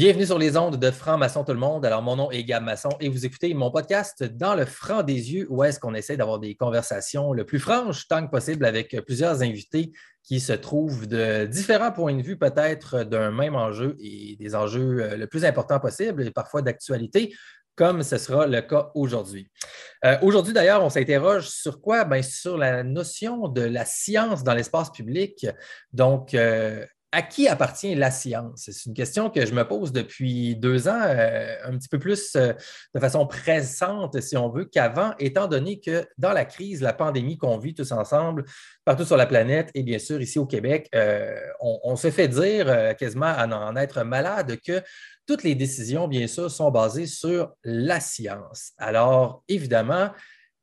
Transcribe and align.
Bienvenue 0.00 0.26
sur 0.26 0.38
les 0.38 0.56
ondes 0.56 0.76
de 0.76 0.90
Franc-Maçon 0.92 1.42
Tout 1.42 1.54
le 1.54 1.58
monde. 1.58 1.84
Alors, 1.84 2.02
mon 2.02 2.14
nom 2.14 2.30
est 2.30 2.44
Gab 2.44 2.62
Masson 2.62 2.90
et 3.00 3.08
vous 3.08 3.26
écoutez 3.26 3.52
mon 3.52 3.72
podcast 3.72 4.22
Dans 4.22 4.54
le 4.54 4.64
franc 4.64 5.02
des 5.02 5.32
yeux 5.32 5.48
où 5.50 5.64
est-ce 5.64 5.80
qu'on 5.80 5.92
essaie 5.92 6.16
d'avoir 6.16 6.38
des 6.38 6.54
conversations 6.54 7.32
le 7.32 7.44
plus 7.44 7.58
franches 7.58 8.06
tant 8.06 8.24
que 8.24 8.30
possible 8.30 8.64
avec 8.64 8.96
plusieurs 9.04 9.42
invités 9.42 9.90
qui 10.22 10.38
se 10.38 10.52
trouvent 10.52 11.08
de 11.08 11.46
différents 11.46 11.90
points 11.90 12.14
de 12.14 12.22
vue 12.22 12.38
peut-être 12.38 13.02
d'un 13.02 13.32
même 13.32 13.56
enjeu 13.56 13.96
et 13.98 14.36
des 14.38 14.54
enjeux 14.54 15.02
euh, 15.02 15.16
le 15.16 15.26
plus 15.26 15.44
importants 15.44 15.80
possible 15.80 16.24
et 16.24 16.30
parfois 16.30 16.62
d'actualité 16.62 17.34
comme 17.74 18.04
ce 18.04 18.18
sera 18.18 18.46
le 18.46 18.60
cas 18.60 18.92
aujourd'hui. 18.94 19.50
Euh, 20.04 20.16
aujourd'hui, 20.22 20.52
d'ailleurs, 20.52 20.84
on 20.84 20.90
s'interroge 20.90 21.48
sur 21.48 21.80
quoi? 21.80 22.04
Bien, 22.04 22.22
sur 22.22 22.56
la 22.56 22.84
notion 22.84 23.48
de 23.48 23.62
la 23.62 23.84
science 23.84 24.44
dans 24.44 24.54
l'espace 24.54 24.90
public. 24.90 25.46
Donc, 25.92 26.34
euh, 26.34 26.84
à 27.12 27.22
qui 27.22 27.48
appartient 27.48 27.94
la 27.94 28.10
science? 28.10 28.68
C'est 28.70 28.86
une 28.86 28.94
question 28.94 29.30
que 29.30 29.46
je 29.46 29.54
me 29.54 29.66
pose 29.66 29.92
depuis 29.92 30.56
deux 30.56 30.88
ans, 30.88 31.00
euh, 31.02 31.54
un 31.64 31.76
petit 31.78 31.88
peu 31.88 31.98
plus 31.98 32.34
euh, 32.36 32.52
de 32.94 33.00
façon 33.00 33.26
pressante, 33.26 34.20
si 34.20 34.36
on 34.36 34.50
veut, 34.50 34.64
qu'avant, 34.64 35.14
étant 35.18 35.46
donné 35.46 35.80
que 35.80 36.06
dans 36.18 36.32
la 36.32 36.44
crise, 36.44 36.82
la 36.82 36.92
pandémie 36.92 37.38
qu'on 37.38 37.58
vit 37.58 37.74
tous 37.74 37.92
ensemble, 37.92 38.44
partout 38.84 39.04
sur 39.04 39.16
la 39.16 39.26
planète 39.26 39.70
et 39.74 39.82
bien 39.82 39.98
sûr 39.98 40.20
ici 40.20 40.38
au 40.38 40.46
Québec, 40.46 40.88
euh, 40.94 41.38
on, 41.60 41.96
se 41.96 42.10
fait 42.10 42.28
dire 42.28 42.94
quasiment 42.96 43.26
à 43.26 43.46
en 43.46 43.74
être 43.74 44.02
malade 44.04 44.58
que 44.64 44.82
toutes 45.26 45.42
les 45.42 45.54
décisions, 45.54 46.08
bien 46.08 46.26
sûr, 46.26 46.50
sont 46.50 46.70
basées 46.70 47.06
sur 47.06 47.52
la 47.64 48.00
science. 48.00 48.72
Alors, 48.78 49.42
évidemment, 49.48 50.10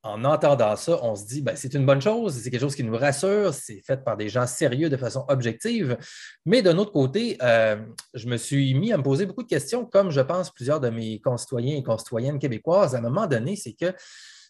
en 0.06 0.24
entendant 0.24 0.76
ça, 0.76 1.00
on 1.04 1.16
se 1.16 1.26
dit, 1.26 1.42
ben, 1.42 1.56
c'est 1.56 1.74
une 1.74 1.86
bonne 1.86 2.02
chose, 2.02 2.36
c'est 2.36 2.52
quelque 2.52 2.62
chose 2.62 2.76
qui 2.76 2.84
nous 2.84 2.96
rassure, 2.96 3.52
c'est 3.56 3.82
fait 3.82 4.04
par 4.04 4.16
des 4.16 4.30
gens 4.30 4.46
sérieux 4.46 4.88
de 4.88 4.98
façon 4.98 5.26
objective. 5.30 5.98
Mais 6.46 6.62
d'un 6.62 6.78
autre 6.78 6.92
côté, 6.92 7.38
euh, 7.42 7.78
je 8.14 8.28
me 8.28 8.38
suis 8.38 8.76
mis 8.76 8.94
à 8.94 8.98
me 8.98 9.04
poser 9.04 9.26
beaucoup 9.26 9.42
de 9.42 9.48
questions, 9.48 9.84
comme 9.84 10.12
je 10.12 10.22
pense 10.22 10.52
plusieurs 10.52 10.80
de 10.80 10.90
mes 10.90 11.20
concitoyens 11.22 11.76
et 11.76 11.82
concitoyennes 11.82 12.38
québécoises 12.38 12.94
à 12.94 13.00
un 13.00 13.02
moment 13.02 13.26
donné, 13.26 13.56
c'est 13.56 13.74
que, 13.74 13.96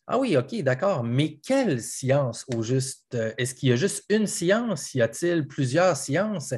ah 0.07 0.19
oui, 0.19 0.35
OK, 0.35 0.61
d'accord, 0.61 1.05
mais 1.05 1.37
quelle 1.37 1.81
science 1.81 2.45
au 2.53 2.61
juste? 2.61 3.17
Est-ce 3.37 3.55
qu'il 3.55 3.69
y 3.69 3.71
a 3.71 3.77
juste 3.77 4.03
une 4.09 4.27
science? 4.27 4.93
Y 4.93 5.01
a-t-il 5.01 5.47
plusieurs 5.47 5.95
sciences? 5.95 6.53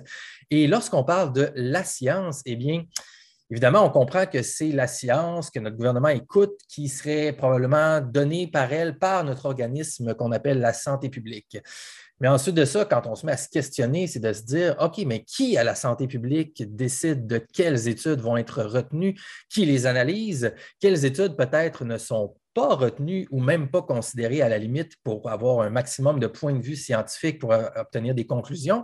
Et 0.49 0.65
lorsqu'on 0.65 1.03
parle 1.03 1.33
de 1.33 1.51
la 1.55 1.83
science, 1.83 2.41
eh 2.47 2.55
bien, 2.55 2.83
Évidemment, 3.49 3.85
on 3.85 3.89
comprend 3.89 4.25
que 4.25 4.41
c'est 4.41 4.73
la 4.73 4.87
science 4.87 5.49
que 5.49 5.59
notre 5.59 5.77
gouvernement 5.77 6.09
écoute 6.09 6.59
qui 6.67 6.89
serait 6.89 7.31
probablement 7.31 8.01
donnée 8.01 8.47
par 8.47 8.73
elle, 8.73 8.97
par 8.97 9.23
notre 9.23 9.45
organisme 9.45 10.13
qu'on 10.15 10.33
appelle 10.33 10.59
la 10.59 10.73
santé 10.73 11.09
publique. 11.09 11.57
Mais 12.19 12.27
ensuite 12.27 12.55
de 12.55 12.65
ça, 12.65 12.85
quand 12.85 13.05
on 13.05 13.15
se 13.15 13.25
met 13.25 13.33
à 13.33 13.37
se 13.37 13.49
questionner, 13.49 14.07
c'est 14.07 14.19
de 14.19 14.33
se 14.33 14.41
dire, 14.41 14.75
OK, 14.79 14.97
mais 15.05 15.23
qui 15.23 15.57
à 15.57 15.63
la 15.63 15.75
santé 15.75 16.07
publique 16.07 16.63
décide 16.75 17.27
de 17.27 17.37
quelles 17.37 17.87
études 17.87 18.21
vont 18.21 18.37
être 18.37 18.63
retenues, 18.63 19.19
qui 19.49 19.65
les 19.65 19.85
analyse, 19.85 20.53
quelles 20.79 21.05
études 21.05 21.35
peut-être 21.35 21.85
ne 21.85 21.97
sont 21.97 22.35
pas 22.53 22.73
retenues 22.73 23.27
ou 23.29 23.39
même 23.39 23.69
pas 23.69 23.83
considérées 23.83 24.41
à 24.41 24.49
la 24.49 24.57
limite 24.57 24.93
pour 25.03 25.29
avoir 25.29 25.61
un 25.61 25.69
maximum 25.69 26.19
de 26.19 26.25
points 26.25 26.53
de 26.53 26.61
vue 26.61 26.75
scientifiques 26.75 27.39
pour 27.39 27.51
obtenir 27.51 28.15
des 28.15 28.25
conclusions? 28.25 28.83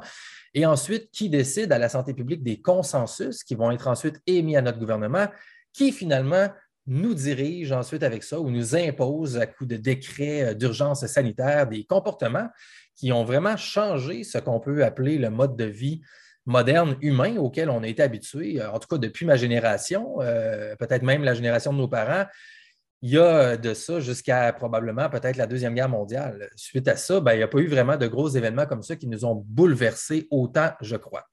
Et 0.53 0.67
ensuite, 0.67 1.09
qui 1.11 1.29
décide 1.29 1.71
à 1.71 1.79
la 1.79 1.89
santé 1.89 2.13
publique 2.13 2.43
des 2.43 2.61
consensus 2.61 3.43
qui 3.43 3.55
vont 3.55 3.71
être 3.71 3.87
ensuite 3.87 4.21
émis 4.27 4.55
à 4.55 4.61
notre 4.61 4.77
gouvernement, 4.77 5.27
qui 5.73 5.91
finalement 5.91 6.49
nous 6.85 7.13
dirige 7.13 7.71
ensuite 7.71 8.03
avec 8.03 8.23
ça 8.23 8.39
ou 8.39 8.49
nous 8.49 8.75
impose 8.75 9.37
à 9.37 9.45
coup 9.45 9.65
de 9.65 9.77
décrets 9.77 10.43
euh, 10.43 10.53
d'urgence 10.53 11.05
sanitaire 11.05 11.67
des 11.67 11.85
comportements 11.85 12.49
qui 12.95 13.11
ont 13.11 13.23
vraiment 13.23 13.57
changé 13.57 14.23
ce 14.23 14.37
qu'on 14.37 14.59
peut 14.59 14.83
appeler 14.83 15.17
le 15.17 15.29
mode 15.29 15.55
de 15.55 15.65
vie 15.65 16.01
moderne 16.45 16.97
humain 17.01 17.37
auquel 17.37 17.69
on 17.69 17.83
a 17.83 17.87
été 17.87 18.03
habitué, 18.03 18.61
en 18.61 18.77
tout 18.77 18.87
cas 18.87 18.97
depuis 18.97 19.25
ma 19.25 19.37
génération, 19.37 20.21
euh, 20.21 20.75
peut-être 20.75 21.03
même 21.03 21.23
la 21.23 21.33
génération 21.33 21.71
de 21.71 21.77
nos 21.77 21.87
parents, 21.87 22.25
il 23.01 23.11
y 23.11 23.17
a 23.17 23.57
de 23.57 23.73
ça 23.73 23.99
jusqu'à 23.99 24.51
probablement 24.53 25.09
peut-être 25.09 25.35
la 25.35 25.45
Deuxième 25.45 25.75
Guerre 25.75 25.89
mondiale. 25.89 26.49
Suite 26.55 26.87
à 26.87 26.95
ça, 26.95 27.19
ben, 27.19 27.33
il 27.33 27.37
n'y 27.37 27.43
a 27.43 27.49
pas 27.49 27.59
eu 27.59 27.67
vraiment 27.67 27.97
de 27.97 28.07
gros 28.07 28.29
événements 28.29 28.65
comme 28.65 28.81
ça 28.81 28.95
qui 28.95 29.07
nous 29.07 29.25
ont 29.25 29.43
bouleversés 29.45 30.27
autant, 30.31 30.71
je 30.79 30.95
crois. 30.95 31.25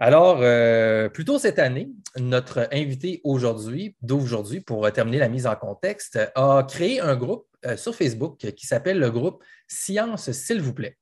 Alors, 0.00 0.38
euh, 0.42 1.08
plus 1.08 1.24
tôt 1.24 1.40
cette 1.40 1.58
année, 1.58 1.90
notre 2.16 2.68
invité 2.70 3.20
aujourd'hui, 3.24 3.96
d'aujourd'hui, 4.00 4.60
pour 4.60 4.90
terminer 4.92 5.18
la 5.18 5.28
mise 5.28 5.44
en 5.44 5.56
contexte, 5.56 6.20
a 6.36 6.64
créé 6.68 7.00
un 7.00 7.16
groupe 7.16 7.48
euh, 7.66 7.76
sur 7.76 7.96
Facebook 7.96 8.38
qui 8.52 8.66
s'appelle 8.68 9.00
le 9.00 9.10
groupe 9.10 9.42
Science, 9.66 10.30
s'il 10.30 10.60
vous 10.60 10.72
plaît. 10.72 10.96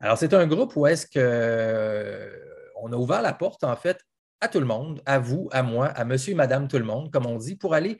Alors, 0.00 0.18
c'est 0.18 0.34
un 0.34 0.48
groupe 0.48 0.74
où 0.74 0.84
est-ce 0.88 1.06
qu'on 1.06 1.20
euh, 1.20 2.92
a 2.92 2.96
ouvert 2.96 3.22
la 3.22 3.34
porte, 3.34 3.62
en 3.62 3.76
fait, 3.76 4.00
à 4.40 4.48
tout 4.48 4.58
le 4.58 4.66
monde, 4.66 5.00
à 5.06 5.20
vous, 5.20 5.48
à 5.52 5.62
moi, 5.62 5.86
à 5.86 6.04
monsieur 6.04 6.32
et 6.32 6.36
madame 6.36 6.66
tout 6.66 6.78
le 6.78 6.84
monde, 6.84 7.12
comme 7.12 7.26
on 7.26 7.36
dit, 7.36 7.54
pour 7.56 7.74
aller 7.74 7.98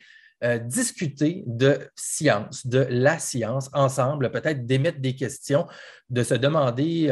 discuter 0.65 1.45
de 1.47 1.79
science, 1.95 2.67
de 2.67 2.87
la 2.89 3.19
science 3.19 3.69
ensemble, 3.75 4.31
peut-être 4.31 4.65
d'émettre 4.65 4.99
des 4.99 5.15
questions, 5.15 5.67
de 6.09 6.23
se 6.23 6.33
demander 6.33 7.11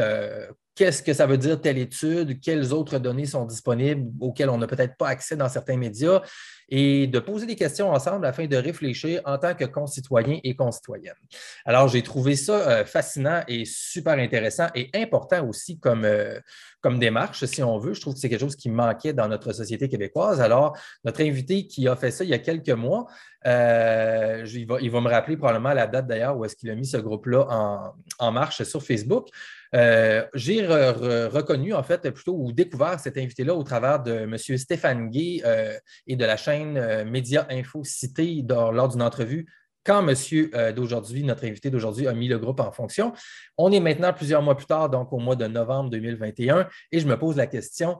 qu'est-ce 0.79 1.03
que 1.03 1.11
ça 1.11 1.25
veut 1.25 1.37
dire 1.37 1.59
telle 1.59 1.77
étude, 1.77 2.39
quelles 2.39 2.71
autres 2.71 2.99
données 2.99 3.25
sont 3.25 3.43
disponibles 3.43 4.09
auxquelles 4.21 4.49
on 4.49 4.57
n'a 4.57 4.65
peut-être 4.65 4.95
pas 4.95 5.09
accès 5.09 5.35
dans 5.35 5.49
certains 5.49 5.75
médias, 5.75 6.21
et 6.69 7.05
de 7.07 7.19
poser 7.19 7.45
des 7.45 7.57
questions 7.57 7.89
ensemble 7.89 8.25
afin 8.25 8.45
de 8.45 8.55
réfléchir 8.55 9.21
en 9.25 9.37
tant 9.37 9.53
que 9.55 9.65
concitoyens 9.65 10.39
et 10.41 10.55
concitoyennes. 10.55 11.19
Alors, 11.65 11.89
j'ai 11.89 12.01
trouvé 12.01 12.37
ça 12.37 12.53
euh, 12.53 12.85
fascinant 12.85 13.41
et 13.49 13.65
super 13.65 14.13
intéressant 14.13 14.67
et 14.73 14.89
important 14.93 15.45
aussi 15.45 15.79
comme, 15.79 16.05
euh, 16.05 16.39
comme 16.79 16.97
démarche, 16.97 17.43
si 17.43 17.61
on 17.61 17.77
veut. 17.77 17.93
Je 17.93 17.99
trouve 17.99 18.13
que 18.13 18.21
c'est 18.21 18.29
quelque 18.29 18.39
chose 18.39 18.55
qui 18.55 18.69
manquait 18.69 19.11
dans 19.11 19.27
notre 19.27 19.51
société 19.51 19.89
québécoise. 19.89 20.39
Alors, 20.39 20.77
notre 21.03 21.21
invité 21.23 21.67
qui 21.67 21.89
a 21.89 21.95
fait 21.97 22.11
ça 22.11 22.23
il 22.23 22.29
y 22.29 22.33
a 22.33 22.39
quelques 22.39 22.69
mois, 22.69 23.07
euh, 23.45 24.45
il, 24.47 24.65
va, 24.65 24.77
il, 24.79 24.91
va, 24.91 25.01
me 25.01 25.09
rappeler 25.09 25.35
probablement 25.35 25.73
la 25.73 25.87
date 25.87 26.07
d'ailleurs 26.07 26.37
où 26.37 26.45
est-ce 26.45 26.55
qu'il 26.55 26.69
a 26.69 26.75
mis 26.75 26.85
ce 26.85 26.97
groupe-là 26.97 27.47
en, 27.49 27.93
en 28.19 28.31
marche 28.31 28.63
sur 28.63 28.81
Facebook. 28.81 29.27
Euh, 29.75 30.25
j'ai 30.33 30.65
reconnu, 30.65 31.73
en 31.73 31.83
fait, 31.83 32.09
plutôt 32.11 32.35
ou 32.35 32.51
découvert 32.51 32.99
cet 32.99 33.17
invité-là 33.17 33.53
au 33.53 33.63
travers 33.63 34.01
de 34.01 34.11
M. 34.11 34.37
Stéphane 34.37 35.09
Gay 35.09 35.41
euh, 35.45 35.77
et 36.07 36.15
de 36.15 36.25
la 36.25 36.37
chaîne 36.37 36.77
euh, 36.77 37.05
Média 37.05 37.47
Info 37.49 37.83
Cité 37.83 38.43
lors 38.47 38.89
d'une 38.89 39.01
entrevue 39.01 39.47
quand 39.85 40.03
monsieur 40.03 40.51
d'aujourd'hui, 40.75 41.23
notre 41.23 41.45
invité 41.45 41.71
d'aujourd'hui, 41.71 42.05
a 42.05 42.13
mis 42.13 42.27
le 42.27 42.37
groupe 42.37 42.59
en 42.59 42.71
fonction. 42.71 43.13
On 43.57 43.71
est 43.71 43.79
maintenant 43.79 44.13
plusieurs 44.13 44.41
mois 44.43 44.55
plus 44.55 44.67
tard, 44.67 44.89
donc 44.89 45.11
au 45.13 45.17
mois 45.17 45.37
de 45.37 45.47
novembre 45.47 45.89
2021, 45.89 46.67
et 46.91 46.99
je 46.99 47.07
me 47.07 47.17
pose 47.17 47.37
la 47.37 47.47
question, 47.47 47.97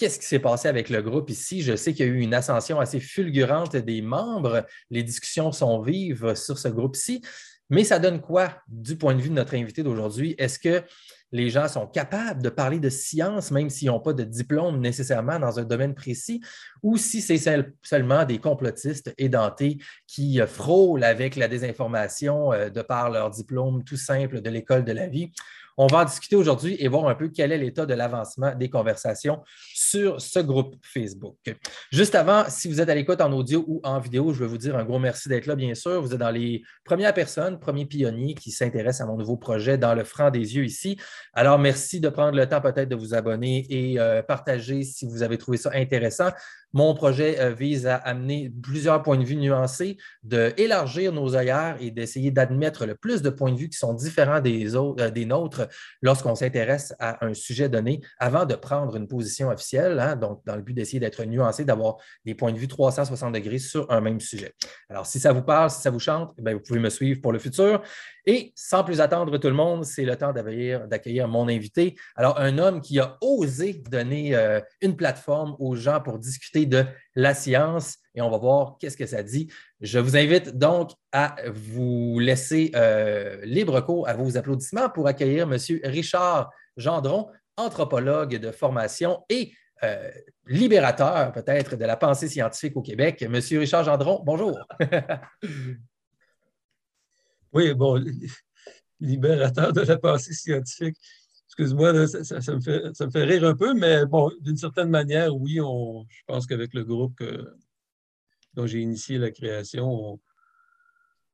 qu'est-ce 0.00 0.18
qui 0.18 0.26
s'est 0.26 0.38
passé 0.40 0.66
avec 0.66 0.90
le 0.90 1.02
groupe 1.02 1.30
ici? 1.30 1.62
Je 1.62 1.76
sais 1.76 1.92
qu'il 1.92 2.06
y 2.06 2.08
a 2.08 2.12
eu 2.12 2.20
une 2.20 2.32
ascension 2.32 2.80
assez 2.80 3.00
fulgurante 3.00 3.76
des 3.76 4.02
membres. 4.02 4.66
Les 4.90 5.02
discussions 5.02 5.52
sont 5.52 5.80
vives 5.82 6.34
sur 6.34 6.58
ce 6.58 6.68
groupe-ci. 6.68 7.22
Mais 7.70 7.84
ça 7.84 7.98
donne 7.98 8.20
quoi 8.20 8.52
du 8.68 8.96
point 8.96 9.14
de 9.14 9.20
vue 9.20 9.30
de 9.30 9.34
notre 9.34 9.54
invité 9.54 9.82
d'aujourd'hui? 9.82 10.34
Est-ce 10.38 10.58
que 10.58 10.82
les 11.32 11.50
gens 11.50 11.68
sont 11.68 11.86
capables 11.86 12.42
de 12.42 12.48
parler 12.48 12.80
de 12.80 12.90
science, 12.90 13.52
même 13.52 13.70
s'ils 13.70 13.88
n'ont 13.88 14.00
pas 14.00 14.12
de 14.12 14.24
diplôme 14.24 14.80
nécessairement 14.80 15.38
dans 15.38 15.60
un 15.60 15.64
domaine 15.64 15.94
précis, 15.94 16.40
ou 16.82 16.96
si 16.96 17.20
c'est 17.20 17.38
seulement 17.82 18.24
des 18.24 18.38
complotistes 18.38 19.14
édentés 19.16 19.78
qui 20.08 20.40
frôlent 20.46 21.04
avec 21.04 21.36
la 21.36 21.46
désinformation 21.46 22.52
euh, 22.52 22.68
de 22.68 22.82
par 22.82 23.10
leur 23.10 23.30
diplôme 23.30 23.84
tout 23.84 23.96
simple 23.96 24.40
de 24.40 24.50
l'école 24.50 24.84
de 24.84 24.92
la 24.92 25.06
vie? 25.06 25.30
On 25.76 25.86
va 25.86 25.98
en 25.98 26.04
discuter 26.04 26.36
aujourd'hui 26.36 26.76
et 26.78 26.88
voir 26.88 27.08
un 27.08 27.14
peu 27.14 27.28
quel 27.28 27.52
est 27.52 27.58
l'état 27.58 27.86
de 27.86 27.94
l'avancement 27.94 28.54
des 28.54 28.68
conversations 28.68 29.42
sur 29.74 30.20
ce 30.20 30.40
groupe 30.40 30.76
Facebook. 30.82 31.36
Juste 31.90 32.14
avant, 32.14 32.44
si 32.48 32.68
vous 32.68 32.80
êtes 32.80 32.88
à 32.88 32.94
l'écoute 32.94 33.20
en 33.20 33.32
audio 33.32 33.64
ou 33.66 33.80
en 33.84 33.98
vidéo, 33.98 34.32
je 34.32 34.40
veux 34.40 34.46
vous 34.46 34.58
dire 34.58 34.76
un 34.76 34.84
gros 34.84 34.98
merci 34.98 35.28
d'être 35.28 35.46
là, 35.46 35.56
bien 35.56 35.74
sûr. 35.74 36.00
Vous 36.02 36.12
êtes 36.12 36.20
dans 36.20 36.30
les 36.30 36.62
premières 36.84 37.14
personnes, 37.14 37.58
premiers 37.58 37.86
pionniers 37.86 38.34
qui 38.34 38.50
s'intéressent 38.50 39.06
à 39.06 39.10
mon 39.10 39.16
nouveau 39.16 39.36
projet 39.36 39.78
dans 39.78 39.94
le 39.94 40.04
franc 40.04 40.30
des 40.30 40.56
yeux 40.56 40.64
ici. 40.64 40.98
Alors, 41.32 41.58
merci 41.58 42.00
de 42.00 42.08
prendre 42.08 42.36
le 42.36 42.48
temps 42.48 42.60
peut-être 42.60 42.88
de 42.88 42.96
vous 42.96 43.14
abonner 43.14 43.66
et 43.68 43.98
euh, 43.98 44.22
partager 44.22 44.82
si 44.82 45.06
vous 45.06 45.22
avez 45.22 45.38
trouvé 45.38 45.56
ça 45.56 45.70
intéressant. 45.74 46.30
Mon 46.72 46.94
projet 46.94 47.40
euh, 47.40 47.52
vise 47.52 47.86
à 47.86 47.96
amener 47.96 48.52
plusieurs 48.62 49.02
points 49.02 49.18
de 49.18 49.24
vue 49.24 49.36
nuancés, 49.36 49.96
d'élargir 50.22 51.12
nos 51.12 51.34
œillères 51.34 51.76
et 51.80 51.90
d'essayer 51.90 52.30
d'admettre 52.30 52.86
le 52.86 52.94
plus 52.94 53.22
de 53.22 53.30
points 53.30 53.52
de 53.52 53.58
vue 53.58 53.68
qui 53.68 53.78
sont 53.78 53.94
différents 53.94 54.40
euh, 54.44 55.10
des 55.10 55.24
nôtres 55.26 55.68
lorsqu'on 56.02 56.34
s'intéresse 56.34 56.94
à 56.98 57.24
un 57.24 57.34
sujet 57.34 57.68
donné 57.68 58.00
avant 58.18 58.44
de 58.46 58.54
prendre 58.54 58.96
une 58.96 59.08
position 59.08 59.48
officielle, 59.48 59.98
hein, 59.98 60.16
donc 60.16 60.42
dans 60.46 60.56
le 60.56 60.62
but 60.62 60.74
d'essayer 60.74 61.00
d'être 61.00 61.24
nuancé, 61.24 61.64
d'avoir 61.64 61.96
des 62.24 62.34
points 62.34 62.52
de 62.52 62.58
vue 62.58 62.68
360 62.68 63.34
degrés 63.34 63.58
sur 63.58 63.90
un 63.90 64.00
même 64.00 64.20
sujet. 64.20 64.54
Alors, 64.88 65.06
si 65.06 65.18
ça 65.18 65.32
vous 65.32 65.42
parle, 65.42 65.70
si 65.70 65.80
ça 65.80 65.90
vous 65.90 65.98
chante, 65.98 66.34
eh 66.38 66.54
vous 66.54 66.60
pouvez 66.60 66.80
me 66.80 66.90
suivre 66.90 67.20
pour 67.20 67.32
le 67.32 67.38
futur. 67.38 67.82
Et 68.26 68.52
sans 68.54 68.84
plus 68.84 69.00
attendre 69.00 69.36
tout 69.38 69.48
le 69.48 69.54
monde, 69.54 69.84
c'est 69.84 70.04
le 70.04 70.16
temps 70.16 70.32
d'accueillir 70.32 71.28
mon 71.28 71.48
invité. 71.48 71.96
Alors, 72.16 72.38
un 72.38 72.58
homme 72.58 72.80
qui 72.80 72.98
a 72.98 73.16
osé 73.20 73.82
donner 73.90 74.34
euh, 74.34 74.60
une 74.80 74.96
plateforme 74.96 75.56
aux 75.58 75.74
gens 75.76 76.00
pour 76.00 76.18
discuter 76.18 76.66
de 76.66 76.84
la 77.14 77.34
science 77.34 77.96
et 78.14 78.22
on 78.22 78.30
va 78.30 78.38
voir 78.38 78.76
qu'est-ce 78.78 78.96
que 78.96 79.06
ça 79.06 79.22
dit. 79.22 79.50
Je 79.80 79.98
vous 79.98 80.16
invite 80.16 80.58
donc 80.58 80.90
à 81.12 81.36
vous 81.52 82.18
laisser 82.18 82.72
euh, 82.74 83.40
libre 83.44 83.80
cours 83.80 84.08
à 84.08 84.14
vos 84.14 84.36
applaudissements 84.36 84.90
pour 84.90 85.06
accueillir 85.06 85.50
M. 85.50 85.58
Richard 85.84 86.50
Gendron, 86.76 87.28
anthropologue 87.56 88.36
de 88.36 88.50
formation 88.50 89.24
et 89.28 89.52
libérateur 90.46 91.32
peut-être 91.32 91.74
de 91.74 91.84
la 91.86 91.96
pensée 91.96 92.28
scientifique 92.28 92.76
au 92.76 92.82
Québec, 92.82 93.22
M. 93.22 93.34
Richard 93.34 93.84
Gendron. 93.84 94.20
Bonjour. 94.24 94.58
oui, 97.52 97.74
bon, 97.74 98.02
libérateur 99.00 99.72
de 99.72 99.80
la 99.80 99.98
pensée 99.98 100.34
scientifique. 100.34 100.96
Excuse-moi, 101.46 102.06
ça, 102.06 102.54
me 102.54 102.60
fait, 102.60 102.94
ça 102.94 103.06
me 103.06 103.10
fait 103.10 103.24
rire 103.24 103.44
un 103.44 103.56
peu, 103.56 103.74
mais 103.74 104.06
bon, 104.06 104.30
d'une 104.40 104.56
certaine 104.56 104.88
manière, 104.88 105.34
oui, 105.34 105.60
on, 105.60 106.06
je 106.08 106.22
pense 106.26 106.46
qu'avec 106.46 106.74
le 106.74 106.84
groupe 106.84 107.20
dont 108.54 108.66
j'ai 108.66 108.80
initié 108.80 109.18
la 109.18 109.30
création, 109.30 110.20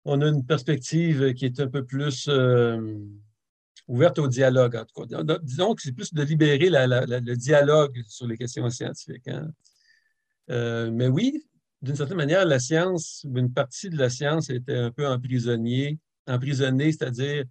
on, 0.05 0.21
a 0.21 0.27
une 0.29 0.45
perspective 0.45 1.35
qui 1.35 1.45
est 1.45 1.61
un 1.61 1.69
peu 1.69 1.85
plus 1.85 2.29
euh, 2.29 2.99
ouverte 3.89 4.19
au 4.19 4.29
dialogue, 4.29 4.77
en 4.77 4.85
tout 4.85 5.07
cas. 5.07 5.23
Disons 5.43 5.75
que 5.75 5.83
c'est 5.83 5.93
plus 5.93 6.13
de 6.13 6.23
libérer 6.23 6.71
le 6.71 7.35
dialogue 7.35 8.03
sur 8.09 8.27
les 8.27 8.37
questions 8.37 8.69
scientifiques. 8.71 9.29
Hein. 9.29 9.51
Euh, 10.51 10.91
mais 10.91 11.09
oui, 11.09 11.45
d'une 11.83 11.97
certaine 11.97 12.17
manière, 12.17 12.45
la 12.45 12.59
science, 12.59 13.27
une 13.35 13.53
partie 13.53 13.91
de 13.91 13.97
la 13.97 14.11
science 14.11 14.51
était 14.51 14.77
un 14.77 14.91
peu 14.91 15.07
emprisonnée, 15.07 15.99
emprisonnée, 16.27 16.93
c'est-à-dire 16.93 17.45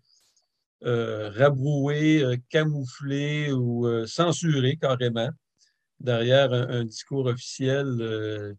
euh, 0.83 1.29
rabrouée, 1.29 2.23
euh, 2.23 2.37
camouflée 2.49 3.51
ou 3.51 3.87
censurée 4.05 4.77
carrément 4.77 5.29
derrière 5.99 6.53
un, 6.53 6.83
discours 6.83 7.25
officiel 7.25 8.55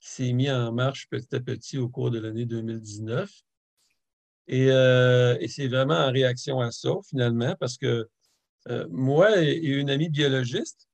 qui 0.00 0.10
s'est 0.10 0.32
mis 0.32 0.50
en 0.50 0.72
marche 0.72 1.08
petit 1.08 1.34
à 1.34 1.40
petit 1.40 1.78
au 1.78 1.88
cours 1.88 2.10
de 2.10 2.18
l'année 2.18 2.44
2019. 2.44 3.30
Et, 4.48 4.68
c'est 5.48 5.68
vraiment 5.68 5.94
en 5.94 6.12
réaction 6.12 6.60
à 6.60 6.70
ça, 6.70 6.90
finalement, 7.08 7.56
parce 7.58 7.78
que 7.78 8.06
moi 8.90 9.42
et, 9.42 9.56
une 9.56 9.88
amie 9.88 10.10
biologiste, 10.10 10.86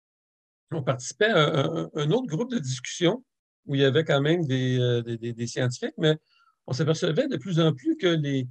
on 0.72 0.82
participait 0.82 1.30
à 1.30 1.66
un, 1.94 2.10
autre 2.12 2.26
groupe 2.26 2.50
de 2.50 2.58
discussion 2.58 3.24
où 3.66 3.74
il 3.74 3.80
y 3.80 3.84
avait 3.84 4.04
quand 4.04 4.20
même 4.20 4.42
euh, 4.50 5.02
des, 5.02 5.46
scientifiques, 5.46 5.94
mais 5.98 6.16
on 6.66 6.72
s'apercevait 6.72 7.28
de 7.28 7.36
plus 7.36 7.60
en 7.60 7.72
plus 7.72 7.96
que 7.96 8.06
les, 8.06 8.46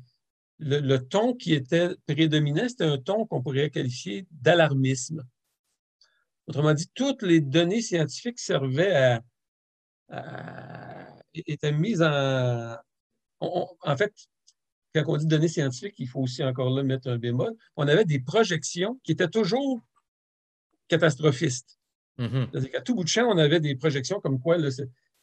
le, 0.59 0.97
ton 0.97 1.33
qui 1.33 1.53
était 1.53 1.89
prédominant, 2.06 2.67
c'était 2.67 2.85
un 2.85 2.97
ton 2.97 3.25
qu'on 3.25 3.41
pourrait 3.41 3.69
qualifier 3.69 4.27
d'alarmisme. 4.31 5.23
Autrement 6.47 6.73
dit, 6.73 6.89
toutes 6.94 7.21
les 7.21 7.41
données 7.41 7.81
scientifiques 7.81 8.39
servaient 8.39 9.21
à, 10.09 11.15
étaient 11.33 11.71
mises 11.71 12.01
en... 12.01 12.75
en 13.39 13.97
fait, 13.97 14.13
quand 14.94 15.03
on 15.07 15.17
dit 15.17 15.27
données 15.27 15.47
scientifiques, 15.47 16.00
il 16.00 16.07
faut 16.07 16.21
aussi 16.21 16.44
encore 16.44 16.71
là 16.71 16.83
mettre 16.83 17.09
un 17.09 17.17
bémol. 17.17 17.56
On 17.75 17.88
avait 17.88 18.06
des 18.06 18.19
projections 18.19 19.00
qui 19.03 19.11
étaient 19.11 19.27
toujours 19.27 19.81
catastrophistes. 20.88 21.79
Mm-hmm. 22.17 22.50
C'est-à-dire 22.51 22.71
qu'à 22.71 22.81
tout 22.81 22.95
bout 22.95 23.03
de 23.03 23.09
champ, 23.09 23.27
on 23.29 23.38
avait 23.38 23.59
des 23.59 23.75
projections 23.75 24.19
comme 24.19 24.39
quoi 24.39 24.57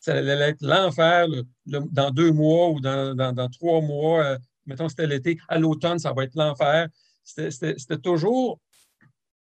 ça 0.01 0.15
allait 0.15 0.51
être 0.51 0.63
l'enfer 0.63 1.27
dans 1.67 2.11
deux 2.11 2.33
mois 2.33 2.71
ou 2.71 2.81
dans, 2.81 3.49
trois 3.51 3.81
mois. 3.81 4.25
Euh, 4.25 4.39
mettons, 4.67 4.89
c'était 4.89 5.07
l'été. 5.07 5.39
À 5.49 5.59
l'automne, 5.59 5.99
ça 5.99 6.13
va 6.13 6.25
être 6.25 6.35
l'enfer. 6.35 6.89
C'était 7.25 7.99
toujours. 8.03 8.61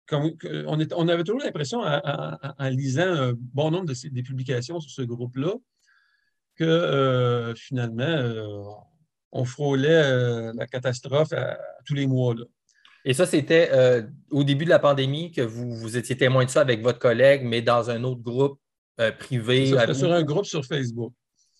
Comme, 0.05 0.31
on, 0.67 0.77
on, 0.95 1.07
avait 1.07 1.23
toujours 1.23 1.41
l'impression, 1.41 1.79
en, 1.81 2.69
lisant 2.69 3.07
un 3.07 3.33
bon 3.35 3.71
nombre 3.71 3.85
de 3.85 4.09
des 4.09 4.21
publications 4.21 4.79
sur 4.81 4.91
ce 4.91 5.01
groupe-là, 5.01 5.53
que 6.55 6.63
euh, 6.65 7.55
finalement, 7.55 8.03
euh, 8.03 8.63
on 9.31 9.45
frôlait 9.45 10.53
la 10.53 10.67
catastrophe 10.67 11.31
à, 11.31 11.57
tous 11.85 11.93
les 11.93 12.05
mois. 12.05 12.35
Là. 12.35 12.43
Et 13.05 13.13
ça, 13.13 13.25
c'était 13.25 13.69
euh, 13.73 14.03
au 14.31 14.43
début 14.43 14.65
de 14.65 14.69
la 14.69 14.79
pandémie 14.79 15.31
que 15.31 15.41
vous, 15.41 15.71
vous, 15.71 15.97
étiez 15.97 16.15
témoin 16.15 16.45
de 16.45 16.49
ça 16.49 16.61
avec 16.61 16.81
votre 16.81 16.99
collègue, 16.99 17.43
mais 17.43 17.61
dans 17.61 17.89
un 17.89 18.03
autre 18.03 18.21
groupe 18.21 18.59
euh, 18.99 19.93
sur 19.93 20.11
un 20.11 20.23
groupe 20.23 20.45
sur 20.45 20.65
Facebook. 20.65 21.13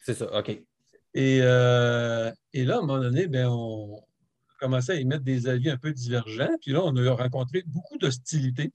C'est 0.04 0.14
ça, 0.14 0.38
OK. 0.38 0.62
Euh, 1.16 2.32
et, 2.54 2.66
là, 2.66 2.76
à 2.76 2.78
un 2.80 2.82
moment 2.82 3.00
donné, 3.00 3.28
ben, 3.28 3.48
on 3.50 4.02
commençait 4.60 4.94
à 4.94 4.96
émettre 4.96 5.24
des 5.24 5.48
avis 5.48 5.70
un 5.70 5.78
peu 5.78 5.92
divergents. 5.92 6.56
Puis 6.62 6.72
là, 6.72 6.82
on 6.84 6.96
a 6.96 7.12
rencontré 7.12 7.64
beaucoup 7.66 7.98
d'hostilité. 7.98 8.72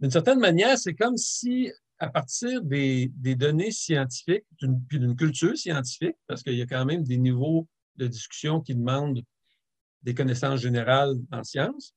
D'une 0.00 0.10
certaine 0.10 0.40
manière, 0.40 0.78
c'est 0.78 0.94
comme 0.94 1.16
si, 1.16 1.70
à 1.98 2.08
partir 2.08 2.62
des, 2.62 3.10
données 3.36 3.70
scientifiques, 3.70 4.44
puis 4.58 4.98
d'une 4.98 5.16
culture 5.16 5.56
scientifique, 5.56 6.16
parce 6.26 6.42
qu'il 6.42 6.54
y 6.54 6.62
a 6.62 6.66
quand 6.66 6.84
même 6.84 7.04
des 7.04 7.18
niveaux 7.18 7.68
de 7.96 8.06
discussion 8.06 8.60
qui 8.60 8.74
demandent 8.74 9.22
des 10.02 10.14
connaissances 10.14 10.60
générales 10.60 11.14
en 11.30 11.44
sciences. 11.44 11.94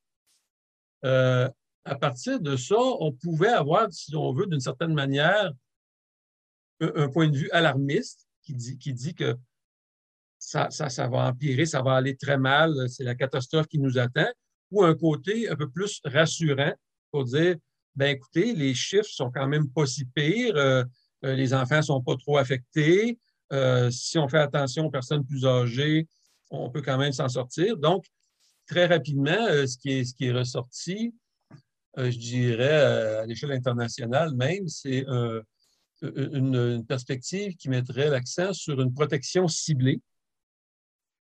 Euh, 1.04 1.48
à 1.86 1.94
partir 1.94 2.40
de 2.40 2.56
ça, 2.56 2.76
on 2.78 3.12
pouvait 3.12 3.48
avoir, 3.48 3.92
si 3.92 4.14
on 4.14 4.32
veut, 4.32 4.46
d'une 4.46 4.60
certaine 4.60 4.92
manière, 4.92 5.52
un, 6.80 7.08
point 7.08 7.28
de 7.28 7.36
vue 7.36 7.50
alarmiste 7.52 8.26
qui 8.42 8.54
dit, 8.54 8.76
dit 8.76 9.14
que 9.14 9.36
ça, 10.38 10.68
va 11.08 11.28
empirer, 11.28 11.64
ça 11.64 11.82
va 11.82 11.94
aller 11.94 12.16
très 12.16 12.38
mal, 12.38 12.74
c'est 12.90 13.04
la 13.04 13.14
catastrophe 13.14 13.66
qui 13.68 13.78
nous 13.78 13.98
attend, 13.98 14.28
ou 14.70 14.84
un 14.84 14.94
côté 14.94 15.48
un 15.48 15.56
peu 15.56 15.70
plus 15.70 16.00
rassurant 16.04 16.74
pour 17.10 17.24
dire, 17.24 17.56
ben 17.94 18.14
écoutez, 18.14 18.52
les 18.52 18.74
chiffres 18.74 19.08
sont 19.08 19.30
quand 19.30 19.46
même 19.46 19.70
pas 19.70 19.86
si 19.86 20.04
pires, 20.04 20.56
euh, 20.56 20.84
euh, 21.24 21.34
les 21.34 21.54
enfants 21.54 21.80
sont 21.82 22.02
pas 22.02 22.16
trop 22.16 22.36
affectés, 22.36 23.18
si 23.90 24.18
on 24.18 24.28
fait 24.28 24.40
attention 24.40 24.86
aux 24.86 24.90
personnes 24.90 25.24
plus 25.24 25.46
âgées, 25.46 26.08
on 26.50 26.68
peut 26.68 26.82
quand 26.82 26.98
même 26.98 27.12
s'en 27.12 27.28
sortir. 27.28 27.76
Donc, 27.76 28.04
très 28.66 28.86
rapidement, 28.86 29.46
euh, 29.48 29.66
ce, 29.66 29.76
qui 29.78 29.90
est, 29.90 30.32
ressorti, 30.32 31.08
euh, 31.08 31.25
je 31.96 32.18
dirais, 32.18 32.68
euh, 32.68 33.22
à 33.22 33.26
l'échelle 33.26 33.52
internationale 33.52 34.34
même, 34.34 34.68
c'est 34.68 35.04
une, 36.02 36.84
perspective 36.86 37.56
qui 37.56 37.68
mettrait 37.68 38.10
l'accent 38.10 38.52
sur 38.52 38.80
une 38.80 38.92
protection 38.92 39.48
ciblée 39.48 40.00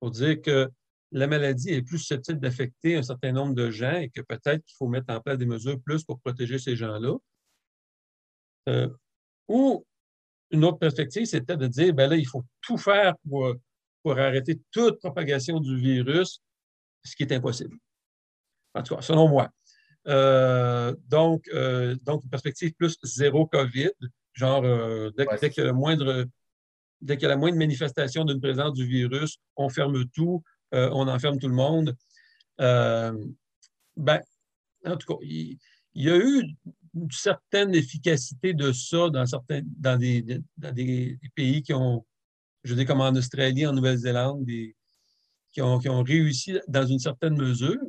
pour 0.00 0.10
dire 0.10 0.40
que 0.42 0.70
la 1.10 1.26
maladie 1.26 1.70
est 1.70 1.82
plus 1.82 1.98
susceptible 1.98 2.38
d'affecter 2.38 2.96
un 2.96 3.02
certain 3.02 3.32
nombre 3.32 3.54
de 3.54 3.70
gens 3.70 3.96
et 3.96 4.10
que 4.10 4.20
peut-être 4.20 4.62
qu'il 4.64 4.76
faut 4.76 4.88
mettre 4.88 5.12
en 5.12 5.20
place 5.20 5.38
des 5.38 5.46
mesures 5.46 5.80
plus 5.80 6.04
pour 6.04 6.20
protéger 6.20 6.58
ces 6.58 6.76
gens-là. 6.76 7.16
ou 9.48 9.84
une 10.50 10.64
autre 10.64 10.78
perspective, 10.78 11.26
c'était 11.26 11.56
de 11.56 11.66
dire, 11.66 11.94
ben 11.94 12.08
là, 12.08 12.16
il 12.16 12.26
faut 12.26 12.44
tout 12.62 12.78
faire 12.78 13.14
pour 13.28 13.54
pour 14.02 14.18
arrêter 14.18 14.60
toute 14.70 14.98
propagation 15.00 15.60
du 15.60 15.76
virus, 15.76 16.42
ce 17.04 17.16
qui 17.16 17.22
est 17.24 17.32
impossible. 17.32 17.76
En 18.74 18.82
tout 18.82 18.94
cas, 18.94 19.02
selon 19.02 19.28
moi. 19.28 19.50
Euh, 20.06 20.94
donc, 21.08 21.48
euh, 21.52 21.96
donc, 22.02 22.22
une 22.24 22.30
perspective 22.30 22.72
plus 22.72 22.96
zéro 23.02 23.46
COVID, 23.46 23.90
genre 24.32 24.64
euh, 24.64 25.10
dès, 25.16 25.50
qu'il 25.50 25.62
y 25.62 25.66
a 25.66 25.68
le 25.68 25.72
moindre, 25.72 26.24
dès 27.00 27.16
qu'il 27.16 27.24
y 27.24 27.26
a 27.26 27.30
la 27.30 27.36
moindre 27.36 27.58
manifestation 27.58 28.24
d'une 28.24 28.40
présence 28.40 28.74
du 28.74 28.86
virus, 28.86 29.38
on 29.56 29.68
ferme 29.68 30.04
tout, 30.08 30.42
on 30.72 31.08
enferme 31.08 31.38
tout 31.38 31.48
le 31.48 31.54
monde. 31.54 31.96
ben, 32.58 34.20
en 34.86 34.96
tout 34.96 35.14
cas, 35.14 35.18
il, 35.22 35.58
y 35.94 36.10
a 36.10 36.16
eu 36.16 36.44
une 36.94 37.10
certaine 37.10 37.74
efficacité 37.74 38.54
de 38.54 38.72
ça 38.72 39.10
dans 39.10 39.26
certains 39.26 39.62
dans 39.64 39.98
des, 39.98 40.22
dans 40.56 40.72
des 40.72 41.18
pays 41.34 41.62
qui 41.62 41.74
ont 41.74 42.04
je 42.64 42.74
dis 42.74 42.84
comme 42.84 43.00
en 43.00 43.10
Australie, 43.10 43.66
en 43.66 43.72
Nouvelle-Zélande, 43.72 44.46
qui 45.52 45.62
ont, 45.62 46.02
réussi 46.02 46.58
dans 46.68 46.86
une 46.86 46.98
certaine 46.98 47.36
mesure, 47.36 47.80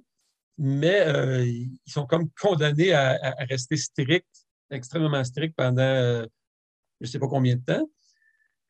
mais 0.60 1.08
euh, 1.08 1.46
ils 1.46 1.80
sont 1.92 2.06
comme 2.06 2.30
condamnés 2.40 2.92
à, 2.92 3.18
rester 3.50 3.78
stricts, 3.78 4.46
extrêmement 4.70 5.24
stricts 5.24 5.56
pendant 5.56 5.82
euh, 5.82 6.26
je 7.00 7.06
ne 7.06 7.08
sais 7.08 7.18
pas 7.18 7.30
combien 7.30 7.56
de 7.56 7.64
temps. 7.64 7.90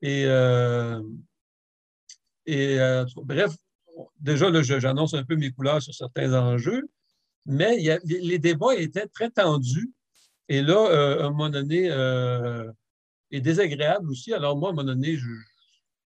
Et, 0.03 0.25
euh, 0.27 1.01
bref, 3.17 3.51
déjà, 4.19 4.51
j'annonce 4.61 5.15
un 5.15 5.23
peu 5.23 5.35
mes 5.35 5.51
couleurs 5.51 5.81
sur 5.81 5.93
certains 5.93 6.33
enjeux, 6.33 6.87
mais 7.45 7.99
les 8.05 8.37
débats 8.37 8.75
étaient 8.75 9.07
très 9.07 9.31
tendus. 9.31 9.91
Et 10.47 10.61
là, 10.61 11.21
à 11.21 11.25
un 11.25 11.29
moment 11.31 11.49
donné, 11.49 11.89
et 13.31 13.41
désagréable 13.41 14.09
aussi. 14.11 14.33
Alors 14.33 14.57
moi, 14.57 14.69
à 14.69 14.71
un 14.71 14.75
moment 14.75 14.87
donné, 14.87 15.15
je, 15.15 15.29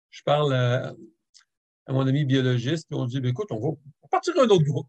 je 0.10 0.24
parle 0.24 0.53
à, 0.53 0.96
mon 1.89 2.08
ami 2.08 2.25
biologiste, 2.25 2.88
puis 2.89 2.98
on 2.98 3.05
dit, 3.05 3.20
ben, 3.20 3.29
écoute, 3.29 3.51
on 3.51 3.60
va, 3.60 3.75
partir 4.10 4.34
un 4.39 4.46
autre 4.46 4.63
groupe. 4.63 4.88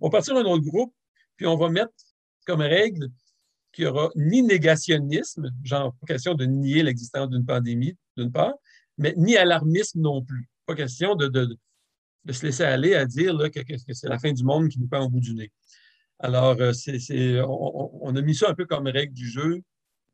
On 0.00 0.08
va 0.08 0.10
partir 0.10 0.36
un 0.36 0.44
autre 0.44 0.64
groupe, 0.64 0.94
puis 1.36 1.46
on 1.46 1.56
va 1.56 1.68
mettre 1.68 1.92
comme 2.46 2.60
règle 2.60 3.08
qu'il 3.72 3.84
n'y 3.84 3.90
aura 3.90 4.10
ni 4.16 4.42
négationnisme, 4.42 5.50
genre 5.62 5.94
pas 6.00 6.06
question 6.14 6.34
de 6.34 6.44
nier 6.44 6.82
l'existence 6.82 7.28
d'une 7.28 7.46
pandémie, 7.46 7.96
d'une 8.16 8.32
part, 8.32 8.54
mais 8.98 9.14
ni 9.16 9.36
alarmisme 9.36 10.00
non 10.00 10.22
plus. 10.22 10.48
Pas 10.66 10.74
question 10.74 11.14
de, 11.14 11.56
se 12.30 12.46
laisser 12.46 12.64
aller 12.64 12.94
à 12.94 13.06
dire 13.06 13.34
là, 13.34 13.48
que, 13.50 13.60
c'est 13.92 14.08
la 14.08 14.18
fin 14.18 14.32
du 14.32 14.44
monde 14.44 14.68
qui 14.68 14.80
nous 14.80 14.88
pend 14.88 15.04
au 15.04 15.08
bout 15.08 15.20
du 15.20 15.34
nez. 15.34 15.52
Alors, 16.18 16.56
euh, 16.60 16.72
on, 17.48 18.14
a 18.14 18.20
mis 18.20 18.34
ça 18.34 18.50
un 18.50 18.54
peu 18.54 18.66
comme 18.66 18.86
règle 18.86 19.14
du 19.14 19.26
jeu, 19.28 19.62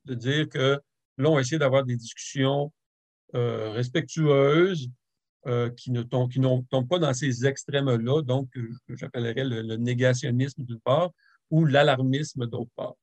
de 0.04 0.14
dire 0.14 0.48
que 0.48 0.80
là, 1.18 1.30
on 1.30 1.34
va 1.34 1.40
essayer 1.40 1.58
d'avoir 1.58 1.84
des 1.84 1.96
discussions 1.96 2.72
euh, 3.34 3.72
respectueuse, 3.72 4.88
euh, 5.46 5.70
qui 5.70 5.90
ne 5.90 6.02
tombent, 6.02 6.88
pas 6.88 6.98
dans 6.98 7.14
ces 7.14 7.46
extrêmes-là, 7.46 8.22
donc 8.22 8.48
que 8.50 8.96
j'appellerais 8.96 9.44
le, 9.44 9.76
négationnisme 9.76 10.64
d'une 10.64 10.80
part 10.80 11.10
ou 11.50 11.64
l'alarmisme 11.64 12.46
d'autre 12.46 12.70
part. 12.74 12.94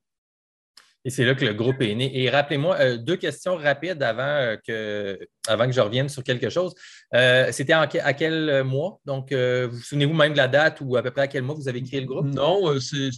Et 1.06 1.10
c'est 1.10 1.24
là 1.24 1.34
que 1.34 1.44
le 1.44 1.52
groupe 1.52 1.82
est 1.82 1.94
né. 1.94 2.22
Et 2.22 2.30
rappelez-moi, 2.30 2.76
euh, 2.80 2.96
deux 2.96 3.16
questions 3.16 3.56
rapides 3.56 4.02
avant, 4.02 4.22
euh, 4.22 4.56
que, 4.66 5.18
avant 5.46 5.66
que 5.66 5.72
je 5.72 5.80
revienne 5.80 6.08
sur 6.08 6.24
quelque 6.24 6.48
chose. 6.48 6.74
Euh, 7.14 7.52
c'était 7.52 7.74
à 7.74 8.14
quel 8.14 8.64
mois? 8.64 9.00
Donc, 9.04 9.32
vous, 9.32 9.80
souvenez-vous 9.80 10.14
même 10.14 10.32
de 10.32 10.38
la 10.38 10.48
date 10.48 10.80
ou 10.80 10.96
à 10.96 11.02
peu 11.02 11.10
près 11.10 11.22
à 11.22 11.28
quel 11.28 11.42
mois 11.42 11.54
vous 11.54 11.68
avez 11.68 11.82
créé 11.82 12.00
le 12.00 12.06
groupe? 12.06 12.26
Non, 12.26 12.78
c'est 12.80 13.10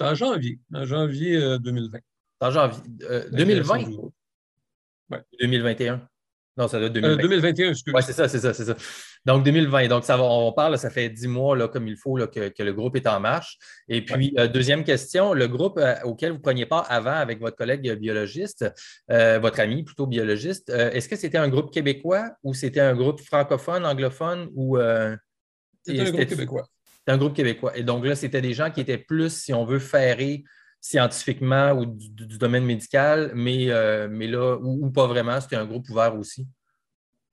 en 0.00 0.14
janvier, 0.14 0.60
en 0.72 0.84
janvier 0.84 1.58
2020. 1.58 1.98
En 2.40 2.50
janvier 2.52 2.80
2020? 3.32 3.84
Oui. 5.10 5.18
2021? 5.40 6.08
Non, 6.58 6.66
ça 6.66 6.78
doit 6.78 6.88
être 6.88 6.92
2021. 6.94 7.22
2021, 7.22 7.70
excusez. 7.70 7.96
Oui, 7.96 8.02
c'est 8.04 8.12
ça, 8.12 8.26
c'est 8.26 8.40
ça, 8.40 8.52
c'est 8.52 8.64
ça. 8.64 8.76
Donc, 9.24 9.44
2020. 9.44 9.86
Donc, 9.86 10.02
ça 10.02 10.16
va, 10.16 10.24
on 10.24 10.52
parle, 10.52 10.76
ça 10.76 10.90
fait 10.90 11.08
dix 11.08 11.28
mois 11.28 11.56
là, 11.56 11.68
comme 11.68 11.86
il 11.86 11.96
faut 11.96 12.16
là, 12.16 12.26
que, 12.26 12.52
le 12.58 12.72
groupe 12.72 12.96
est 12.96 13.06
en 13.06 13.20
marche. 13.20 13.58
Et 13.88 14.04
puis, 14.04 14.34
euh, 14.36 14.48
deuxième 14.48 14.82
question, 14.82 15.34
le 15.34 15.46
groupe 15.46 15.78
euh, 15.78 15.94
auquel 16.02 16.32
vous 16.32 16.40
preniez 16.40 16.66
part 16.66 16.84
avant 16.90 17.12
avec 17.12 17.38
votre 17.38 17.56
collègue 17.56 17.88
biologiste, 18.00 18.66
euh, 19.12 19.38
votre 19.38 19.60
ami 19.60 19.84
plutôt 19.84 20.08
biologiste, 20.08 20.70
est-ce 20.70 21.08
que 21.08 21.14
c'était 21.14 21.38
un 21.38 21.48
groupe 21.48 21.72
québécois 21.72 22.28
ou 22.42 22.54
c'était 22.54 22.80
un 22.80 22.96
groupe 22.96 23.20
francophone, 23.20 23.86
anglophone 23.86 24.48
ou. 24.56 24.78
c'était 25.84 26.00
un 26.00 26.10
groupe 26.10 26.26
québécois. 26.26 26.66
C'était 26.98 27.12
un 27.12 27.18
groupe 27.18 27.34
québécois? 27.34 27.78
Et 27.78 27.84
donc 27.84 28.04
là, 28.04 28.16
c'était 28.16 28.40
des 28.40 28.52
gens 28.52 28.72
qui 28.72 28.80
étaient 28.80 28.98
plus, 28.98 29.32
si 29.32 29.54
on 29.54 29.64
veut, 29.64 29.78
ferrés 29.78 30.42
scientifiquement 30.80 31.72
ou 31.72 31.86
du, 31.86 32.38
domaine 32.38 32.64
médical, 32.64 33.32
mais, 33.34 33.68
mais 34.08 34.26
là, 34.26 34.56
ou 34.56 34.90
pas 34.90 35.06
vraiment, 35.06 35.40
c'était 35.40 35.56
un 35.56 35.66
groupe 35.66 35.88
ouvert 35.90 36.16
aussi 36.16 36.46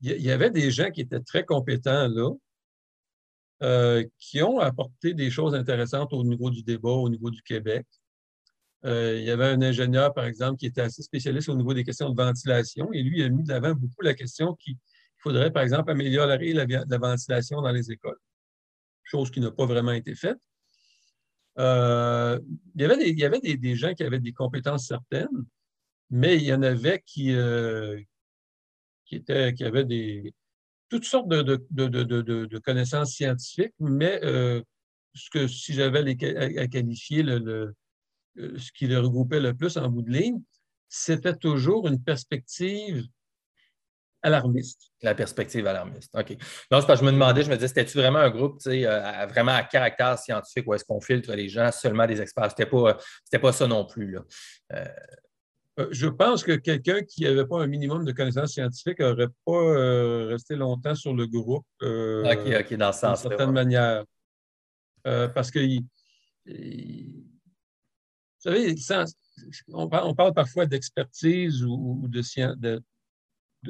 il 0.02 0.22
y 0.22 0.32
avait 0.32 0.52
des 0.52 0.72
gens 0.72 0.92
qui 0.92 1.02
étaient 1.02 1.22
très 1.22 1.46
compétents 1.46 2.08
là, 2.08 2.32
euh, 3.64 4.04
qui 4.20 4.42
ont 4.42 4.60
apporté 4.60 5.14
des 5.14 5.30
choses 5.30 5.56
intéressantes 5.56 6.14
au 6.14 6.24
niveau 6.24 6.50
du 6.50 6.64
débat, 6.64 6.90
au 6.90 7.10
niveau 7.10 7.32
du 7.32 7.42
Québec. 7.42 7.86
Euh, 8.86 9.18
il 9.18 9.24
y 9.24 9.32
avait 9.32 9.46
un 9.46 9.62
ingénieur, 9.62 10.14
par 10.14 10.26
exemple, 10.26 10.58
qui 10.58 10.68
était 10.68 10.82
assez 10.82 11.02
spécialiste 11.02 11.50
au 11.50 11.56
niveau 11.56 11.74
des 11.74 11.84
questions 11.84 12.10
de 12.10 12.22
ventilation, 12.22 12.92
et 12.94 13.02
lui, 13.02 13.22
il 13.22 13.24
a 13.24 13.30
mis 13.30 13.44
de 13.44 13.50
l'avant 13.50 13.74
beaucoup 13.74 14.02
la 14.02 14.14
question 14.14 14.54
qu'il 14.56 14.76
faudrait, 15.18 15.52
par 15.52 15.64
exemple, 15.64 15.90
améliorer 15.90 16.54
la, 16.54 16.98
ventilation 16.98 17.62
dans 17.62 17.72
les 17.72 17.92
écoles, 17.92 18.20
chose 19.04 19.32
qui 19.32 19.40
n'a 19.40 19.50
pas 19.50 19.66
vraiment 19.66 19.94
été 19.94 20.14
faite. 20.14 20.38
Euh, 21.58 22.40
il 22.76 22.82
y 22.82 22.86
avait, 22.86 22.98
des, 22.98 23.10
il 23.10 23.20
y 23.20 23.26
avait 23.26 23.40
des, 23.40 23.76
gens 23.76 23.94
qui 23.94 24.04
avaient 24.04 24.20
des 24.20 24.34
compétences 24.34 24.88
certaines, 24.88 25.46
mais 26.10 26.36
il 26.36 26.44
y 26.44 26.54
en 26.54 26.62
avait 26.62 27.02
qui, 27.06 27.36
qui, 29.06 29.16
était, 29.16 29.54
qui 29.54 29.64
avait 29.64 29.86
des, 29.86 30.34
toutes 30.90 31.06
sortes 31.06 31.28
de, 31.28 31.66
de, 31.72 32.58
connaissances 32.60 33.14
scientifiques, 33.14 33.74
mais 33.80 34.20
euh, 34.24 34.62
ce 35.14 35.30
que 35.30 35.48
si 35.48 35.74
j'avais 35.74 36.00
à, 36.60 36.68
qualifier 36.68 37.24
le, 37.24 37.74
euh, 38.38 38.58
ce 38.58 38.72
qui 38.72 38.88
le 38.88 39.00
regroupait 39.00 39.40
le 39.40 39.54
plus 39.54 39.78
en 39.78 39.90
bout 39.90 40.04
de 40.04 40.12
ligne, 40.12 40.42
c'était 40.88 41.36
toujours 41.36 41.88
une 41.88 42.02
perspective 42.02 43.06
alarmiste. 44.26 44.92
La 45.02 45.14
perspective 45.14 45.66
alarmiste. 45.68 46.12
OK. 46.18 46.32
Non, 46.72 46.82
c'est 46.82 46.88
parce 46.88 47.00
que 47.00 47.06
je 47.06 47.12
me 47.12 47.12
demandais, 47.12 47.44
je 47.44 47.50
me 47.50 47.56
disais, 47.56 47.68
c'était-tu 47.68 47.98
vraiment 47.98 48.20
un 48.20 48.30
groupe 48.30 48.60
euh, 48.66 49.26
vraiment 49.30 49.54
à 49.54 49.64
caractère 49.64 50.18
scientifique 50.18 50.68
ou 50.68 50.74
est-ce 50.74 50.84
qu'on 50.84 51.00
filtre 51.00 51.34
les 51.34 51.48
gens 51.48 51.72
seulement 51.72 52.08
des 52.08 52.22
experts? 52.22 52.50
C'était 52.50 52.66
pas, 52.66 52.98
pas 53.42 53.52
ça 53.52 53.68
non 53.68 53.86
plus. 53.86 54.12
Là. 54.12 54.22
Euh, 55.80 55.88
je 55.92 56.08
pense 56.08 56.44
que 56.44 56.54
quelqu'un 56.54 57.02
qui 57.02 57.24
n'avait 57.24 57.46
pas 57.46 57.62
un 57.62 57.68
minimum 57.68 58.06
de 58.06 58.12
connaissances 58.12 58.54
scientifiques 58.54 59.00
n'aurait 59.00 59.28
pas 59.46 59.52
euh, 59.52 60.28
resté 60.30 60.56
longtemps 60.56 60.96
sur 60.96 61.14
le 61.14 61.28
groupe. 61.28 61.66
Euh, 61.82 62.24
OK, 62.24 62.62
OK, 62.62 62.74
dans 62.78 62.94
ce 62.94 63.00
sens. 63.00 63.22
D'une 63.22 63.30
certaine 63.30 63.52
manière. 63.52 64.04
parce 65.04 65.52
que, 65.52 65.60
vous 65.60 66.54
savez, 68.40 68.76
on, 69.68 69.90
parle, 69.90 70.34
parfois 70.34 70.66
d'expertise 70.66 71.64
ou, 71.64 72.08
de, 72.08 72.82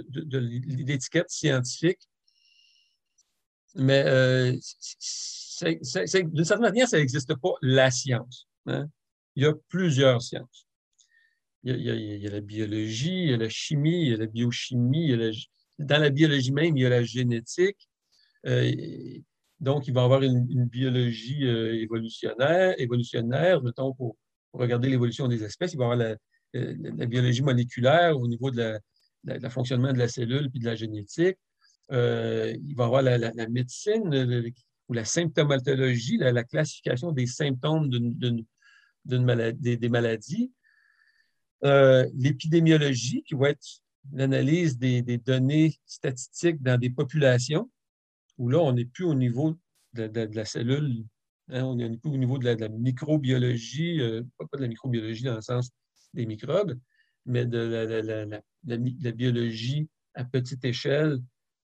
de, 0.09 0.37
l'étiquette 0.37 1.29
scientifique, 1.29 2.07
mais 3.75 4.03
d'une 5.61 6.45
certaine 6.45 6.61
manière, 6.61 6.87
ça 6.87 6.97
n'existe 6.97 7.35
pas 7.35 7.53
la 7.61 7.91
science. 7.91 8.47
Hein. 8.67 8.87
Il 9.35 9.43
y 9.43 9.47
a 9.47 9.53
plusieurs 9.69 10.21
sciences 10.21 10.65
il 11.65 11.81
y, 11.81 12.27
a, 12.27 12.29
la 12.29 12.41
biologie, 12.41 13.23
il 13.23 13.29
y 13.31 13.33
a 13.33 13.37
la 13.37 13.49
chimie, 13.49 14.03
il 14.03 14.09
y 14.09 14.13
a 14.13 14.17
la 14.17 14.27
biochimie, 14.27 15.17
dans 15.79 15.99
la 15.99 16.09
biologie 16.11 16.51
même, 16.51 16.77
il 16.77 16.83
y 16.83 16.85
a 16.85 16.89
la 16.89 17.03
génétique. 17.03 17.89
Euh, 18.45 18.71
donc, 19.59 19.87
il 19.87 19.93
va 19.93 20.01
y 20.01 20.03
avoir 20.03 20.21
une, 20.21 20.65
biologie 20.65 21.43
euh, 21.47 21.81
évolutionnaire, 21.81 22.75
évolutionnaire, 22.79 23.63
mettons, 23.63 23.93
pour, 23.93 24.15
regarder 24.53 24.89
l'évolution 24.89 25.27
des 25.27 25.43
espèces. 25.43 25.73
Il 25.73 25.77
va 25.77 25.85
y 25.85 25.91
avoir 25.91 25.97
la, 25.97 26.15
euh, 26.55 27.05
biologie 27.07 27.41
moléculaire 27.41 28.17
au 28.17 28.27
niveau 28.27 28.51
de 28.51 28.57
la, 28.57 28.79
fonctionnement 29.49 29.93
de 29.93 29.97
la 29.97 30.07
cellule 30.07 30.49
puis 30.49 30.59
de 30.59 30.65
la 30.65 30.75
génétique. 30.75 31.37
il 31.91 31.95
va 32.75 32.83
y 32.83 32.85
avoir 32.85 33.01
la, 33.01 33.49
médecine 33.49 34.51
ou 34.87 34.93
la 34.93 35.05
symptomatologie, 35.05 36.17
la, 36.17 36.43
classification 36.43 37.11
des 37.11 37.25
symptômes 37.25 37.89
maladie, 39.05 39.77
des 39.77 39.89
maladies. 39.89 40.51
Euh, 41.63 42.07
l'épidémiologie, 42.13 43.23
qui 43.23 43.33
va 43.33 43.49
être 43.49 43.65
l'analyse 44.13 44.77
des, 44.77 45.01
données 45.17 45.73
statistiques 45.85 46.61
dans 46.61 46.79
des 46.79 46.89
populations, 46.89 47.71
où 48.37 48.49
là, 48.49 48.59
on 48.59 48.73
n'est 48.73 48.85
plus 48.85 49.05
au 49.05 49.15
niveau 49.15 49.57
de, 49.93 50.29
la 50.35 50.45
cellule, 50.45 51.05
hein, 51.49 51.63
on 51.63 51.75
n'est 51.75 51.97
plus 51.97 52.11
au 52.11 52.17
niveau 52.17 52.37
de 52.37 52.45
la, 52.45 52.69
microbiologie, 52.69 53.99
euh, 54.01 54.21
pas 54.37 54.57
de 54.57 54.61
la 54.61 54.67
microbiologie 54.67 55.23
dans 55.23 55.35
le 55.35 55.41
sens 55.41 55.71
des 56.13 56.25
microbes, 56.25 56.77
mais 57.25 57.45
de 57.45 58.41
la, 58.63 59.11
biologie 59.11 59.87
à 60.13 60.23
petite 60.23 60.63
échelle, 60.65 61.19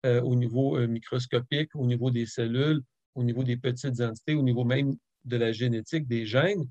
euh, 0.05 0.21
au 0.21 0.35
niveau 0.35 0.79
microscopique, 0.87 1.69
au 1.75 1.85
niveau 1.85 2.11
des 2.11 2.25
cellules, 2.25 2.81
au 3.15 3.23
niveau 3.23 3.43
des 3.43 3.57
petites 3.57 4.01
entités, 4.01 4.33
au 4.33 4.43
niveau 4.43 4.63
même 4.63 4.95
de 5.25 5.37
la 5.37 5.51
génétique, 5.51 6.07
des 6.07 6.25
gènes. 6.25 6.67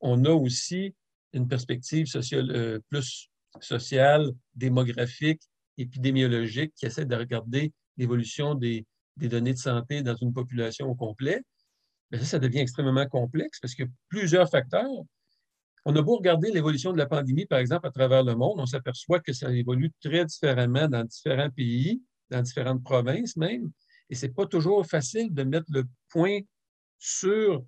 On 0.00 0.24
a 0.24 0.30
aussi 0.30 0.94
une 1.32 1.48
perspective 1.48 2.06
sociale, 2.06 2.50
euh, 2.50 2.78
plus 2.90 3.28
sociale, 3.60 4.32
démographique, 4.54 5.42
épidémiologique, 5.78 6.72
qui 6.74 6.86
essaie 6.86 7.04
de 7.04 7.14
regarder 7.14 7.72
l'évolution 7.96 8.54
des, 8.54 8.86
données 9.16 9.54
de 9.54 9.58
santé 9.58 10.02
dans 10.02 10.16
une 10.16 10.32
population 10.32 10.88
au 10.88 10.94
complet. 10.94 11.42
Mais 12.10 12.18
ça, 12.18 12.24
ça 12.24 12.38
devient 12.38 12.58
extrêmement 12.58 13.06
complexe 13.06 13.60
parce 13.60 13.74
qu'il 13.74 13.86
y 13.86 13.88
a 13.88 13.90
plusieurs 14.08 14.48
facteurs. 14.48 15.04
On 15.88 15.94
a 15.94 16.02
beau 16.02 16.16
regarder 16.16 16.50
l'évolution 16.50 16.92
de 16.92 16.98
la 16.98 17.06
pandémie, 17.06 17.46
par 17.46 17.60
exemple, 17.60 17.86
à 17.86 17.92
travers 17.92 18.24
le 18.24 18.34
monde, 18.34 18.58
on 18.58 18.66
s'aperçoit 18.66 19.20
que 19.20 19.32
ça 19.32 19.52
évolue 19.52 19.92
très 20.02 20.24
différemment 20.24 20.88
dans 20.88 21.04
différents 21.04 21.48
pays, 21.48 22.02
dans 22.28 22.42
différentes 22.42 22.82
provinces 22.82 23.36
même, 23.36 23.70
et 24.10 24.16
ce 24.16 24.26
n'est 24.26 24.32
pas 24.32 24.46
toujours 24.46 24.84
facile 24.84 25.32
de 25.32 25.44
mettre 25.44 25.68
le 25.70 25.84
point 26.08 26.40
sur 26.98 27.64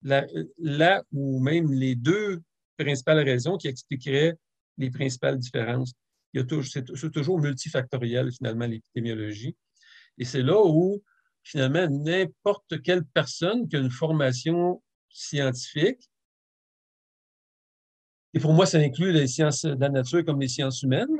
là 0.00 1.02
où 1.12 1.38
même 1.40 1.70
les 1.74 1.94
deux 1.94 2.40
principales 2.78 3.20
raisons 3.20 3.58
qui 3.58 3.68
expliqueraient 3.68 4.34
les 4.78 4.90
principales 4.90 5.38
différences. 5.38 5.92
C'est 6.32 7.12
toujours 7.12 7.38
multifactoriel, 7.38 8.32
finalement, 8.32 8.66
l'épidémiologie. 8.66 9.54
Et 10.16 10.24
c'est 10.24 10.42
là 10.42 10.58
où, 10.64 11.02
finalement, 11.42 11.86
n'importe 11.86 12.80
quelle 12.80 13.04
personne 13.04 13.68
qui 13.68 13.76
a 13.76 13.80
une 13.80 13.90
formation 13.90 14.82
scientifique, 15.10 16.08
et 18.36 18.38
pour 18.38 18.52
moi, 18.52 18.66
ça 18.66 18.76
inclut 18.76 19.12
les 19.12 19.26
sciences 19.28 19.64
de 19.64 19.80
la 19.80 19.88
nature 19.88 20.22
comme 20.22 20.38
les 20.38 20.48
sciences 20.48 20.82
humaines, 20.82 21.16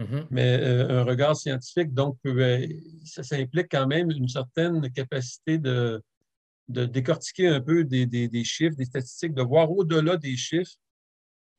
mm-hmm. 0.00 0.26
mais 0.32 0.58
euh, 0.60 1.00
un 1.00 1.04
regard 1.04 1.36
scientifique, 1.36 1.94
donc, 1.94 2.18
euh, 2.26 2.66
ça, 3.04 3.22
ça, 3.22 3.36
implique 3.36 3.68
quand 3.70 3.86
même 3.86 4.10
une 4.10 4.26
certaine 4.26 4.90
capacité 4.90 5.58
de, 5.58 6.02
de 6.66 6.86
décortiquer 6.86 7.46
un 7.46 7.60
peu 7.60 7.84
des, 7.84 8.44
chiffres, 8.44 8.74
des 8.74 8.84
statistiques, 8.84 9.32
de 9.32 9.42
voir 9.42 9.70
au-delà 9.70 10.16
des 10.16 10.36
chiffres 10.36 10.74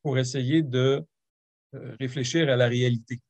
pour 0.03 0.17
essayer 0.17 0.61
de 0.61 1.01
euh, 1.73 1.95
réfléchir 2.01 2.49
à 2.49 2.57
la 2.57 2.67
réalité. 2.67 3.21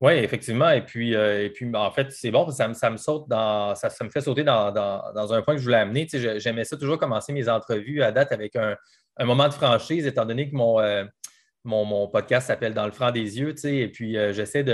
Oui, 0.00 0.12
effectivement. 0.12 0.70
Et 0.70 0.84
puis, 0.84 1.16
euh, 1.16 1.44
et 1.44 1.50
puis 1.50 1.66
ben, 1.66 1.80
en 1.80 1.90
fait, 1.90 2.12
c'est 2.12 2.30
bon, 2.30 2.48
ça 2.52 2.68
me, 2.68 2.74
ça 2.74 2.88
me 2.88 2.96
saute 2.96 3.28
dans, 3.28 3.74
ça, 3.74 3.90
me 4.02 4.10
fait 4.10 4.20
sauter 4.20 4.44
dans, 4.44 5.32
un 5.32 5.42
point 5.42 5.54
que 5.54 5.58
je 5.58 5.64
voulais 5.64 5.78
amener. 5.78 6.06
J'aimais 6.38 6.62
ça 6.62 6.76
toujours 6.76 7.00
commencer 7.00 7.32
mes 7.32 7.48
entrevues 7.48 8.00
à 8.00 8.12
date 8.12 8.30
avec 8.30 8.54
un, 8.54 8.76
moment 9.24 9.48
de 9.48 9.54
franchise, 9.54 10.06
étant 10.06 10.24
donné 10.24 10.50
que 10.50 10.56
mon, 10.56 10.80
euh, 10.80 11.04
mon, 11.64 12.08
podcast 12.08 12.46
s'appelle 12.46 12.74
Dans 12.74 12.86
le 12.86 12.92
franc 12.92 13.10
des 13.10 13.38
yeux, 13.38 13.54
et 13.66 13.88
puis 13.88 14.16
euh, 14.16 14.32
j'essaie 14.32 14.64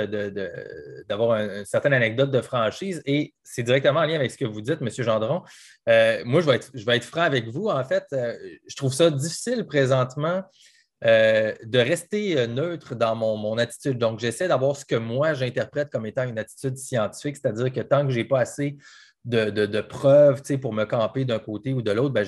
d'avoir 1.09 1.39
une 1.39 1.65
certaine 1.65 1.93
anecdote 1.93 2.31
de 2.31 2.41
franchise 2.41 3.03
et 3.07 3.35
c'est 3.43 3.63
directement 3.63 4.01
en 4.01 4.07
lien 4.07 4.15
avec 4.15 4.31
ce 4.31 4.39
que 4.39 4.45
vous 4.45 4.61
dites, 4.61 4.81
M. 4.81 4.89
Gendron. 4.99 5.43
Euh, 5.89 6.23
moi, 6.25 6.41
je 6.41 6.47
vais, 6.47 6.57
être, 6.57 6.71
je 6.75 6.85
vais 6.85 6.97
être 6.97 7.05
franc 7.05 7.23
avec 7.23 7.49
vous. 7.49 7.69
En 7.69 7.85
fait, 7.85 8.05
je 8.11 8.77
trouve 8.77 8.93
ça 8.93 9.11
difficile 9.11 9.67
présentement 9.67 10.43
de 11.03 11.79
rester 11.79 12.47
neutre 12.49 12.95
dans 12.95 13.15
mon, 13.15 13.37
mon 13.37 13.59
attitude. 13.59 13.99
Donc, 13.99 14.19
j'essaie 14.19 14.49
d'avoir 14.49 14.77
ce 14.77 14.85
que 14.85 14.97
moi, 14.97 15.35
j'interprète 15.35 15.91
comme 15.91 16.07
étant 16.07 16.25
une 16.25 16.39
attitude 16.39 16.77
scientifique, 16.77 17.37
c'est-à-dire 17.37 17.73
que 17.73 17.81
tant 17.81 18.07
que 18.07 18.13
je 18.13 18.19
n'ai 18.19 18.25
pas 18.25 18.41
assez 18.41 18.77
de, 19.27 19.81
preuves 19.81 20.43
pour 20.61 20.73
me 20.73 20.85
camper 20.85 21.25
d'un 21.25 21.39
côté 21.39 21.73
ou 21.73 21.83
de 21.83 21.91
l'autre, 21.91 22.15
ben, 22.15 22.27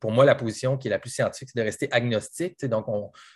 pour 0.00 0.10
moi, 0.10 0.24
la 0.24 0.34
position 0.34 0.76
qui 0.76 0.88
est 0.88 0.90
la 0.90 0.98
plus 0.98 1.10
scientifique, 1.10 1.50
c'est 1.52 1.60
de 1.60 1.64
rester 1.64 1.88
agnostique. 1.92 2.64
Donc, 2.66 2.86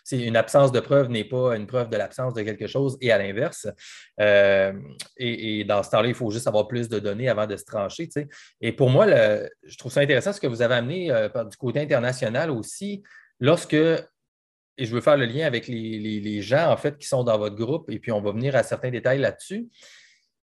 c'est 0.03 0.21
une 0.21 0.37
absence 0.37 0.73
de 0.73 0.81
preuve 0.81 1.09
n'est 1.09 1.25
pas 1.25 1.57
une 1.57 1.67
preuve 1.67 1.89
de 1.89 1.97
l'absence 1.97 2.35
de 2.35 2.43
quelque 2.43 2.67
chose 2.67 2.97
et 3.01 3.13
à 3.13 3.19
l'inverse. 3.19 3.69
Euh, 4.21 4.73
et, 5.17 5.65
dans 5.65 5.83
ce 5.83 5.91
temps-là, 5.91 6.09
il 6.09 6.15
faut 6.15 6.31
juste 6.31 6.49
avoir 6.49 6.67
plus 6.67 6.89
de 6.89 6.99
données 6.99 7.29
avant 7.29 7.47
de 7.47 7.57
se 7.57 7.65
trancher. 7.65 8.09
Et 8.61 8.73
pour 8.73 8.91
moi, 8.91 9.07
je 9.07 9.77
trouve 9.79 9.93
ça 9.93 10.01
intéressant 10.01 10.33
ce 10.33 10.41
que 10.41 10.47
vous 10.47 10.63
avez 10.63 10.75
amené 10.75 11.11
euh, 11.11 11.29
du 11.45 11.57
côté 11.57 11.81
international 11.81 12.51
aussi, 12.51 13.03
lorsque 13.41 13.77
et 14.77 14.87
je 14.87 14.93
veux 14.93 15.01
faire 15.01 15.17
le 15.17 15.27
lien 15.27 15.47
avec 15.47 15.69
les, 15.69 16.21
les, 16.21 16.43
gens, 16.43 16.69
en 16.69 16.77
fait, 16.77 16.99
qui 16.99 17.07
sont 17.07 17.23
dans 17.23 17.39
votre 17.39 17.55
groupe, 17.55 17.89
et 17.91 18.01
puis 18.01 18.11
on 18.11 18.21
va 18.21 18.33
venir 18.33 18.57
à 18.57 18.65
certains 18.65 18.91
détails 18.91 19.21
là-dessus. 19.21 19.69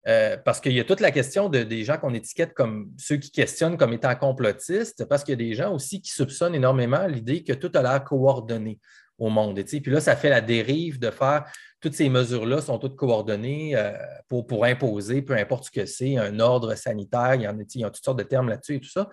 Euh, 0.07 0.37
parce 0.37 0.61
qu'il 0.61 0.71
y 0.71 0.79
a 0.79 0.85
toute 0.85 1.01
la 1.01 1.11
question 1.11 1.49
de, 1.49 1.63
des 1.63 1.83
gens 1.83 1.97
qu'on 1.97 2.13
étiquette 2.13 2.53
comme 2.53 2.91
ceux 2.97 3.17
qui 3.17 3.31
questionnent 3.31 3.77
comme 3.77 3.93
étant 3.93 4.15
complotistes, 4.15 5.05
parce 5.05 5.23
qu'il 5.23 5.33
y 5.33 5.43
a 5.45 5.47
des 5.49 5.53
gens 5.53 5.73
aussi 5.73 6.01
qui 6.01 6.11
soupçonnent 6.11 6.55
énormément 6.55 7.05
l'idée 7.07 7.43
que 7.43 7.53
tout 7.53 7.71
a 7.73 7.81
l'air 7.81 8.03
coordonné 8.03 8.79
au 9.17 9.29
monde. 9.29 9.61
Puis 9.63 9.91
là, 9.91 9.99
ça 9.99 10.15
fait 10.15 10.29
la 10.29 10.41
dérive 10.41 10.99
de 10.99 11.09
faire 11.09 11.45
toutes 11.79 11.93
ces 11.93 12.09
mesures-là 12.09 12.61
sont 12.61 12.79
toutes 12.79 12.95
coordonnées 12.95 13.75
euh, 13.75 13.91
pour, 14.27 14.47
pour, 14.47 14.65
imposer, 14.65 15.21
peu 15.21 15.33
importe 15.33 15.65
ce 15.65 15.71
que 15.71 15.85
c'est, 15.85 16.17
un 16.17 16.39
ordre 16.39 16.75
sanitaire, 16.75 17.35
il 17.35 17.41
y, 17.41 17.83
a, 17.83 17.89
toutes 17.89 18.03
sortes 18.03 18.17
de 18.17 18.23
termes 18.23 18.49
là-dessus 18.49 18.75
et 18.75 18.79
tout 18.79 18.89
ça. 18.89 19.09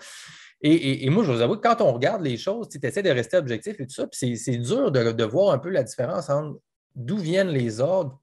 Et, 0.62 1.10
moi, 1.10 1.24
je 1.24 1.30
vous 1.30 1.42
avoue 1.42 1.56
que 1.56 1.68
quand 1.68 1.82
on 1.82 1.92
regarde 1.92 2.22
les 2.22 2.38
choses, 2.38 2.70
tu 2.70 2.78
essaies 2.82 3.02
de 3.02 3.10
rester 3.10 3.36
objectif 3.36 3.78
et 3.78 3.86
tout 3.86 3.92
ça, 3.92 4.06
puis 4.06 4.38
c'est 4.38 4.56
dur 4.56 4.90
de, 4.90 5.24
voir 5.24 5.52
un 5.52 5.58
peu 5.58 5.68
la 5.68 5.82
différence 5.82 6.30
entre 6.30 6.58
d'où 6.94 7.18
viennent 7.18 7.50
les 7.50 7.80
ordres, 7.80 8.18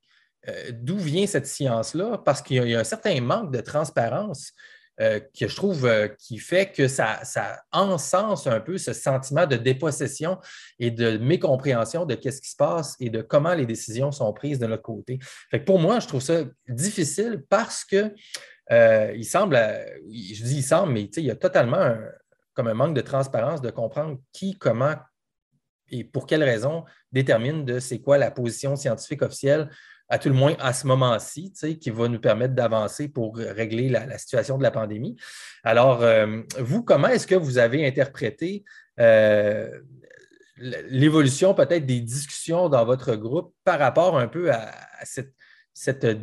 euh, 0.50 0.72
d'où 0.74 0.98
vient 0.98 1.28
cette 1.28 1.48
science-là, 1.48 2.20
parce 2.26 2.42
qu'il 2.42 2.68
y, 2.68 2.76
a 2.76 2.80
un 2.80 2.84
certain 2.84 3.20
manque 3.22 3.54
de 3.54 3.62
transparence 3.62 4.54
euh, 5.00 5.20
que 5.20 5.48
je 5.48 5.56
trouve 5.56 5.86
euh, 5.86 6.08
qui 6.08 6.40
fait 6.40 6.72
que 6.72 6.88
ça, 6.88 7.22
encense 7.72 8.48
un 8.48 8.60
peu 8.60 8.78
ce 8.78 8.94
sentiment 8.94 9.46
de 9.46 9.56
dépossession 9.56 10.40
et 10.80 10.90
de 10.90 11.18
mécompréhension 11.18 12.06
de 12.06 12.16
ce 12.16 12.42
qui 12.42 12.50
se 12.50 12.56
passe 12.56 12.96
et 13.00 13.10
de 13.10 13.22
comment 13.22 13.54
les 13.54 13.66
décisions 13.66 14.12
sont 14.12 14.34
prises 14.34 14.60
de 14.60 14.68
notre 14.68 14.84
côté. 14.84 15.20
pour 15.66 15.80
moi, 15.80 16.00
je 16.00 16.08
trouve 16.08 16.22
ça 16.22 16.44
difficile 16.68 17.44
parce 17.48 17.86
que 17.86 18.14
il 18.70 19.26
semble, 19.26 19.58
je 20.08 20.44
dis 20.44 20.58
il 20.58 20.64
semble, 20.64 20.94
mais 20.94 21.04
il 21.04 21.26
y 21.26 21.32
a 21.32 21.36
totalement 21.36 21.98
comme 22.54 22.68
un 22.68 22.74
manque 22.74 22.96
de 22.96 23.02
transparence 23.02 23.62
de 23.62 23.70
comprendre 23.70 24.18
qui, 24.32 24.58
comment 24.58 24.96
et 25.92 26.04
pour 26.04 26.26
quelles 26.26 26.44
raisons 26.44 26.86
détermine 27.12 27.66
de 27.66 27.80
c'est 27.80 28.00
quoi 28.00 28.18
la 28.18 28.32
position 28.32 28.76
scientifique 28.76 29.22
officielle 29.22 29.70
à 30.12 30.20
tout 30.20 30.28
le 30.28 30.36
moins 30.36 30.56
à 30.60 30.74
ce 30.74 30.86
moment-ci, 30.88 31.54
qui 31.80 31.90
va 31.90 32.10
nous 32.10 32.20
permettre 32.20 32.54
d'avancer 32.54 33.08
pour 33.08 33.38
régler 33.38 33.88
la, 33.88 34.18
situation 34.18 34.58
de 34.58 34.64
la 34.64 34.70
pandémie. 34.70 35.16
Alors, 35.64 36.04
euh, 36.04 36.42
vous, 36.60 36.84
comment 36.84 37.08
est-ce 37.08 37.26
que 37.26 37.36
vous 37.36 37.58
avez 37.58 37.88
interprété 37.88 38.66
euh, 39.00 39.70
l'évolution 40.58 41.54
peut-être 41.54 41.86
des 41.86 42.02
discussions 42.02 42.68
dans 42.68 42.84
votre 42.84 43.16
groupe 43.16 43.56
par 43.64 43.80
rapport 43.80 44.20
un 44.20 44.28
peu 44.28 44.52
à, 44.52 44.70
cette, 45.74 46.20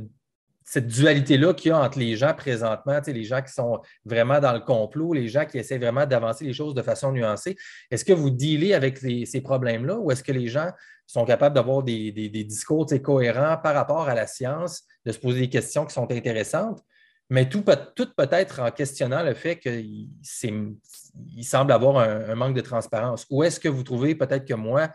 dualité-là 0.76 1.54
qu'il 1.54 1.70
y 1.70 1.72
a 1.72 1.80
entre 1.80 1.98
les 1.98 2.14
gens 2.14 2.34
présentement, 2.34 3.00
les 3.06 3.24
gens 3.24 3.40
qui 3.40 3.54
sont 3.54 3.80
vraiment 4.04 4.38
dans 4.38 4.52
le 4.52 4.60
complot, 4.60 5.14
les 5.14 5.28
gens 5.28 5.46
qui 5.46 5.56
essaient 5.56 5.78
vraiment 5.78 6.04
d'avancer 6.04 6.44
les 6.44 6.52
choses 6.52 6.74
de 6.74 6.82
façon 6.82 7.10
nuancée? 7.10 7.56
Est-ce 7.90 8.04
que 8.04 8.12
vous 8.12 8.28
dealez 8.28 8.74
avec 8.74 8.98
ces 8.98 9.40
problèmes-là 9.40 9.96
ou 9.96 10.10
est-ce 10.10 10.22
que 10.22 10.32
les 10.32 10.46
gens 10.48 10.70
sont 11.08 11.24
capables 11.24 11.54
d'avoir 11.54 11.82
des, 11.82 12.12
discours 12.12 12.86
cohérents 13.02 13.56
par 13.56 13.74
rapport 13.74 14.08
à 14.08 14.14
la 14.14 14.26
science, 14.26 14.84
de 15.04 15.12
se 15.12 15.18
poser 15.18 15.40
des 15.40 15.48
questions 15.48 15.86
qui 15.86 15.94
sont 15.94 16.10
intéressantes, 16.10 16.82
mais 17.30 17.48
tout, 17.48 17.64
tout 17.96 18.08
peut-être 18.16 18.60
en 18.60 18.70
questionnant 18.70 19.22
le 19.22 19.34
fait 19.34 19.58
qu'il 19.58 20.08
semble 20.22 21.72
avoir 21.72 21.98
un, 21.98 22.30
un 22.30 22.34
manque 22.34 22.54
de 22.54 22.60
transparence? 22.60 23.26
Ou 23.30 23.42
est-ce 23.42 23.58
que 23.58 23.68
vous 23.68 23.82
trouvez 23.82 24.14
peut-être 24.14 24.46
que 24.46 24.54
moi, 24.54 24.90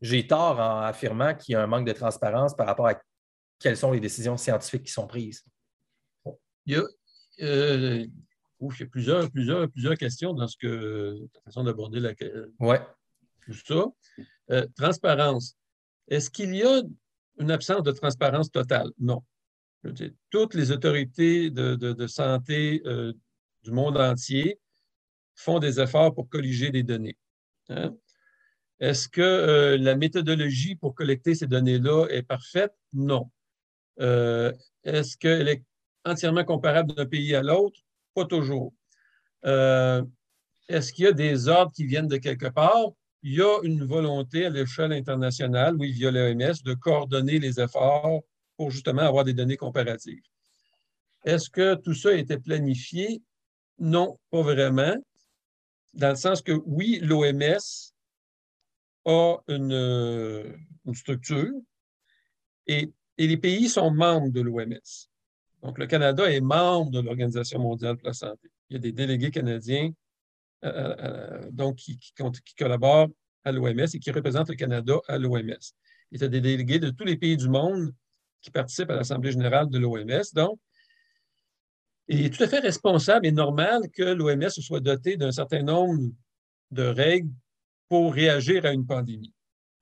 j'ai 0.00 0.26
tort 0.26 0.58
en 0.58 0.80
affirmant 0.80 1.34
qu'il 1.34 1.52
y 1.52 1.56
a 1.56 1.62
un 1.62 1.66
manque 1.66 1.86
de 1.86 1.92
transparence 1.92 2.54
par 2.54 2.66
rapport 2.66 2.88
à 2.88 2.94
quelles 3.58 3.76
sont 3.76 3.92
les 3.92 4.00
décisions 4.00 4.36
scientifiques 4.36 4.84
qui 4.84 4.92
sont 4.92 5.06
prises? 5.06 5.44
Il 6.66 6.74
y 6.74 6.76
a, 6.76 6.82
euh, 7.42 8.06
plusieurs, 8.90 9.30
plusieurs, 9.30 9.68
plusieurs 9.70 9.96
questions 9.96 10.32
dans 10.32 10.46
ce 10.46 10.56
que 10.56 11.26
ta 11.32 11.40
façon 11.42 11.64
d'aborder 11.64 12.00
la 12.00 12.12
ouais. 12.60 12.80
Tout 13.46 13.54
ça. 13.64 13.86
Euh, 14.50 14.66
transparence. 14.76 15.56
Est-ce 16.08 16.30
qu'il 16.30 16.54
y 16.54 16.62
a 16.62 16.82
une 17.38 17.50
absence 17.50 17.82
de 17.82 17.92
transparence 17.92 18.50
totale? 18.50 18.90
Non. 18.98 19.22
toutes 20.30 20.54
les 20.54 20.72
autorités 20.72 21.50
de, 21.50 22.06
santé 22.06 22.82
euh, 22.86 23.12
du 23.62 23.70
monde 23.70 23.96
entier 23.96 24.58
font 25.34 25.58
des 25.58 25.80
efforts 25.80 26.14
pour 26.14 26.28
colliger 26.28 26.70
des 26.70 26.82
données. 26.82 27.16
Hein? 27.68 27.94
Est-ce 28.80 29.08
que 29.08 29.76
la 29.80 29.96
méthodologie 29.96 30.76
pour 30.76 30.94
collecter 30.94 31.34
ces 31.34 31.46
données-là 31.46 32.06
est 32.10 32.22
parfaite? 32.22 32.74
Non. 32.92 33.30
Euh, 34.00 34.52
est-ce 34.84 35.16
qu'elle 35.16 35.48
est 35.48 35.64
entièrement 36.04 36.44
comparable 36.44 36.94
d'un 36.94 37.06
pays 37.06 37.34
à 37.34 37.42
l'autre? 37.42 37.80
Pas 38.14 38.26
toujours. 38.26 38.72
Euh, 39.44 40.02
est-ce 40.68 40.92
qu'il 40.92 41.04
y 41.04 41.08
a 41.08 41.12
des 41.12 41.48
ordres 41.48 41.72
qui 41.72 41.86
viennent 41.86 42.08
de 42.08 42.16
quelque 42.16 42.46
part? 42.46 42.90
Il 43.28 43.34
y 43.34 43.42
a 43.42 43.58
une 43.64 43.84
volonté 43.84 44.46
à 44.46 44.50
l'échelle 44.50 44.92
internationale, 44.92 45.74
oui, 45.80 45.90
via 45.90 46.12
l'OMS, 46.12 46.62
de 46.64 46.74
coordonner 46.74 47.40
les 47.40 47.58
efforts 47.58 48.22
pour 48.56 48.70
justement 48.70 49.02
avoir 49.02 49.24
des 49.24 49.34
données 49.34 49.56
comparatives. 49.56 50.22
Est-ce 51.24 51.50
que 51.50 51.74
tout 51.74 51.92
ça 51.92 52.14
été 52.14 52.38
planifié? 52.38 53.20
Non, 53.80 54.16
pas 54.30 54.42
vraiment. 54.42 54.94
Dans 55.92 56.10
le 56.10 56.14
sens 56.14 56.40
que 56.40 56.52
oui, 56.66 57.00
l'OMS 57.02 57.92
a 59.06 59.38
une, 59.48 60.56
une 60.84 60.94
structure 60.94 61.50
et 62.68 62.92
les 63.18 63.36
pays 63.36 63.68
sont 63.68 63.90
membres 63.90 64.30
de 64.30 64.40
l'OMS. 64.40 65.08
Donc, 65.64 65.78
le 65.78 65.88
Canada 65.88 66.30
est 66.30 66.40
membre 66.40 66.92
de 66.92 67.00
l'Organisation 67.00 67.58
mondiale 67.58 67.96
de 67.96 68.04
la 68.04 68.12
santé. 68.12 68.52
Il 68.70 68.74
y 68.74 68.76
a 68.76 68.80
des 68.80 68.92
délégués 68.92 69.32
canadiens 69.32 69.90
euh, 70.66 70.70
euh, 70.70 70.96
euh, 70.98 71.50
donc, 71.50 71.76
qui, 71.76 71.98
collaborent 72.58 73.08
à 73.44 73.52
l'OMS 73.52 73.86
et 73.94 73.98
qui 73.98 74.10
représentent 74.10 74.48
le 74.48 74.56
Canada 74.56 74.94
à 75.06 75.18
l'OMS. 75.18 75.72
Il 76.10 76.20
y 76.20 76.24
a 76.24 76.28
des 76.28 76.40
délégués 76.40 76.78
de 76.78 76.90
tous 76.90 77.04
les 77.04 77.16
pays 77.16 77.36
du 77.36 77.48
monde 77.48 77.92
qui 78.40 78.50
participent 78.50 78.90
à 78.90 78.96
l'Assemblée 78.96 79.32
générale 79.32 79.68
de 79.68 79.78
l'OMS. 79.78 80.24
Donc, 80.34 80.58
il 82.08 82.24
est 82.24 82.30
tout 82.30 82.42
à 82.42 82.48
fait 82.48 82.58
responsable 82.58 83.26
et 83.26 83.32
normal 83.32 83.82
que 83.92 84.02
l'OMS 84.02 84.50
soit 84.50 84.80
doté 84.80 85.16
d'un 85.16 85.32
certain 85.32 85.62
nombre 85.62 86.10
de 86.70 86.82
règles 86.82 87.30
pour 87.88 88.12
réagir 88.12 88.64
à 88.64 88.72
une 88.72 88.86
pandémie. 88.86 89.32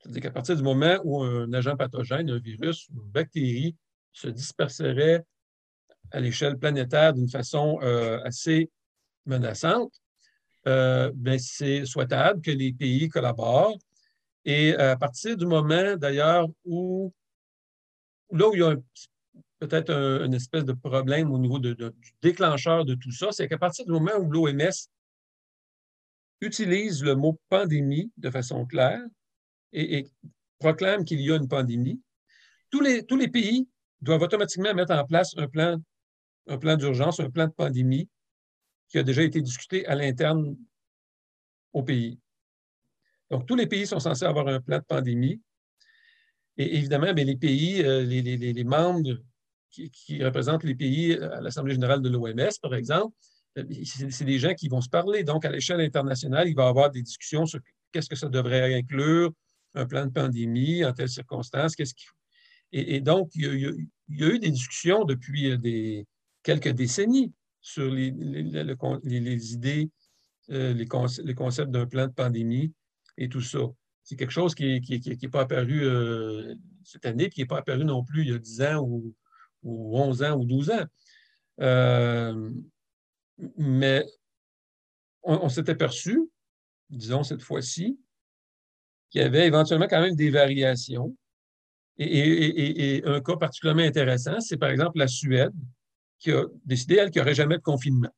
C'est-à-dire 0.00 0.22
qu'à 0.22 0.30
partir 0.30 0.56
du 0.56 0.62
moment 0.62 0.98
où 1.04 1.22
un 1.22 1.52
agent 1.54 1.76
pathogène, 1.76 2.28
un 2.28 2.38
virus, 2.38 2.88
une 2.90 3.10
bactérie 3.10 3.76
se 4.12 4.28
disperserait 4.28 5.24
à 6.10 6.20
l'échelle 6.20 6.58
planétaire 6.58 7.14
d'une 7.14 7.28
façon 7.28 7.78
assez 8.24 8.70
menaçante, 9.26 9.92
euh, 10.66 11.10
ben, 11.14 11.38
c'est 11.38 11.84
souhaitable 11.84 12.40
que 12.40 12.50
les 12.50 12.72
pays 12.72 13.08
collaborent. 13.08 13.78
Et 14.44 14.74
à 14.74 14.96
partir 14.96 15.36
du 15.36 15.46
moment, 15.46 15.96
d'ailleurs, 15.96 16.48
où 16.64 17.12
là 18.30 18.48
où 18.48 18.54
il 18.54 18.60
y 18.60 18.62
a 18.62 18.74
peut-être 19.58 19.90
une 19.90 20.34
espèce 20.34 20.64
de 20.64 20.72
problème 20.72 21.32
au 21.32 21.38
niveau 21.38 21.58
du 21.58 21.74
déclencheur 22.20 22.84
de 22.84 22.94
tout 22.94 23.12
ça, 23.12 23.32
c'est 23.32 23.48
qu'à 23.48 23.58
partir 23.58 23.84
du 23.86 23.92
moment 23.92 24.16
où 24.18 24.30
l'OMS 24.30 24.70
utilise 26.40 27.02
le 27.02 27.14
mot 27.14 27.38
pandémie 27.48 28.10
de 28.16 28.30
façon 28.30 28.66
claire, 28.66 29.00
et, 29.72 30.06
proclame 30.58 31.04
qu'il 31.04 31.20
y 31.20 31.30
a 31.30 31.36
une 31.36 31.48
pandémie, 31.48 32.00
tous 32.70 32.80
les, 32.80 33.04
tous 33.04 33.16
les 33.16 33.28
pays 33.28 33.68
doivent 34.00 34.22
automatiquement 34.22 34.72
mettre 34.72 34.94
en 34.94 35.04
place 35.04 35.34
un 35.36 35.48
plan, 35.48 35.78
un 36.46 36.58
plan 36.58 36.76
d'urgence, 36.76 37.20
un 37.20 37.30
plan 37.30 37.46
de 37.46 37.52
pandémie 37.52 38.08
qui 38.88 38.98
a 38.98 39.02
déjà 39.02 39.22
été 39.22 39.40
discuté 39.40 39.86
à 39.86 39.94
l'interne 39.94 40.56
au 41.72 41.82
pays. 41.82 42.18
Donc, 43.30 43.46
tous 43.46 43.56
les 43.56 43.66
pays 43.66 43.86
sont 43.86 43.98
censés 43.98 44.24
avoir 44.24 44.46
un 44.48 44.60
plan 44.60 44.78
de 44.78 44.84
pandémie. 44.84 45.40
Et 46.56 46.76
évidemment, 46.76 47.12
bien, 47.12 47.24
les 47.24 47.36
pays, 47.36 47.82
euh, 47.82 48.04
les, 48.04 48.22
les, 48.22 48.36
les, 48.36 48.64
membres 48.64 49.18
qui, 49.70 49.90
qui, 49.90 50.22
représentent 50.22 50.62
les 50.62 50.76
pays 50.76 51.14
à 51.14 51.40
l'Assemblée 51.40 51.74
générale 51.74 52.00
de 52.00 52.08
l'OMS, 52.08 52.50
par 52.62 52.74
exemple, 52.74 53.16
euh, 53.58 53.64
c'est 54.10 54.24
des 54.24 54.38
gens 54.38 54.54
qui 54.54 54.68
vont 54.68 54.80
se 54.80 54.88
parler. 54.88 55.24
Donc, 55.24 55.44
à 55.44 55.50
l'échelle 55.50 55.80
internationale, 55.80 56.48
il 56.48 56.54
va 56.54 56.66
y 56.66 56.68
avoir 56.68 56.90
des 56.90 57.02
discussions 57.02 57.46
sur 57.46 57.60
qu'est-ce 57.92 58.08
que 58.08 58.16
ça 58.16 58.28
devrait 58.28 58.74
inclure, 58.74 59.32
un 59.74 59.86
plan 59.86 60.06
de 60.06 60.12
pandémie 60.12 60.84
en 60.84 60.92
telles 60.92 61.08
circonstances, 61.08 61.74
qu'est-ce 61.74 61.94
faut. 61.96 62.16
Et, 62.76 63.00
donc, 63.00 63.30
il 63.36 63.42
y, 63.42 63.66
a, 64.24 64.26
eu 64.26 64.38
des 64.40 64.50
discussions 64.50 65.04
depuis 65.04 65.52
euh, 65.52 65.56
des, 65.56 66.06
quelques 66.42 66.70
décennies 66.70 67.32
sur 67.64 67.90
les, 67.90 68.10
les, 68.10 69.54
idées, 69.54 69.90
euh, 70.50 70.74
les, 70.74 70.84
concepts 70.86 71.70
d'un 71.70 71.86
plan 71.86 72.06
de 72.06 72.12
pandémie 72.12 72.74
et 73.16 73.30
tout 73.30 73.40
ça. 73.40 73.60
C'est 74.02 74.16
quelque 74.16 74.30
chose 74.30 74.54
qui 74.54 74.82
n'est 74.82 75.28
pas 75.30 75.40
apparu 75.40 75.82
euh, 75.82 76.54
cette 76.84 77.06
année, 77.06 77.28
puis 77.28 77.36
qui 77.36 77.40
n'est 77.40 77.46
pas 77.46 77.58
apparu 77.58 77.86
non 77.86 78.04
plus 78.04 78.24
il 78.24 78.28
y 78.28 78.34
a 78.34 78.38
10 78.38 78.62
ans 78.62 78.82
ou, 78.82 79.14
ou 79.62 79.98
11 79.98 80.22
ans 80.24 80.38
ou 80.38 80.44
12 80.44 80.72
ans. 80.72 80.84
Mais 83.56 84.04
on, 85.22 85.48
s'était 85.48 85.74
perçu, 85.74 86.20
disons 86.90 87.22
cette 87.22 87.42
fois-ci, 87.42 87.98
qu'il 89.08 89.22
y 89.22 89.24
avait 89.24 89.46
éventuellement 89.46 89.88
quand 89.88 90.02
même 90.02 90.16
des 90.16 90.28
variations. 90.28 91.16
Et, 91.96 93.02
un 93.06 93.22
cas 93.22 93.36
particulièrement 93.36 93.84
intéressant, 93.84 94.38
c'est 94.40 94.58
par 94.58 94.68
exemple 94.68 94.98
la 94.98 95.08
Suède, 95.08 95.54
qui 96.18 96.32
a 96.32 96.44
décidé, 96.64 96.96
elle, 96.96 97.10
qu'il 97.10 97.20
n'y 97.20 97.24
aurait 97.24 97.34
jamais 97.34 97.56
de 97.56 97.62
confinement. 97.62 98.14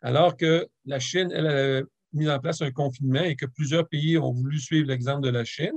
Alors 0.00 0.36
que 0.36 0.68
la 0.84 1.00
Chine, 1.00 1.30
elle, 1.32 1.46
a 1.46 1.82
mis 2.12 2.28
en 2.28 2.38
place 2.38 2.62
un 2.62 2.70
confinement 2.70 3.22
et 3.22 3.36
que 3.36 3.46
plusieurs 3.46 3.88
pays 3.88 4.18
ont 4.18 4.32
voulu 4.32 4.60
suivre 4.60 4.88
l'exemple 4.88 5.22
de 5.22 5.30
la 5.30 5.44
Chine. 5.44 5.76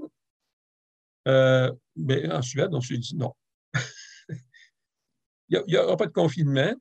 Euh, 1.27 1.71
ben, 1.95 2.31
en 2.31 2.41
Suède, 2.41 2.69
on 2.71 2.81
s'est 2.81 2.97
dit 2.97 3.15
non. 3.15 3.33
Il 5.49 5.63
n'y 5.67 5.77
aura 5.77 5.97
pas 5.97 6.05
de 6.05 6.12
confinement. 6.12 6.73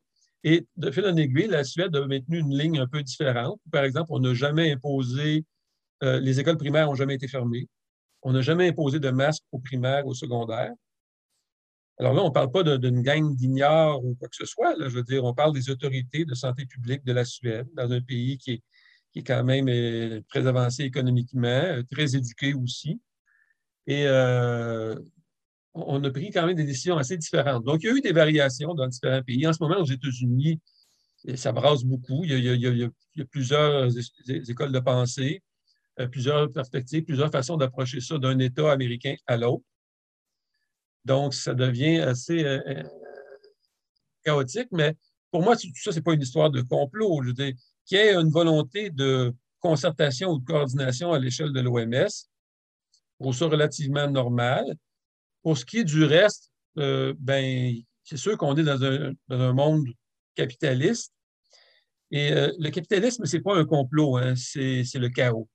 Et 0.45 0.67
de 0.77 0.91
fil 0.91 1.05
en 1.05 1.17
aiguille, 1.17 1.49
la 1.49 1.65
Suède 1.65 1.95
a 1.97 2.07
maintenu 2.07 2.39
une 2.39 2.57
ligne 2.57 2.79
un 2.79 2.87
peu 2.87 3.03
différente. 3.03 3.61
Par 3.73 3.85
exemple, 3.85 4.11
on 4.13 4.21
n'a 4.21 4.35
jamais 4.35 4.71
imposé, 4.73 5.45
euh, 6.05 6.21
les 6.21 6.39
écoles 6.39 6.57
primaires 6.57 6.87
n'ont 6.87 6.95
jamais 6.95 7.15
été 7.15 7.27
fermées. 7.27 7.69
On 8.23 8.33
n'a 8.33 8.43
jamais 8.43 8.69
imposé 8.69 9.01
de 9.01 9.11
masque 9.11 9.43
aux 9.53 9.59
primaires, 9.59 10.07
aux 10.07 10.15
secondaires. 10.15 10.73
Alors 11.99 12.15
là, 12.15 12.23
on 12.23 12.29
ne 12.29 12.33
parle 12.33 12.51
pas 12.53 12.63
d'une 12.79 13.03
gang 13.03 13.35
d'ignores 13.35 14.05
ou 14.05 14.15
quoi 14.15 14.29
que 14.29 14.37
ce 14.37 14.47
soit. 14.47 14.75
je 14.79 14.89
veux 14.89 15.03
dire, 15.03 15.25
on 15.25 15.35
parle 15.35 15.53
des 15.53 15.69
autorités 15.71 16.25
de 16.25 16.35
santé 16.35 16.65
publique 16.67 17.05
de 17.05 17.13
la 17.13 17.25
Suède, 17.25 17.67
dans 17.75 17.91
un 17.91 18.01
pays 18.01 18.39
qui 18.39 18.63
est, 19.15 19.23
quand 19.27 19.43
même 19.43 19.69
euh, 19.69 20.21
très 20.29 20.47
avancé 20.47 20.85
économiquement, 20.85 21.49
euh, 21.49 21.83
très 21.91 22.15
éduqué 22.15 22.55
aussi. 22.55 23.01
Et 23.89 24.07
on 25.75 26.03
a 26.05 26.11
pris 26.11 26.31
quand 26.31 26.47
même 26.47 26.57
des 26.57 26.65
décisions 26.65 26.97
assez 26.97 27.17
différentes. 27.17 27.65
Donc, 27.65 27.83
il 27.83 27.87
y 27.87 27.89
a 27.91 27.95
eu 27.95 28.01
des 28.01 28.13
variations 28.13 28.75
dans 28.75 28.87
différents 28.87 29.23
pays. 29.23 29.47
En 29.47 29.53
ce 29.53 29.63
moment, 29.63 29.81
aux 29.81 29.85
États-Unis, 29.85 30.61
ça 31.35 31.53
brasse 31.53 31.85
beaucoup. 31.85 32.25
Il 32.25 32.39
y 32.39 32.85
a, 32.85 33.25
plusieurs 33.31 33.89
écoles 34.29 34.73
de 34.73 34.81
pensée, 34.81 35.43
euh, 36.01 36.07
plusieurs 36.07 36.51
perspectives, 36.53 37.05
plusieurs 37.05 37.31
façons 37.31 37.57
d'approcher 37.57 38.01
ça 38.01 38.19
d'un 38.19 38.39
État 38.39 38.71
américain 38.71 39.15
à 39.27 39.37
l'autre. 39.37 39.65
Donc, 41.05 41.35
ça 41.35 41.55
devient 41.55 42.01
assez 42.01 42.45
euh, 42.45 42.61
euh, 42.67 42.83
chaotique, 44.25 44.69
mais 44.73 44.95
pour 45.31 45.43
moi, 45.43 45.57
tout 45.57 45.69
ça, 45.75 45.93
ce 45.93 45.97
n'est 45.97 46.03
pas 46.03 46.15
une 46.15 46.23
histoire 46.23 46.51
de 46.51 46.63
complot. 46.63 47.23
Je 47.23 47.29
veux 47.29 47.35
qu'il 47.35 47.99
y 47.99 48.01
ait 48.01 48.15
une 48.15 48.31
volonté 48.31 48.91
de 48.91 49.35
concertation 49.61 50.31
ou 50.31 50.39
de 50.39 50.45
coordination 50.45 51.13
à 51.13 51.19
l'échelle 51.19 51.53
de 51.53 51.61
l'OMS, 51.61 52.09
pour 53.19 53.35
ça 53.35 53.47
relativement 53.47 54.09
normal. 54.09 54.77
Pour 55.43 55.57
ce 55.57 55.65
qui 55.65 55.79
est 55.79 55.85
du 55.85 56.05
reste, 56.05 56.51
euh, 56.79 57.15
ben, 57.19 57.75
c'est 58.05 58.17
sûr 58.17 58.37
qu'on 58.37 58.57
est 58.57 58.63
dans 58.63 58.83
un, 58.83 59.53
monde 59.53 59.87
capitaliste. 60.35 61.13
Et 62.11 62.33
euh, 62.33 62.53
le 62.59 62.71
capitalisme, 62.71 63.25
ce 63.25 63.37
n'est 63.37 63.43
pas 63.43 63.57
un 63.57 63.65
complot, 63.65 64.17
hein, 64.17 64.35
c'est 64.37 64.85
le 64.95 65.09
chaos. 65.09 65.49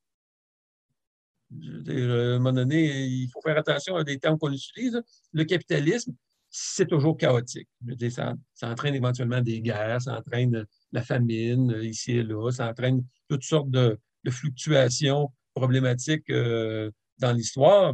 Dire, 1.54 2.12
à 2.12 2.14
un 2.14 2.40
moment 2.40 2.54
donné, 2.54 3.06
il 3.06 3.30
faut 3.30 3.42
faire 3.42 3.58
attention 3.58 3.96
à 3.96 4.04
des 4.04 4.18
termes 4.20 4.38
qu'on 4.38 4.52
utilise. 4.52 5.02
Le 5.32 5.44
capitalisme, 5.44 6.14
c'est 6.50 6.88
toujours 6.88 7.18
chaotique. 7.18 7.68
ça, 8.10 8.36
entraîne 8.62 8.96
éventuellement 8.96 9.42
des 9.42 9.62
guerres, 9.62 10.02
ça 10.02 10.18
entraîne 10.18 10.66
la 10.92 11.02
famine 11.02 11.74
euh, 11.74 11.86
ici 11.86 12.14
et 12.14 12.24
là, 12.24 12.52
ça 12.52 12.70
entraîne 12.70 13.04
toutes 13.28 13.44
sortes 13.44 13.72
de, 13.72 14.00
fluctuations 14.30 15.34
problématiques 15.54 16.32
dans 16.32 17.34
l'histoire. 17.34 17.94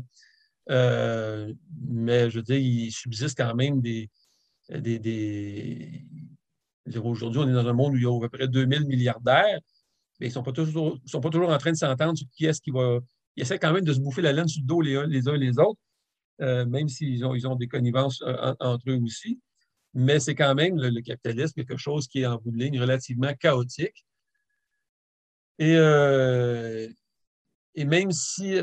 Euh, 0.70 1.54
mais 1.88 2.30
je 2.30 2.38
veux 2.38 2.44
dire, 2.44 2.58
il 2.58 2.92
subsiste 2.92 3.38
quand 3.38 3.56
même 3.56 3.82
des. 3.82 4.10
des, 4.70 6.06
Aujourd'hui, 7.04 7.42
on 7.42 7.48
est 7.48 7.54
dans 7.54 7.68
un 7.68 7.74
monde 7.74 7.94
où 7.94 7.98
il 7.98 8.04
y 8.04 8.06
a 8.06 8.16
à 8.16 8.20
peu 8.20 8.30
près 8.30 8.48
2000 8.48 8.86
milliardaires, 8.86 9.60
mais 10.20 10.28
ils 10.28 10.30
ne 10.30 10.34
sont, 10.34 10.44
sont 11.06 11.22
pas 11.22 11.30
toujours 11.30 11.50
en 11.50 11.58
train 11.58 11.72
de 11.72 11.78
s'entendre 11.78 12.18
sur 12.18 12.28
qui 12.36 12.46
est-ce 12.46 12.62
qui 12.62 12.72
va. 12.72 13.00
Ils 13.40 13.44
essaient 13.44 13.58
quand 13.58 13.72
même 13.72 13.86
de 13.86 13.94
se 13.94 14.02
bouffer 14.02 14.22
la 14.22 14.34
laine 14.34 14.50
sur 14.50 14.62
le 14.62 14.68
dos 14.68 14.82
les 14.82 15.08
les, 15.08 15.30
uns, 15.30 15.38
les 15.38 15.58
autres, 15.60 15.80
euh, 16.42 16.66
même 16.66 16.90
s'ils 16.90 17.26
ont, 17.26 17.34
ils 17.34 17.48
ont 17.48 17.56
des 17.56 17.70
connivences 17.70 18.22
euh, 18.22 18.54
entre 18.60 18.90
eux 18.90 19.00
aussi. 19.02 19.40
Mais 19.94 20.20
c'est 20.20 20.36
quand 20.36 20.54
même 20.56 20.76
le, 20.78 21.02
capitalisme, 21.02 21.54
quelque 21.54 21.78
chose 21.78 22.10
qui 22.10 22.22
est 22.22 22.26
en 22.26 22.36
bout 22.38 22.52
de 22.52 22.58
ligne 22.58 22.82
relativement 22.82 23.34
chaotique. 23.36 24.06
Et, 25.58 25.74
et 27.76 27.86
même 27.86 28.12
si 28.12 28.60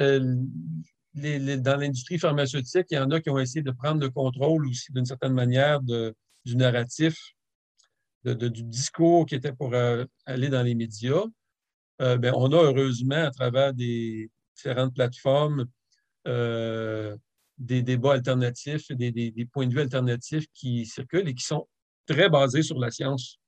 dans 1.17 1.77
l'industrie 1.81 2.19
pharmaceutique, 2.19 2.87
il 2.91 2.97
y 2.97 2.99
en 2.99 3.11
a 3.11 3.21
qui 3.21 3.31
ont 3.31 3.39
essayé 3.39 3.63
de 3.63 3.71
prendre 3.71 4.01
le 4.01 4.11
contrôle 4.11 4.67
aussi 4.69 4.93
d'une 4.93 5.07
certaine 5.07 5.33
manière 5.33 5.81
du 5.81 6.57
narratif, 6.57 7.17
du 8.25 8.63
discours 8.63 9.27
qui 9.27 9.37
était 9.37 9.53
pour 9.53 9.75
euh, 9.75 10.05
aller 10.27 10.49
dans 10.49 10.63
les 10.63 10.75
médias. 10.75 11.25
Euh, 12.03 12.19
ben, 12.19 12.33
on 12.37 12.53
a 12.53 12.57
heureusement, 12.57 13.25
à 13.25 13.31
travers 13.31 13.73
des 13.73 14.31
différentes 14.57 14.95
plateformes, 14.95 15.67
euh, 16.27 17.17
des 17.59 17.83
débats 17.83 18.15
alternatifs, 18.15 18.91
des, 18.91 19.13
des, 19.13 19.47
points 19.47 19.67
de 19.67 19.73
vue 19.73 19.81
alternatifs 19.81 20.47
qui 20.53 20.85
circulent 20.87 21.29
et 21.29 21.35
qui 21.35 21.45
sont 21.45 21.69
très 22.07 22.29
basés 22.29 22.63
sur 22.63 22.79
la 22.79 22.91
science, 22.91 23.39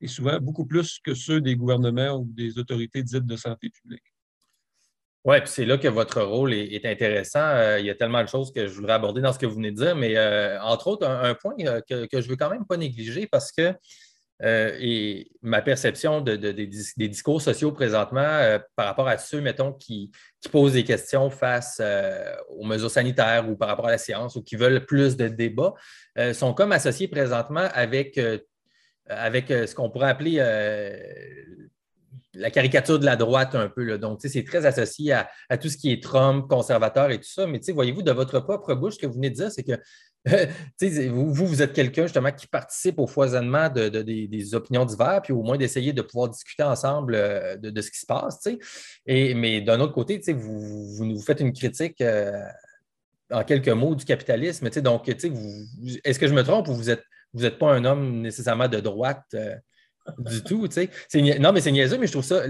et 0.00 0.08
souvent 0.08 0.38
beaucoup 0.40 0.66
plus 0.66 0.98
que 1.04 1.14
ceux 1.14 1.40
des 1.40 1.56
gouvernements 1.56 2.16
ou 2.16 2.26
des 2.26 2.58
autorités 2.58 3.02
dites 3.02 3.26
de 3.26 3.36
santé 3.36 3.70
publique. 3.70 4.02
Oui, 5.26 5.40
puis 5.40 5.48
c'est 5.48 5.64
là 5.64 5.76
que 5.76 5.88
votre 5.88 6.22
rôle 6.22 6.54
est, 6.54 6.86
intéressant. 6.86 7.40
Euh, 7.40 7.80
il 7.80 7.86
y 7.86 7.90
a 7.90 7.96
tellement 7.96 8.22
de 8.22 8.28
choses 8.28 8.52
que 8.52 8.68
je 8.68 8.74
voudrais 8.74 8.92
aborder 8.92 9.20
dans 9.20 9.32
ce 9.32 9.40
que 9.40 9.46
vous 9.46 9.56
venez 9.56 9.72
de 9.72 9.76
dire, 9.76 9.96
mais 9.96 10.16
euh, 10.16 10.60
entre 10.62 10.86
autres, 10.86 11.04
un, 11.04 11.34
point 11.34 11.54
euh, 11.62 11.80
que, 11.80 12.06
je 12.12 12.16
ne 12.18 12.28
veux 12.28 12.36
quand 12.36 12.48
même 12.48 12.64
pas 12.64 12.76
négliger 12.76 13.26
parce 13.26 13.50
que 13.50 13.74
et 14.42 15.30
ma 15.42 15.62
perception 15.62 16.20
des, 16.20 16.66
discours 16.96 17.40
sociaux 17.40 17.72
présentement 17.72 18.58
par 18.74 18.86
rapport 18.86 19.08
à 19.08 19.18
ceux, 19.18 19.40
mettons, 19.40 19.72
qui, 19.72 20.10
posent 20.52 20.74
des 20.74 20.84
questions 20.84 21.28
face 21.28 21.80
aux 22.50 22.64
mesures 22.64 22.90
sanitaires 22.90 23.48
ou 23.48 23.56
par 23.56 23.68
rapport 23.68 23.88
à 23.88 23.90
la 23.90 23.98
science 23.98 24.36
ou 24.36 24.42
qui 24.42 24.54
veulent 24.56 24.84
plus 24.86 25.16
de 25.16 25.26
débats, 25.26 25.74
sont 26.32 26.54
comme 26.54 26.72
associés 26.72 27.08
présentement 27.08 27.68
avec, 27.74 28.20
avec 29.08 29.48
ce 29.48 29.74
qu'on 29.74 29.90
pourrait 29.90 30.10
appeler 30.10 30.40
la 32.36 32.50
caricature 32.50 32.98
de 32.98 33.04
la 33.04 33.16
droite 33.16 33.54
un 33.54 33.68
peu. 33.68 33.98
Donc, 33.98 34.20
c'est 34.22 34.44
très 34.44 34.66
associé 34.66 35.12
à, 35.48 35.58
tout 35.58 35.68
ce 35.68 35.76
qui 35.76 35.90
est 35.90 36.02
Trump, 36.02 36.48
conservateur 36.48 37.10
et 37.10 37.18
tout 37.18 37.28
ça. 37.28 37.46
Mais 37.46 37.60
voyez-vous, 37.68 38.02
de 38.02 38.12
votre 38.12 38.40
propre 38.40 38.74
bouche, 38.74 38.94
ce 38.94 38.98
que 39.00 39.06
vous 39.06 39.14
venez 39.14 39.30
de 39.30 39.34
dire, 39.34 39.50
c'est 39.50 39.62
que 39.62 39.78
vous, 40.26 41.32
vous, 41.32 41.62
êtes 41.62 41.72
quelqu'un 41.72 42.02
justement 42.02 42.32
qui 42.32 42.46
participe 42.46 42.98
au 42.98 43.06
foisonnement 43.06 43.68
de, 43.68 43.88
des, 43.88 44.54
opinions 44.54 44.84
diverses, 44.84 45.20
puis 45.24 45.32
au 45.32 45.42
moins 45.42 45.56
d'essayer 45.56 45.92
de 45.92 46.02
pouvoir 46.02 46.28
discuter 46.28 46.64
ensemble 46.64 47.14
euh, 47.14 47.56
de, 47.56 47.80
ce 47.80 47.90
qui 47.90 48.00
se 48.00 48.06
passe. 48.06 48.48
Et, 49.06 49.34
mais 49.34 49.60
d'un 49.60 49.80
autre 49.80 49.92
côté, 49.92 50.20
vous, 50.32 50.94
vous 50.96 51.20
faites 51.20 51.40
une 51.40 51.52
critique 51.52 52.00
euh, 52.00 52.42
en 53.30 53.44
quelques 53.44 53.68
mots 53.68 53.94
du 53.94 54.04
capitalisme. 54.04 54.68
Donc, 54.68 55.08
est-ce 55.08 56.18
que 56.18 56.26
je 56.26 56.34
me 56.34 56.42
trompe 56.42 56.68
ou 56.68 56.74
vous 56.74 56.84
n'êtes 56.84 57.04
êtes 57.40 57.58
pas 57.58 57.72
un 57.72 57.84
homme 57.84 58.20
nécessairement 58.20 58.68
de 58.68 58.80
droite? 58.80 59.24
Euh, 59.34 59.54
du 60.18 60.40
tout. 60.44 60.68
Non, 61.40 61.52
mais 61.52 61.60
c'est 61.60 61.72
niaiseux, 61.72 61.98
mais 61.98 62.06
je 62.06 62.12
trouve 62.12 62.24
ça 62.24 62.44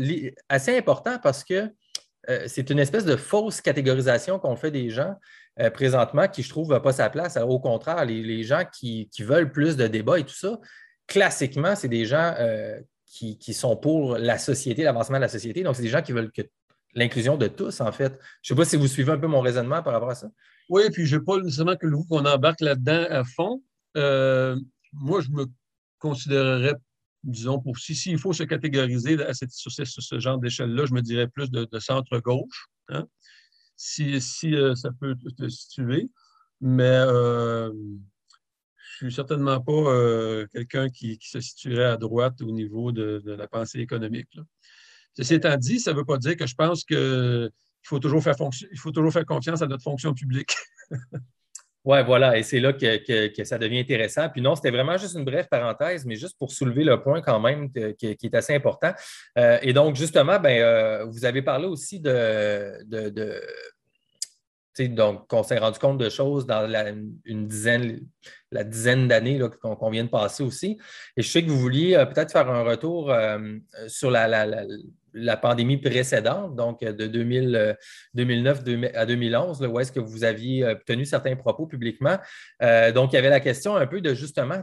assez 0.46 0.76
important 0.76 1.18
parce 1.22 1.42
que 1.42 1.70
c'est 2.48 2.68
une 2.68 2.78
espèce 2.78 3.06
de 3.06 3.16
fausse 3.16 3.62
catégorisation 3.62 4.38
qu'on 4.38 4.56
fait 4.56 4.70
des 4.70 4.90
gens 4.90 5.14
euh, 5.60 5.70
présentement 5.70 6.28
qui, 6.28 6.42
je 6.42 6.48
trouve, 6.48 6.70
n'a 6.70 6.80
pas 6.80 6.92
sa 6.92 7.10
place. 7.10 7.36
Au 7.36 7.58
contraire, 7.58 8.04
les, 8.04 8.42
gens 8.42 8.64
qui, 8.72 9.08
veulent 9.20 9.50
plus 9.50 9.76
de 9.76 9.86
débats 9.86 10.18
et 10.18 10.24
tout 10.24 10.34
ça, 10.34 10.58
classiquement, 11.06 11.74
c'est 11.74 11.88
des 11.88 12.04
gens 12.04 12.34
euh, 12.38 12.78
qui, 13.06 13.54
sont 13.54 13.76
pour 13.76 14.18
la 14.18 14.38
société, 14.38 14.82
l'avancement 14.82 15.16
de 15.16 15.22
la 15.22 15.28
société. 15.28 15.62
Donc, 15.62 15.76
c'est 15.76 15.82
des 15.82 15.88
gens 15.88 16.02
qui 16.02 16.12
veulent 16.12 16.32
que 16.32 16.42
l'inclusion 16.94 17.36
de 17.36 17.46
tous, 17.46 17.80
en 17.80 17.92
fait. 17.92 18.18
Je 18.42 18.52
ne 18.52 18.56
sais 18.56 18.62
pas 18.62 18.64
si 18.64 18.76
vous 18.76 18.86
suivez 18.86 19.12
un 19.12 19.18
peu 19.18 19.26
mon 19.26 19.40
raisonnement 19.40 19.82
par 19.82 19.92
rapport 19.92 20.10
à 20.10 20.14
ça. 20.14 20.28
Oui, 20.68 20.82
puis 20.92 21.06
je 21.06 21.16
n'ai 21.16 21.22
pas 21.22 21.38
nécessairement 21.38 21.76
que 21.76 21.86
le 21.86 21.96
qu'on 22.08 22.24
embarque 22.24 22.60
là-dedans 22.60 23.06
à 23.10 23.24
fond. 23.24 23.62
moi, 23.94 25.20
je 25.20 25.30
me 25.30 25.46
considérerais 25.98 26.74
disons, 27.26 27.60
pour 27.60 27.78
si 27.78 27.94
s'il 27.94 28.18
faut 28.18 28.32
se 28.32 28.44
catégoriser 28.44 29.22
à 29.24 29.34
cette, 29.34 29.50
sur, 29.50 29.70
ce, 29.70 30.20
genre 30.20 30.38
d'échelle-là, 30.38 30.86
je 30.86 30.94
me 30.94 31.02
dirais 31.02 31.28
plus 31.28 31.50
de, 31.50 31.78
centre-gauche, 31.78 32.68
hein, 32.88 33.06
si, 33.76 34.20
si 34.20 34.54
euh, 34.54 34.74
ça 34.74 34.90
peut 34.98 35.16
te 35.16 35.48
situer. 35.48 36.08
Mais 36.60 36.84
euh, 36.84 37.70
je 38.98 39.04
ne 39.04 39.10
suis 39.10 39.14
certainement 39.14 39.60
pas 39.60 39.72
euh, 39.72 40.46
quelqu'un 40.52 40.88
qui, 40.88 41.18
se 41.20 41.40
situerait 41.40 41.84
à 41.84 41.96
droite 41.96 42.40
au 42.40 42.50
niveau 42.50 42.92
de, 42.92 43.22
la 43.26 43.46
pensée 43.46 43.80
économique. 43.80 44.28
Là. 44.34 44.42
Ceci 45.16 45.34
étant 45.34 45.56
dit, 45.56 45.80
ça 45.80 45.92
ne 45.92 45.98
veut 45.98 46.04
pas 46.04 46.18
dire 46.18 46.36
que 46.36 46.46
je 46.46 46.54
pense 46.54 46.84
qu'il 46.84 47.50
faut, 47.82 47.98
toujours 47.98 48.22
faire 48.22 48.36
il 48.72 48.78
faut 48.78 48.90
toujours 48.90 49.12
faire 49.12 49.26
confiance 49.26 49.62
à 49.62 49.66
notre 49.66 49.82
fonction 49.82 50.14
publique. 50.14 50.54
Oui, 51.86 51.98
voilà, 52.04 52.36
et 52.36 52.42
c'est 52.42 52.58
là 52.58 52.72
que, 52.72 53.44
ça 53.44 53.58
devient 53.58 53.78
intéressant. 53.78 54.28
Puis 54.28 54.42
non, 54.42 54.56
c'était 54.56 54.72
vraiment 54.72 54.96
juste 54.96 55.14
une 55.14 55.24
brève 55.24 55.46
parenthèse, 55.48 56.04
mais 56.04 56.16
juste 56.16 56.36
pour 56.36 56.50
soulever 56.50 56.82
le 56.82 57.00
point 57.00 57.20
quand 57.22 57.38
même 57.38 57.70
qui, 57.70 58.18
est 58.20 58.34
assez 58.34 58.56
important. 58.56 58.92
Euh, 59.38 59.58
et 59.62 59.72
donc, 59.72 59.94
justement, 59.94 60.40
ben, 60.40 60.60
euh, 60.60 61.04
vous 61.04 61.24
avez 61.24 61.42
parlé 61.42 61.66
aussi 61.66 62.00
de, 62.00 63.40
donc, 64.84 65.32
on 65.32 65.42
s'est 65.42 65.58
rendu 65.58 65.78
compte 65.78 65.98
de 65.98 66.08
choses 66.08 66.46
dans 66.46 66.66
la, 66.66 66.90
une 67.24 67.46
dizaine, 67.46 68.00
la 68.50 68.64
dizaine 68.64 69.08
d'années 69.08 69.40
qu'on 69.60 69.90
vient 69.90 70.04
de 70.04 70.10
passer 70.10 70.42
aussi. 70.42 70.78
Et 71.16 71.22
je 71.22 71.28
sais 71.28 71.42
que 71.42 71.48
vous 71.48 71.58
vouliez 71.58 71.92
peut-être 72.12 72.32
faire 72.32 72.50
un 72.50 72.62
retour 72.62 73.14
sur 73.88 74.10
la, 74.10 74.46
la, 75.14 75.36
pandémie 75.36 75.78
précédente, 75.78 76.54
donc 76.56 76.80
de 76.80 77.06
2009 77.06 78.62
à 78.94 79.06
2011, 79.06 79.62
où 79.62 79.80
est-ce 79.80 79.92
que 79.92 80.00
vous 80.00 80.24
aviez 80.24 80.74
tenu 80.86 81.04
certains 81.04 81.36
propos 81.36 81.66
publiquement. 81.66 82.18
donc, 82.94 83.12
il 83.12 83.16
y 83.16 83.18
avait 83.18 83.30
la 83.30 83.40
question 83.40 83.76
un 83.76 83.86
peu 83.86 84.00
de 84.00 84.14
justement, 84.14 84.62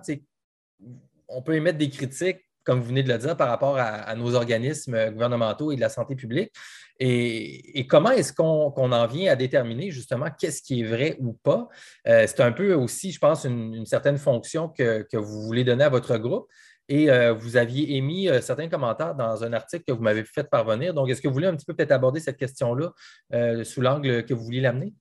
on 1.28 1.42
peut 1.42 1.56
émettre 1.56 1.78
des 1.78 1.90
critiques 1.90 2.42
comme 2.64 2.80
vous 2.80 2.88
venez 2.88 3.04
de 3.04 3.12
le 3.12 3.18
dire, 3.18 3.36
par 3.38 3.50
rapport 3.50 3.78
à, 3.78 4.16
nos 4.16 4.36
organismes 4.36 5.12
gouvernementaux 5.12 5.72
et 5.72 5.76
de 5.76 5.82
la 5.82 5.90
santé 5.90 6.16
publique. 6.16 6.52
Et, 7.00 7.86
comment 7.88 8.12
est-ce 8.12 8.34
qu'on 8.34 8.72
en 8.74 9.08
vient 9.08 9.32
à 9.32 9.36
déterminer 9.36 9.92
justement 9.92 10.28
qu'est-ce 10.38 10.62
qui 10.62 10.82
est 10.82 10.86
vrai 10.86 11.18
ou 11.20 11.34
pas? 11.34 11.68
Euh, 12.08 12.26
c'est 12.28 12.42
un 12.42 12.52
peu 12.52 12.74
aussi, 12.74 13.12
je 13.12 13.20
pense, 13.20 13.46
une, 13.46 13.86
certaine 13.86 14.18
fonction 14.18 14.70
que, 14.70 15.06
vous 15.14 15.42
voulez 15.42 15.64
donner 15.64 15.84
à 15.84 15.90
votre 15.90 16.18
groupe. 16.18 16.48
Et 16.90 17.10
euh, 17.10 17.34
vous 17.34 17.56
aviez 17.56 17.96
émis 17.96 18.28
euh, 18.28 18.42
certains 18.42 18.68
commentaires 18.68 19.16
dans 19.16 19.44
un 19.44 19.54
article 19.54 19.86
que 19.88 19.94
vous 19.94 20.04
m'avez 20.04 20.26
fait 20.26 20.44
parvenir. 20.44 20.94
Donc, 20.94 21.10
est-ce 21.10 21.22
que 21.22 21.28
vous 21.28 21.34
voulez 21.34 21.48
un 21.48 21.56
petit 21.56 21.66
peu 21.66 21.74
peut-être 21.74 21.94
aborder 21.94 22.20
cette 22.20 22.38
question-là 22.38 22.92
sous 23.64 23.82
l'angle 23.82 24.26
que 24.26 24.34
vous 24.34 24.44
vouliez 24.44 24.62
l'amener? 24.62 24.94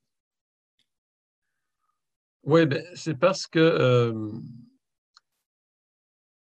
Oui, 2.45 2.67
ben, 2.67 2.85
c'est 2.95 3.19
parce 3.19 3.47
que 3.47 4.13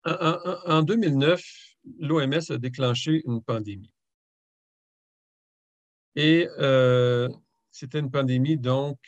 en, 0.04 0.82
2009, 0.82 1.42
l'OMS 1.98 2.50
a 2.50 2.58
déclenché 2.58 3.22
une 3.26 3.42
pandémie. 3.42 3.92
Et 6.16 6.48
euh, 6.58 7.28
c'était 7.70 8.00
une 8.00 8.10
pandémie, 8.10 8.58
donc, 8.58 8.98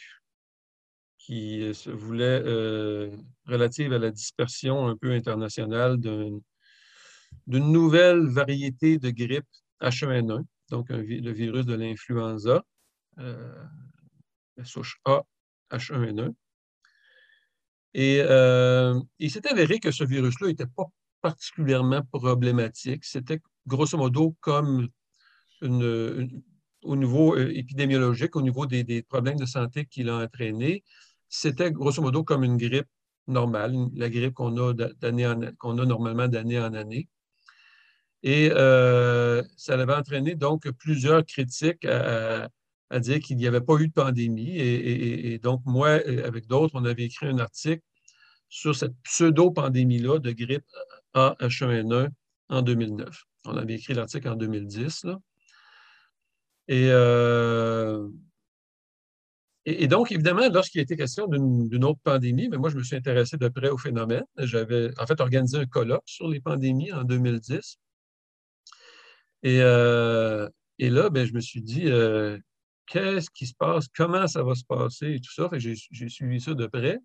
qui 1.18 1.72
se 1.74 1.90
voulait 1.90 2.42
euh, 2.44 3.16
relative 3.46 3.92
à 3.92 3.98
la 3.98 4.10
dispersion 4.10 4.86
un 4.88 4.96
peu 4.96 5.12
internationale 5.12 5.98
d'une 5.98 6.42
nouvelle 7.48 8.26
variété 8.26 8.98
de 8.98 9.10
grippe 9.10 9.46
H1N1, 9.80 10.44
donc 10.70 10.88
le 10.90 11.32
virus 11.32 11.66
de 11.66 11.74
l'influenza, 11.74 12.64
euh, 13.18 13.64
la 14.56 14.64
souche 14.64 15.00
A 15.04 15.22
H1N1. 15.70 16.34
Et 17.94 18.20
euh, 18.20 18.98
il 19.18 19.30
s'est 19.30 19.46
avéré 19.46 19.78
que 19.78 19.90
ce 19.90 20.04
virus-là 20.04 20.48
n'était 20.48 20.66
pas 20.66 20.86
particulièrement 21.20 22.02
problématique. 22.10 23.04
C'était 23.04 23.40
grosso 23.66 23.96
modo 23.96 24.36
comme 24.40 24.88
au 25.62 26.96
niveau 26.96 27.36
euh, 27.36 27.52
épidémiologique, 27.54 28.34
au 28.36 28.42
niveau 28.42 28.66
des, 28.66 29.02
problèmes 29.02 29.38
de 29.38 29.46
santé 29.46 29.86
qu'il 29.86 30.08
a 30.08 30.16
entraîné, 30.16 30.82
c'était 31.28 31.70
grosso 31.70 32.02
modo 32.02 32.24
comme 32.24 32.44
une 32.44 32.56
grippe 32.56 32.88
normale, 33.28 33.74
la 33.94 34.10
grippe 34.10 34.34
qu'on 34.34 34.56
a, 34.58 34.74
qu'on 35.58 35.78
a 35.78 35.84
normalement 35.86 36.28
d'année 36.28 36.58
en 36.58 36.74
année. 36.74 37.08
Et 38.24 38.50
euh, 38.52 39.42
ça 39.56 39.74
avait 39.74 39.94
entraîné 39.94 40.34
donc 40.34 40.68
plusieurs 40.72 41.24
critiques 41.24 41.84
à 41.84 42.48
dire 43.00 43.20
qu'il 43.20 43.36
n'y 43.36 43.46
avait 43.46 43.60
pas 43.60 43.74
eu 43.76 43.88
de 43.88 43.92
pandémie. 43.92 44.58
Et, 44.58 45.38
donc, 45.38 45.62
moi, 45.64 46.00
avec 46.24 46.46
d'autres, 46.46 46.74
on 46.74 46.84
avait 46.84 47.04
écrit 47.04 47.26
un 47.26 47.38
article 47.38 47.82
sur 48.48 48.76
cette 48.76 48.94
pseudo-pandémie-là 49.04 50.18
de 50.18 50.32
grippe 50.32 50.64
A-H1N1 51.14 52.08
en 52.48 52.62
2009. 52.62 53.24
On 53.46 53.56
avait 53.56 53.74
écrit 53.74 53.94
l'article 53.94 54.28
en 54.28 54.36
2010. 54.36 55.06
Euh, 56.70 58.08
et, 59.64 59.84
et, 59.84 59.86
donc, 59.88 60.12
évidemment, 60.12 60.48
lorsqu'il 60.50 60.80
été 60.80 60.96
question 60.96 61.26
d'une 61.28 61.84
autre 61.84 62.00
pandémie, 62.02 62.48
mais 62.48 62.58
moi, 62.58 62.70
je 62.70 62.76
me 62.76 62.82
suis 62.82 62.96
intéressé 62.96 63.36
de 63.36 63.48
près 63.48 63.70
au 63.70 63.78
phénomène. 63.78 64.24
J'avais 64.38 64.90
en 64.98 65.06
fait 65.06 65.20
organisé 65.20 65.58
un 65.58 65.66
colloque 65.66 66.02
sur 66.06 66.28
les 66.28 66.40
pandémies 66.40 66.92
en 66.92 67.04
2010. 67.04 67.78
Et, 69.44 69.60
euh, 69.60 70.48
et 70.78 70.90
là, 70.90 71.10
ben, 71.10 71.26
je 71.26 71.32
me 71.32 71.40
suis 71.40 71.62
dit, 71.62 71.84
euh, 71.86 72.38
qu'est-ce 72.92 73.30
qui 73.30 73.46
se 73.46 73.54
passe, 73.54 73.88
comment 73.88 74.26
ça 74.26 74.42
va 74.42 74.54
se 74.54 74.64
passer 74.64 75.14
et 75.14 75.20
tout 75.20 75.32
ça. 75.32 75.48
J'ai 75.54 76.08
suivi 76.08 76.40
ça 76.40 76.52
de 76.52 76.66
près. 76.66 76.98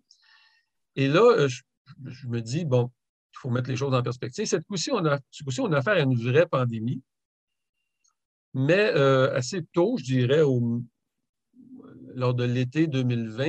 Et 0.96 1.08
là, 1.08 1.22
euh, 1.22 1.48
je, 1.48 2.26
me 2.26 2.40
dis, 2.40 2.66
bon, 2.66 2.90
il 3.32 3.38
faut 3.38 3.48
mettre 3.48 3.70
les 3.70 3.76
choses 3.76 3.94
en 3.94 4.02
perspective. 4.02 4.44
Cette 4.44 4.66
fois-ci, 4.66 4.90
on 4.92 5.06
a, 5.06 5.18
on 5.60 5.72
a 5.72 5.78
affaire 5.78 5.94
à 5.94 6.00
une 6.00 6.14
vraie 6.14 6.46
pandémie. 6.46 7.02
Mais 8.52 8.92
euh, 8.94 9.34
assez 9.34 9.64
tôt, 9.72 9.96
je 9.98 10.04
dirais, 10.04 10.42
lors 12.14 12.34
de 12.34 12.44
l'été 12.44 12.86
2020, 12.86 13.48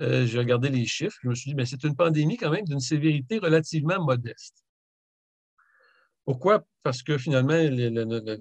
euh, 0.00 0.26
j'ai 0.26 0.38
regardé 0.38 0.70
les 0.70 0.84
chiffres. 0.84 1.18
Je 1.22 1.28
me 1.28 1.34
suis 1.36 1.50
dit, 1.50 1.54
mais 1.54 1.66
c'est 1.66 1.84
une 1.84 1.94
pandémie 1.94 2.36
quand 2.36 2.50
même 2.50 2.64
d'une 2.64 2.80
sévérité 2.80 3.38
relativement 3.38 4.02
modeste. 4.02 4.64
Pourquoi? 6.24 6.66
Parce 6.82 7.04
que 7.04 7.18
finalement, 7.18 7.54
la 7.54 8.36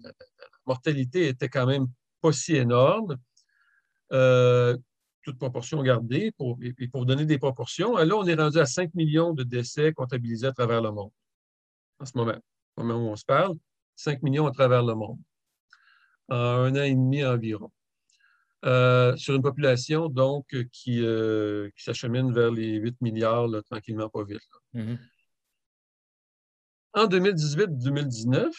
mortalité 0.66 1.28
était 1.28 1.50
quand 1.50 1.68
même 1.68 1.88
pas 2.22 2.32
si 2.32 2.56
énorme. 2.56 3.18
Euh, 4.14 4.78
toute 5.24 5.38
proportion 5.38 5.84
gardée, 5.84 6.32
pour, 6.38 6.58
et 6.62 6.88
pour 6.88 7.06
donner 7.06 7.26
des 7.26 7.38
proportions, 7.38 7.98
là, 7.98 8.16
on 8.16 8.26
est 8.26 8.36
rendu 8.36 8.60
à 8.60 8.66
5 8.66 8.94
millions 8.94 9.34
de 9.34 9.44
décès 9.44 9.92
comptabilisés 9.92 10.48
à 10.48 10.54
travers 10.54 10.82
le 10.82 10.92
monde. 10.92 11.12
En 12.00 12.06
ce 12.06 12.14
moment, 12.16 12.38
au 12.78 12.84
moment 12.84 13.10
où 13.10 13.12
on 13.12 13.16
se 13.18 13.26
parle, 13.26 13.56
5 13.98 14.22
millions 14.24 14.48
à 14.48 14.52
travers 14.52 14.84
le 14.84 14.96
monde, 14.96 15.20
en 16.30 16.36
un 16.36 16.72
an 16.72 16.84
et 16.84 16.94
demi 16.94 17.26
environ. 17.26 17.72
Euh, 18.66 19.16
sur 19.18 19.36
une 19.36 19.42
population, 19.42 20.08
donc, 20.08 20.48
qui, 20.72 21.04
euh, 21.04 21.70
qui 21.76 21.84
s'achemine 21.84 22.34
vers 22.34 22.52
les 22.52 22.76
8 22.76 23.02
milliards, 23.02 23.50
tranquillement, 23.70 24.10
pas 24.10 24.24
vite. 24.24 24.40
Mm-hmm. 24.74 24.98
En 26.94 27.06
2018-2019, 27.06 28.50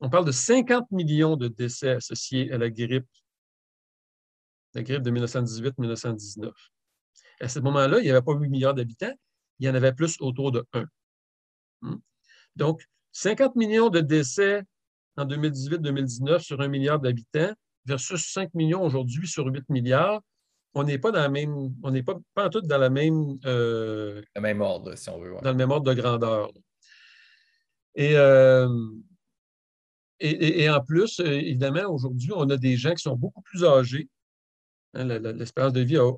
on 0.00 0.10
parle 0.10 0.24
de 0.24 0.32
50 0.32 0.90
millions 0.90 1.36
de 1.36 1.48
décès 1.48 1.90
associés 1.90 2.52
à 2.52 2.58
la 2.58 2.70
grippe 2.70 3.08
la 4.74 4.82
grippe 4.82 5.02
de 5.02 5.10
1918-1919. 5.10 6.50
À 7.40 7.48
ce 7.48 7.58
moment-là, 7.60 7.98
il 7.98 8.04
n'y 8.04 8.10
avait 8.10 8.22
pas 8.22 8.34
8 8.34 8.48
milliards 8.48 8.74
d'habitants, 8.74 9.12
il 9.58 9.66
y 9.66 9.70
en 9.70 9.74
avait 9.74 9.92
plus 9.92 10.16
autour 10.20 10.52
de 10.52 10.64
1. 10.72 10.86
Hmm? 11.82 11.96
Donc, 12.56 12.82
50 13.12 13.56
millions 13.56 13.90
de 13.90 14.00
décès 14.00 14.62
en 15.16 15.26
2018-2019 15.26 16.40
sur 16.40 16.60
1 16.60 16.68
milliard 16.68 17.00
d'habitants 17.00 17.52
versus 17.84 18.32
5 18.32 18.54
millions 18.54 18.82
aujourd'hui 18.82 19.26
sur 19.26 19.46
8 19.46 19.68
milliards. 19.68 20.20
On 20.74 20.84
n'est 20.84 20.98
pas 20.98 21.10
dans 21.10 21.20
la 21.20 21.28
même, 21.28 21.74
on 21.82 21.90
n'est 21.90 22.02
pas, 22.02 22.18
pas 22.34 22.48
tout 22.48 22.62
dans 22.62 22.78
la 22.78 22.88
même, 22.88 23.38
euh, 23.44 24.22
le 24.34 24.40
même 24.40 24.62
ordre, 24.62 24.96
si 24.96 25.10
on 25.10 25.20
veut. 25.20 25.34
Dans 25.42 25.50
le 25.50 25.56
même 25.56 25.70
ordre 25.70 25.92
de 25.92 26.00
grandeur. 26.00 26.50
Et, 27.94 28.16
euh, 28.16 28.68
et, 30.18 30.62
et, 30.62 30.70
en 30.70 30.80
plus, 30.80 31.20
euh, 31.20 31.26
évidemment, 31.26 31.92
aujourd'hui, 31.92 32.30
on 32.34 32.48
a 32.48 32.56
des 32.56 32.76
gens 32.76 32.94
qui 32.94 33.02
sont 33.02 33.16
beaucoup 33.16 33.42
plus 33.42 33.64
âgés, 33.64 34.08
Hein, 34.94 35.04
l'espérance 35.04 35.72
de 35.72 35.80
vie 35.80 35.96
a, 35.96 36.10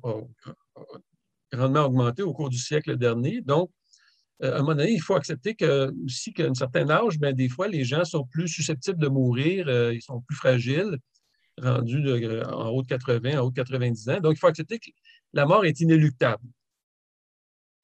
grandement 1.51 1.85
augmenté 1.85 2.23
au 2.23 2.33
cours 2.33 2.49
du 2.49 2.57
siècle 2.57 2.97
dernier. 2.97 3.41
Donc, 3.41 3.71
euh, 4.43 4.53
à 4.53 4.55
un 4.57 4.59
moment 4.59 4.75
donné, 4.75 4.91
il 4.91 5.01
faut 5.01 5.15
accepter 5.15 5.55
que, 5.55 5.93
aussi 6.03 6.33
qu'à 6.33 6.45
un 6.45 6.53
certain 6.53 6.89
âge, 6.89 7.17
bien, 7.19 7.31
des 7.31 7.47
fois, 7.49 7.67
les 7.67 7.85
gens 7.85 8.03
sont 8.03 8.25
plus 8.25 8.47
susceptibles 8.47 8.99
de 8.99 9.07
mourir, 9.07 9.67
euh, 9.67 9.93
ils 9.93 10.01
sont 10.01 10.21
plus 10.21 10.35
fragiles, 10.35 10.97
rendus 11.61 12.03
en 12.45 12.69
haut 12.69 12.81
de 12.81 12.87
80, 12.87 13.39
en 13.39 13.45
haut 13.45 13.51
de 13.51 13.55
90 13.55 14.09
ans. 14.09 14.19
Donc, 14.19 14.33
il 14.35 14.39
faut 14.39 14.47
accepter 14.47 14.79
que 14.79 14.89
la 15.33 15.45
mort 15.45 15.65
est 15.65 15.79
inéluctable. 15.79 16.43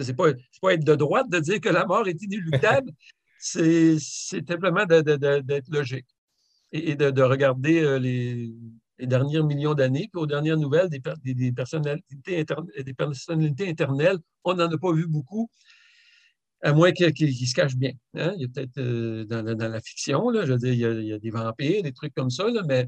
Ce 0.01 0.07
n'est 0.07 0.13
pas, 0.13 0.33
pas, 0.61 0.73
être 0.73 0.83
de 0.83 0.95
droite 0.95 1.29
de 1.29 1.39
dire 1.39 1.61
que 1.61 1.69
la 1.69 1.85
mort 1.85 2.07
est 2.07 2.21
inéluctable, 2.21 2.91
c'est 3.39 3.97
simplement 3.99 4.85
d'être 4.85 5.69
logique 5.69 6.07
et, 6.71 6.95
de, 6.95 7.21
regarder 7.21 7.81
euh, 7.81 7.99
les, 7.99 8.53
les 9.01 9.07
derniers 9.07 9.41
millions 9.41 9.73
d'années. 9.73 10.07
Puis 10.11 10.21
aux 10.21 10.27
dernières 10.27 10.57
nouvelles, 10.57 10.87
des, 10.89 11.01
des, 11.33 11.51
personnalités, 11.51 12.45
des 12.85 12.93
personnalités 12.93 13.69
éternelles, 13.69 14.19
on 14.43 14.53
n'en 14.53 14.71
a 14.71 14.77
pas 14.77 14.93
vu 14.93 15.07
beaucoup, 15.07 15.49
à 16.61 16.71
moins 16.71 16.91
qu'ils 16.91 17.47
se 17.47 17.53
cachent 17.53 17.75
bien. 17.75 17.91
Hein. 18.15 18.33
Il 18.37 18.43
y 18.43 18.45
a 18.45 18.47
peut-être 18.47 18.77
euh, 18.77 19.25
dans, 19.25 19.43
la 19.43 19.81
fiction, 19.81 20.29
là, 20.29 20.45
je 20.45 20.53
veux 20.53 20.59
dire, 20.59 20.93
il 20.93 21.05
y, 21.07 21.13
a, 21.13 21.19
des 21.19 21.31
vampires, 21.31 21.83
des 21.83 21.91
trucs 21.91 22.13
comme 22.13 22.29
ça, 22.29 22.45
mais. 22.67 22.87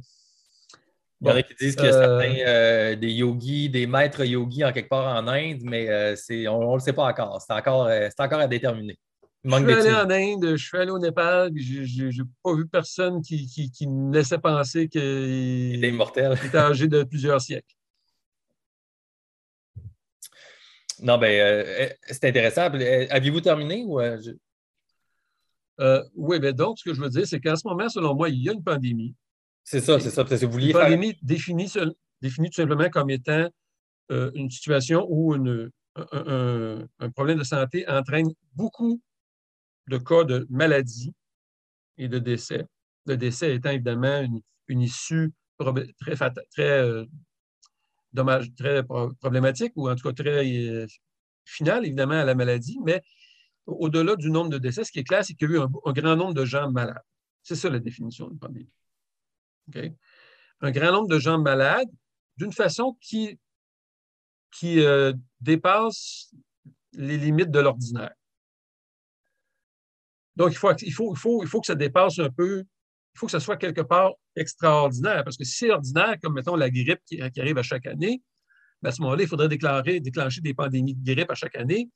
il 1.21 1.28
y 1.28 1.32
en 1.32 1.36
a 1.36 1.41
qui 1.41 1.56
disent 1.56 1.76
qu'il 1.76 1.86
y 1.86 1.89
a 1.89 1.95
euh, 1.95 2.21
certains 2.21 2.45
euh, 2.45 2.95
des 2.95 3.12
yogis, 3.12 3.69
des 3.69 3.88
maîtres 3.88 4.23
yogis 4.23 4.63
en 4.63 4.71
quelque 4.71 4.89
part 4.89 5.15
en 5.15 5.28
Inde, 5.28 5.62
mais 5.63 5.88
on 6.47 6.69
ne 6.69 6.73
le 6.76 6.80
sait 6.80 6.93
pas 6.93 7.08
encore. 7.08 7.41
C'est 7.41 7.54
encore, 7.54 7.89
c'est 7.89 8.21
encore 8.21 8.39
à 8.39 8.47
déterminer 8.47 8.97
je 9.43 9.56
suis 9.56 9.73
allé 9.73 9.91
en 9.93 10.10
Inde, 10.10 10.56
je 10.56 10.63
suis 10.63 10.77
allé 10.77 10.91
au 10.91 10.99
Népal, 10.99 11.51
je 11.56 12.06
n'ai 12.06 12.29
pas 12.43 12.56
vu 12.56 12.67
personne 12.67 13.21
qui, 13.21 13.47
qui, 13.47 13.88
me 13.88 14.13
laissait 14.13 14.38
penser 14.38 14.88
qu'il 14.88 15.75
était 15.75 15.89
immortel. 15.89 16.38
était 16.45 16.58
âgé 16.58 16.88
de 16.88 17.03
plusieurs 17.03 17.41
siècles. 17.41 17.75
Non, 21.01 21.17
ben, 21.17 21.27
euh, 21.27 21.89
c'est 22.06 22.25
intéressant. 22.25 22.73
Euh, 22.73 23.08
aviez-vous 23.10 23.41
terminé 23.41 23.84
ou 23.86 23.99
euh, 25.79 26.03
oui, 26.15 26.39
mais 26.39 26.53
donc, 26.53 26.79
ce 26.79 26.84
que 26.84 26.93
je 26.93 27.01
veux 27.01 27.10
dire, 27.10 27.25
c'est 27.25 27.39
qu'en 27.39 27.56
ce 27.56 27.67
moment, 27.67 27.89
selon 27.89 28.15
moi, 28.15 28.29
il 28.29 28.43
y 28.43 28.49
a 28.49 28.53
une 28.53 28.63
pandémie. 28.63 29.15
C'est 29.63 29.82
ça, 29.82 29.99
c'est 29.99 30.10
ça. 30.10 30.23
Vous 30.23 30.60
une 30.60 30.71
pandémie 30.71 31.17
définie, 31.21 31.71
définie 32.21 32.49
tout 32.49 32.62
simplement 32.62 32.89
comme 32.89 33.10
étant 33.10 33.49
euh, 34.12 34.32
une 34.36 34.49
situation 34.49 35.06
où 35.10 35.34
un, 35.34 37.10
problème 37.15 37.39
de 37.39 37.43
santé 37.43 37.88
entraîne 37.88 38.29
beaucoup 38.53 39.01
de 39.88 39.98
cas 39.98 40.24
de 40.24 40.48
maladie 40.50 41.13
et 41.98 42.08
de 42.08 42.19
décès. 42.19 42.65
Le 43.06 43.17
décès 43.17 43.56
étant 43.56 43.72
évidemment 43.72 44.26
une, 44.67 44.82
issue 44.82 45.32
très, 46.00 46.15
très, 46.52 47.06
dommage, 48.13 48.54
très 48.56 48.84
problématique 49.19 49.74
ou 49.76 49.89
en 49.89 49.96
tout 49.96 50.08
cas 50.08 50.13
très 50.13 50.88
finale, 51.46 51.86
évidemment, 51.86 52.13
à 52.13 52.24
la 52.24 52.36
maladie, 52.36 52.80
mais 52.84 53.02
au-delà 53.65 54.15
du 54.15 54.30
nombre 54.30 54.50
de 54.50 54.58
décès, 54.58 54.84
ce 54.84 54.91
qui 54.91 55.00
est 55.00 55.04
clair, 55.04 55.24
c'est 55.24 55.34
qu'il 55.34 55.50
y 55.50 55.54
a 55.54 55.58
eu 55.58 55.60
un, 55.60 55.91
grand 55.93 56.15
nombre 56.15 56.34
de 56.34 56.46
gens 56.46 56.72
malades. 56.72 57.02
C'est 57.41 57.56
ça 57.56 57.69
la 57.69 57.80
définition 57.80 58.28
d'une 58.28 58.39
pandémie. 58.39 58.69
Un 60.62 60.72
grand 60.72 60.91
nombre 60.91 61.08
de 61.08 61.19
gens 61.19 61.39
malades 61.39 61.89
d'une 62.38 62.52
façon 62.52 62.98
qui, 63.02 63.39
qui 64.52 64.82
euh, 64.82 65.13
dépasse 65.41 66.34
les 66.93 67.17
limites 67.17 67.52
de 67.52 67.60
l'ordinaire. 67.60 68.13
Donc, 70.36 70.52
il 70.52 70.58
faut, 70.58 70.72
il, 70.82 70.93
faut, 70.93 71.13
il, 71.13 71.17
faut, 71.17 71.43
il 71.43 71.48
faut 71.48 71.62
que 71.62 71.67
ça 71.67 71.76
dépasse 71.76 72.19
un 72.19 72.30
peu, 72.30 72.60
il 72.60 73.19
faut 73.19 73.28
que 73.28 73.32
ça 73.32 73.39
soit 73.39 73.58
quelque 73.58 73.82
part 73.82 74.13
extraordinaire, 74.36 75.24
parce 75.24 75.38
que 75.38 75.43
si 75.43 75.54
c'est 75.54 75.72
ordinaire, 75.72 76.15
comme 76.22 76.34
mettons 76.34 76.56
la 76.56 76.69
grippe 76.69 77.02
qui, 77.06 77.22
arrive 77.22 77.58
à 77.58 77.63
chaque 77.63 77.86
année, 77.86 78.22
ben, 78.82 78.89
à 78.89 78.91
ce 78.91 79.02
moment-là, 79.02 79.24
il 79.24 79.28
faudrait 79.28 79.48
déclarer, 79.48 80.00
déclencher 80.00 80.41
des 80.41 80.54
pandémies 80.54 80.96
de 80.96 81.13
grippe 81.13 81.30
à 81.30 81.36
chaque 81.36 81.56
année, 81.56 81.89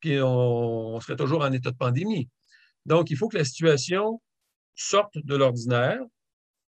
puis 0.00 0.20
on, 0.20 1.00
serait 1.00 1.16
toujours 1.16 1.42
en 1.42 1.52
état 1.52 1.70
de 1.70 1.76
pandémie. 1.76 2.28
Donc, 2.86 3.10
il 3.10 3.16
faut 3.16 3.28
que 3.28 3.38
la 3.38 3.44
situation 3.44 4.20
sorte 4.74 5.18
de 5.18 5.36
l'ordinaire, 5.36 6.00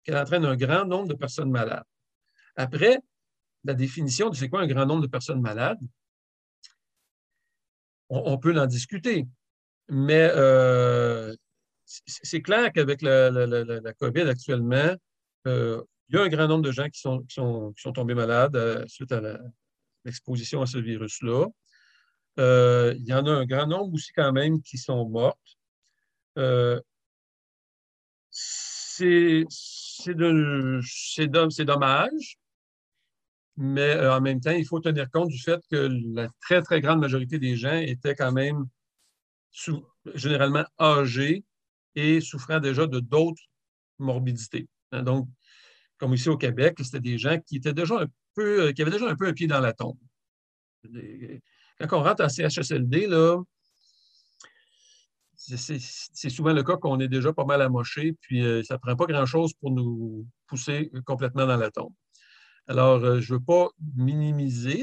qu'elle 0.04 0.16
entraîne 0.16 0.44
un 0.44 0.56
grand 0.56 0.84
nombre 0.84 1.08
de 1.08 1.14
personnes 1.14 1.50
malades. 1.50 1.84
Après, 2.56 2.98
la 3.64 3.74
définition 3.74 4.30
de 4.30 4.36
c'est 4.36 4.48
quoi 4.48 4.60
un 4.60 4.66
grand 4.66 4.86
nombre 4.86 5.02
de 5.02 5.08
personnes 5.08 5.40
malades, 5.40 5.80
on, 8.08 8.38
peut 8.38 8.56
en 8.58 8.66
discuter. 8.66 9.26
Mais 9.88 10.30
euh, 10.34 11.34
c'est 11.84 12.42
clair 12.42 12.72
qu'avec 12.72 13.02
la, 13.02 13.30
COVID 14.00 14.22
actuellement, 14.22 14.94
euh, 15.46 15.82
il 16.08 16.16
y 16.16 16.18
a 16.18 16.22
un 16.22 16.28
grand 16.28 16.48
nombre 16.48 16.64
de 16.64 16.72
gens 16.72 16.88
qui 16.88 17.00
sont, 17.00 17.74
tombés 17.94 18.14
malades 18.14 18.56
euh, 18.56 18.84
suite 18.88 19.12
à 19.12 19.20
l'exposition 20.04 20.62
à 20.62 20.66
ce 20.66 20.78
virus-là. 20.78 21.46
Il 22.38 23.04
y 23.06 23.14
en 23.14 23.26
a 23.26 23.30
un 23.30 23.46
grand 23.46 23.66
nombre 23.66 23.94
aussi 23.94 24.12
quand 24.12 24.32
même 24.32 24.60
qui 24.62 24.78
sont 24.78 25.08
mortes. 25.08 25.38
C'est 28.30 29.46
dommage, 31.64 32.38
mais 33.56 34.06
en 34.06 34.20
même 34.20 34.40
temps, 34.40 34.50
il 34.50 34.66
faut 34.66 34.80
tenir 34.80 35.10
compte 35.10 35.28
du 35.28 35.38
fait 35.38 35.60
que 35.70 35.88
la 36.14 36.28
très, 36.40 36.60
très 36.62 36.80
grande 36.80 37.00
majorité 37.00 37.38
des 37.38 37.56
gens 37.56 37.76
étaient 37.76 38.14
quand 38.14 38.32
même 38.32 38.66
généralement 40.14 40.64
âgés 40.78 41.44
et 41.94 42.20
souffrant 42.20 42.60
déjà 42.60 42.86
de 42.86 43.00
d'autres 43.00 43.42
morbidités. 43.98 44.68
Hein, 44.92 45.02
donc, 45.02 45.28
comme 45.98 46.14
ici 46.14 46.28
au 46.28 46.36
Québec, 46.36 46.76
c'était 46.82 47.00
des 47.00 47.18
gens 47.18 47.38
qui 47.40 47.56
étaient 47.56 47.72
déjà 47.72 48.02
un 48.02 48.06
peu, 48.34 48.72
qui 48.72 48.82
avaient 48.82 48.90
déjà 48.90 49.08
un 49.08 49.16
peu 49.16 49.26
un 49.26 49.32
pied 49.32 49.46
dans 49.46 49.60
la 49.60 49.72
tombe 49.72 49.98
quand 51.88 51.98
on 51.98 52.02
rentre 52.02 52.24
en 52.24 52.28
CHSLD, 52.28 53.06
là, 53.06 53.42
c'est 55.36 56.30
souvent 56.30 56.52
le 56.52 56.62
cas 56.62 56.76
qu'on 56.76 56.98
est 56.98 57.08
déjà 57.08 57.32
pas 57.32 57.44
mal 57.44 57.62
amoché, 57.62 58.14
puis 58.20 58.44
euh, 58.44 58.62
ça 58.62 58.74
ne 58.74 58.78
prend 58.78 58.96
pas 58.96 59.06
grand-chose 59.06 59.52
pour 59.54 59.70
nous 59.70 60.26
pousser 60.46 60.90
complètement 61.04 61.46
dans 61.46 61.56
la 61.56 61.70
tombe. 61.70 61.92
Alors, 62.66 63.04
euh, 63.04 63.20
je 63.20 63.32
ne 63.32 63.38
veux 63.38 63.44
pas 63.44 63.68
minimiser, 63.96 64.82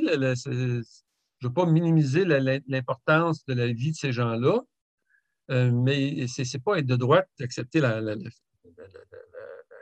je 1.44 1.50
veux 1.50 1.54
pas 1.54 1.66
minimiser 1.66 2.24
l'importance 2.68 3.46
de 3.46 3.54
la 3.54 3.68
vie 3.68 3.92
de 3.92 3.98
ces 3.98 4.14
gens-là, 4.14 4.62
euh, 5.52 5.72
mais 5.74 6.26
ce 6.28 6.42
n'est 6.42 6.64
pas 6.64 6.80
être 6.80 6.86
de 6.86 6.96
droite 6.96 7.28
d'accepter 7.38 7.82
la, 7.82 8.00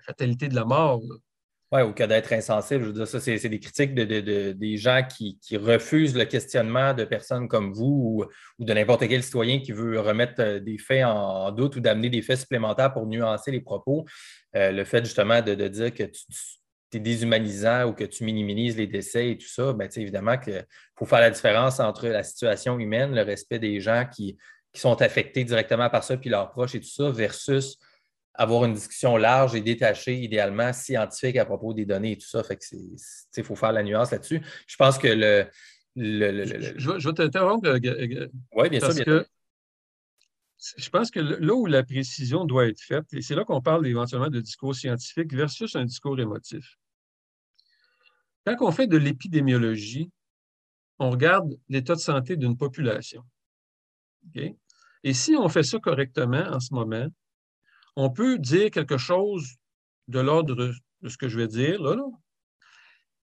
fatalité 0.01 0.47
de 0.47 0.55
la 0.55 0.65
mort. 0.65 1.03
Oui, 1.71 1.83
ou 1.83 1.93
que 1.93 2.03
d'être 2.03 2.33
insensible. 2.33 2.81
Je 2.81 2.87
veux 2.87 2.93
dire, 2.93 3.07
ça, 3.07 3.19
c'est 3.19 3.47
des 3.47 3.59
critiques 3.59 3.93
de, 3.93 4.51
des 4.53 4.77
gens 4.77 5.07
qui, 5.07 5.37
refusent 5.55 6.17
le 6.17 6.25
questionnement 6.25 6.95
de 6.95 7.03
personnes 7.03 7.47
comme 7.47 7.71
vous 7.73 8.25
ou, 8.57 8.65
de 8.65 8.73
n'importe 8.73 9.07
quel 9.07 9.21
citoyen 9.21 9.59
qui 9.59 9.71
veut 9.71 9.99
remettre 9.99 10.41
euh, 10.41 10.59
des 10.59 10.79
faits 10.79 11.05
en, 11.05 11.51
doute 11.51 11.75
ou 11.75 11.79
d'amener 11.79 12.09
des 12.09 12.23
faits 12.23 12.39
supplémentaires 12.39 12.91
pour 12.91 13.05
nuancer 13.05 13.51
les 13.51 13.61
propos. 13.61 14.05
Euh, 14.55 14.71
le 14.71 14.83
fait 14.83 15.05
justement 15.05 15.43
de, 15.43 15.53
dire 15.67 15.93
que 15.93 16.03
tu, 16.03 16.23
es 16.93 16.99
déshumanisant 16.99 17.85
ou 17.85 17.93
que 17.93 18.03
tu 18.03 18.23
minimises 18.23 18.77
les 18.77 18.87
décès 18.87 19.31
et 19.31 19.37
tout 19.37 19.47
ça, 19.47 19.73
bien, 19.73 19.87
évidemment 19.95 20.37
qu'il 20.37 20.65
faut 20.97 21.05
faire 21.05 21.21
la 21.21 21.29
différence 21.29 21.79
entre 21.79 22.07
la 22.07 22.23
situation 22.23 22.77
humaine, 22.79 23.13
le 23.15 23.21
respect 23.21 23.59
des 23.59 23.79
gens 23.79 24.05
qui, 24.11 24.37
qui 24.73 24.81
sont 24.81 25.01
affectés 25.01 25.43
directement 25.43 25.89
par 25.89 26.03
ça, 26.03 26.17
puis 26.17 26.29
leurs 26.29 26.51
proches 26.51 26.75
et 26.75 26.79
tout 26.79 26.89
ça, 26.89 27.09
versus 27.09 27.77
avoir 28.33 28.65
une 28.65 28.73
discussion 28.73 29.17
large 29.17 29.55
et 29.55 29.61
détachée, 29.61 30.15
idéalement 30.15 30.73
scientifique 30.73 31.37
à 31.37 31.45
propos 31.45 31.73
des 31.73 31.85
données 31.85 32.13
et 32.13 32.17
tout 32.17 32.27
ça. 32.27 32.43
Fait 32.43 32.55
que 32.55 32.63
il 33.37 33.43
faut 33.43 33.55
faire 33.55 33.71
la 33.71 33.83
nuance 33.83 34.11
là-dessus. 34.11 34.41
Je 34.67 34.75
pense 34.77 34.97
que 34.97 35.07
le. 35.07 35.47
je, 35.95 37.07
vais 37.07 37.13
t'interrompre. 37.13 37.67
Euh, 37.67 38.27
oui, 38.55 38.69
bien 38.69 38.79
sûr. 38.79 39.05
Que 39.05 39.25
je 40.77 40.89
pense 40.89 41.09
que 41.09 41.19
là 41.19 41.53
où 41.53 41.65
la 41.65 41.83
précision 41.83 42.45
doit 42.45 42.67
être 42.67 42.81
faite, 42.81 43.05
et 43.13 43.21
c'est 43.21 43.35
là 43.35 43.43
qu'on 43.43 43.61
parle 43.61 43.87
éventuellement 43.87 44.29
de 44.29 44.39
discours 44.39 44.75
scientifique 44.75 45.33
versus 45.33 45.75
un 45.75 45.85
discours 45.85 46.19
émotif. 46.19 46.77
Quand 48.45 48.55
on 48.61 48.71
fait 48.71 48.87
de 48.87 48.97
l'épidémiologie, 48.97 50.11
on 50.99 51.09
regarde 51.09 51.57
l'état 51.69 51.95
de 51.95 51.99
santé 51.99 52.35
d'une 52.35 52.57
population. 52.57 53.23
Et 55.03 55.13
si 55.13 55.35
on 55.35 55.49
fait 55.49 55.63
ça 55.63 55.79
correctement 55.79 56.45
en 56.47 56.59
ce 56.59 56.73
moment, 56.73 57.07
on 57.95 58.09
peut 58.09 58.37
dire 58.37 58.71
quelque 58.71 58.97
chose 58.97 59.55
de 60.07 60.19
l'ordre 60.19 60.73
de 61.01 61.09
ce 61.09 61.17
que 61.17 61.27
je 61.27 61.37
vais 61.37 61.47
dire 61.47 61.81
là. 61.81 61.97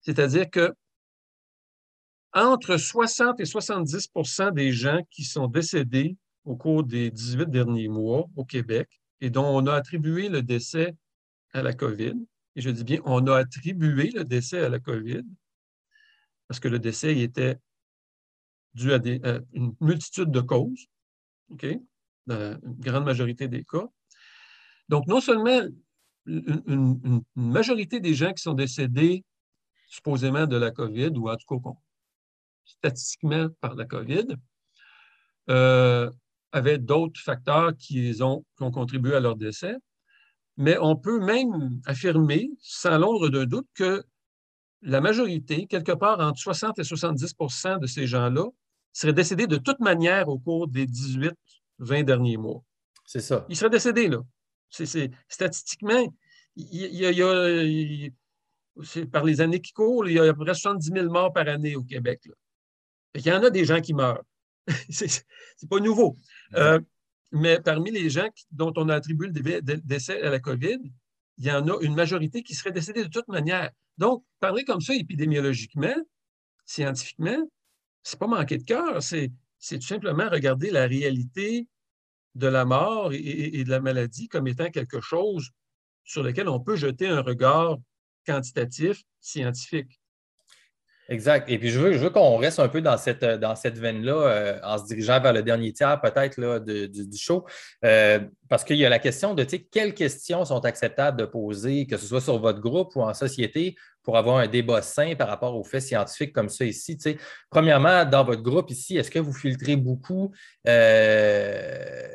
C'est-à-dire 0.01 0.51
que 0.51 0.73
entre 2.33 2.77
60 2.77 3.41
et 3.41 3.45
70% 3.45 4.53
des 4.53 4.73
gens 4.73 5.01
qui 5.11 5.25
sont 5.25 5.47
décédés 5.47 6.17
au 6.45 6.57
cours 6.57 6.85
des 6.85 7.11
18 7.11 7.47
derniers 7.51 7.89
mois 7.89 8.27
au 8.37 8.45
Québec 8.45 8.89
et 9.21 9.31
dont 9.31 9.47
on 9.47 9.67
a 9.67 9.75
attribué 9.75 10.29
le 10.29 10.43
décès 10.43 10.95
à 11.53 11.63
la 11.63 11.73
COVID, 11.73 12.15
et 12.59 12.61
je 12.61 12.71
dis 12.71 12.85
bien 12.85 13.01
on 13.05 13.25
a 13.29 13.37
attribué 13.37 14.11
le 14.11 14.25
décès 14.25 14.59
à 14.61 14.69
la 14.69 14.81
COVID, 14.81 15.23
parce 16.49 16.61
que 16.61 16.69
le 16.69 16.79
décès 16.79 17.17
était 17.19 17.57
dû 18.75 18.93
à, 18.93 19.01
une 19.53 19.75
multitude 19.81 20.31
de 20.31 20.41
causes, 20.41 20.87
dans 21.49 21.81
la 22.27 22.59
grande 22.63 23.05
majorité 23.05 23.49
des 23.49 23.65
cas, 23.65 23.89
donc, 24.89 25.07
non 25.07 25.21
seulement 25.21 25.61
une, 26.27 27.23
majorité 27.35 28.01
des 28.01 28.15
gens 28.15 28.33
qui 28.33 28.43
sont 28.43 28.55
décédés 28.55 29.25
supposément 29.87 30.47
de 30.47 30.57
la 30.57 30.71
COVID, 30.71 31.11
ou 31.17 31.31
en 31.31 31.37
tout 31.37 31.61
cas 31.61 31.71
statistiquement 32.65 33.49
par 33.61 33.75
la 33.75 33.85
COVID, 33.85 34.27
euh, 35.51 36.11
avaient 36.53 36.79
d'autres 36.79 37.21
facteurs 37.21 37.75
qui, 37.77 38.15
ont 38.21 38.45
contribué 38.59 39.15
à 39.15 39.21
leur 39.21 39.37
décès. 39.37 39.77
Mais 40.59 40.77
on 40.81 40.97
peut 40.97 41.21
même 41.21 41.81
affirmer, 41.87 42.51
sans 42.61 42.99
l'ombre 42.99 43.29
d'un 43.29 43.47
doute, 43.47 43.69
que 43.75 44.05
la 44.83 45.01
majorité, 45.01 45.67
quelque 45.67 45.93
part 45.93 46.21
entre 46.21 46.39
60 46.39 46.79
et 46.79 46.83
70% 46.83 47.81
de 47.81 47.87
ces 47.87 48.07
gens-là, 48.07 48.45
seraient 48.93 49.13
décédés 49.13 49.47
de 49.47 49.57
toute 49.57 49.79
manière 49.81 50.29
au 50.29 50.39
cours 50.39 50.69
des 50.69 50.87
18-20 50.87 52.05
derniers 52.05 52.37
mois. 52.37 52.63
C'est 53.07 53.21
ça. 53.21 53.47
Ils 53.49 53.57
seraient 53.57 53.71
décédés, 53.71 54.09
là. 54.09 54.21
Statistiquement, 55.29 56.13
il 56.57 56.95
y 56.95 57.23
a, 57.23 58.11
par 59.11 59.25
les 59.25 59.41
années 59.41 59.61
qui 59.61 59.73
courent, 59.73 60.09
il 60.09 60.15
y 60.15 60.19
a 60.19 60.25
à 60.25 60.35
peu 60.35 60.45
près 60.45 60.55
70 60.55 60.91
000 60.93 61.09
morts 61.09 61.33
par 61.33 61.49
année 61.49 61.77
au 61.77 61.85
Québec. 61.85 62.29
il 63.15 63.27
y 63.27 63.33
en 63.33 63.43
a 63.43 63.51
des 63.51 63.65
gens 63.65 63.81
qui 63.81 63.95
meurent. 63.95 64.25
c'est, 64.91 65.25
pas 65.71 65.81
nouveau. 65.81 66.19
Euh, 66.55 66.81
mais 67.33 67.61
parmi 67.61 67.91
les 67.91 68.11
gens 68.11 68.29
dont 68.51 68.73
on 68.77 68.89
a 68.89 68.95
attribué 68.95 69.29
le 69.29 69.77
décès 69.81 70.23
à 70.23 70.31
la 70.31 70.41
COVID, 70.41 70.79
il 71.39 71.45
y 71.45 71.53
en 71.53 71.69
a 71.69 71.81
une 71.83 71.95
majorité 71.95 72.43
qui 72.43 72.55
serait 72.55 72.73
décédée 72.73 73.05
de 73.05 73.09
toute 73.09 73.29
manière. 73.29 73.71
Donc, 73.97 74.25
parler 74.41 74.65
comme 74.65 74.81
ça 74.81 74.95
épidémiologiquement, 74.95 75.95
scientifiquement, 76.65 77.49
c'est 78.03 78.19
pas 78.19 78.27
manquer 78.27 78.59
de 78.59 78.65
cœur, 78.65 79.03
c'est 79.03 79.31
tout 79.71 79.81
simplement 79.81 80.29
regarder 80.29 80.71
la 80.71 80.87
réalité 80.87 81.67
de 82.35 82.47
la 82.47 82.65
mort 82.65 83.13
et, 83.13 83.65
de 83.65 83.71
la 83.71 83.81
maladie 83.81 84.29
comme 84.29 84.47
étant 84.47 84.71
quelque 84.71 85.01
chose 85.01 85.51
sur 86.05 86.23
lequel 86.23 86.49
on 86.49 86.61
peut 86.61 86.77
jeter 86.77 87.09
un 87.09 87.21
regard 87.21 87.77
quantitatif, 88.27 89.03
scientifique. 89.21 90.01
Exact. 91.11 91.49
Et 91.49 91.59
puis, 91.59 91.71
je 91.71 91.81
veux, 91.81 91.93
je 91.95 91.99
veux 91.99 92.11
qu'on 92.11 92.37
reste 92.37 92.59
un 92.59 92.69
peu 92.69 92.83
dans 92.83 92.99
cette, 92.99 93.25
dans 93.25 93.57
cette 93.57 93.79
veine-là, 93.79 94.13
euh, 94.13 94.59
en 94.63 94.77
se 94.77 94.85
dirigeant 94.85 95.19
vers 95.21 95.33
le 95.33 95.43
dernier 95.43 95.73
tiers, 95.73 95.99
peut-être, 96.03 96.59
du, 96.59 96.89
du, 96.89 97.17
show. 97.17 97.47
Euh, 97.83 98.21
parce 98.47 98.63
qu'il 98.63 98.77
y 98.77 98.85
a 98.85 98.91
la 98.91 98.99
question 98.99 99.35
de 99.35 99.43
quelles 99.45 99.95
questions 99.95 100.45
sont 100.45 100.63
acceptables 100.67 101.19
de 101.19 101.25
poser, 101.25 101.87
que 101.87 101.97
ce 101.97 102.07
soit 102.07 102.21
sur 102.21 102.39
votre 102.39 102.61
groupe 102.61 102.95
ou 102.95 103.01
en 103.01 103.15
société, 103.15 103.75
pour 104.03 104.19
avoir 104.19 104.37
un 104.37 104.49
débat 104.49 104.83
sain 104.83 105.15
par 105.15 105.29
rapport 105.29 105.57
aux 105.57 105.65
faits 105.65 105.83
scientifiques 105.83 106.35
comme 106.35 106.51
ça 106.51 106.67
ici. 106.67 106.99
Premièrement, 107.49 108.05
dans 108.05 108.25
votre 108.25 108.43
groupe 108.43 108.71
ici, 108.71 108.99
est-ce 108.99 109.11
que 109.11 109.19
vous 109.19 109.33
filtrez 109.33 109.77
beaucoup? 109.77 110.31
Euh, 110.67 112.09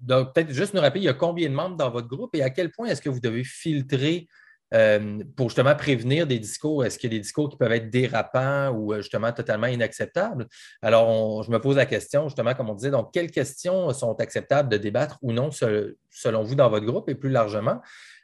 donc, 0.00 0.32
peut-être 0.32 0.52
juste 0.52 0.74
nous 0.74 0.80
rappeler, 0.80 1.00
il 1.00 1.04
y 1.04 1.08
a 1.08 1.14
combien 1.14 1.48
de 1.48 1.54
membres 1.54 1.76
dans 1.76 1.90
votre 1.90 2.08
groupe 2.08 2.34
et 2.36 2.42
à 2.42 2.50
quel 2.50 2.70
point 2.70 2.86
est-ce 2.86 3.02
que 3.02 3.10
vous 3.10 3.20
devez 3.20 3.42
filtrer 3.42 4.28
euh, 4.72 5.22
pour 5.36 5.48
justement 5.48 5.74
prévenir 5.74 6.26
des 6.26 6.38
discours. 6.38 6.84
Est-ce 6.84 6.98
qu'il 6.98 7.12
y 7.12 7.14
a 7.14 7.18
des 7.18 7.22
discours 7.22 7.48
qui 7.48 7.56
peuvent 7.56 7.72
être 7.72 7.90
dérapants 7.90 8.70
ou 8.70 8.92
euh, 8.92 8.98
justement 8.98 9.32
totalement 9.32 9.66
inacceptables? 9.66 10.46
Alors, 10.80 11.42
je 11.42 11.50
me 11.50 11.60
pose 11.60 11.76
la 11.76 11.86
question, 11.86 12.28
justement, 12.28 12.54
comme 12.54 12.70
on 12.70 12.74
disait, 12.74 12.90
donc, 12.90 13.12
quelles 13.12 13.30
questions 13.30 13.92
sont 13.92 14.18
acceptables 14.20 14.68
de 14.68 14.76
débattre 14.78 15.18
ou 15.22 15.32
non 15.32 15.50
selon 15.50 16.42
vous 16.42 16.54
dans 16.54 16.70
votre 16.70 16.86
groupe 16.86 17.08
et 17.08 17.14
plus 17.14 17.30
largement? 17.30 17.80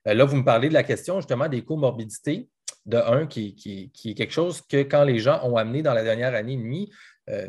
Euh, 0.06 0.14
là, 0.14 0.24
vous 0.24 0.36
me 0.36 0.44
parlez 0.44 0.68
de 0.68 0.74
la 0.74 0.84
question 0.84 1.16
justement 1.16 1.48
des 1.48 1.62
comorbidités, 1.62 2.48
de 2.86 2.96
un, 2.96 3.26
qui, 3.26 3.54
qui, 3.54 4.10
est 4.10 4.14
quelque 4.14 4.32
chose 4.32 4.62
que 4.62 4.78
quand 4.78 5.04
les 5.04 5.18
gens 5.18 5.40
ont 5.44 5.56
amené 5.56 5.82
dans 5.82 5.92
la 5.92 6.02
dernière 6.02 6.34
année 6.34 6.54
et 6.54 6.56
demie, 6.56 6.90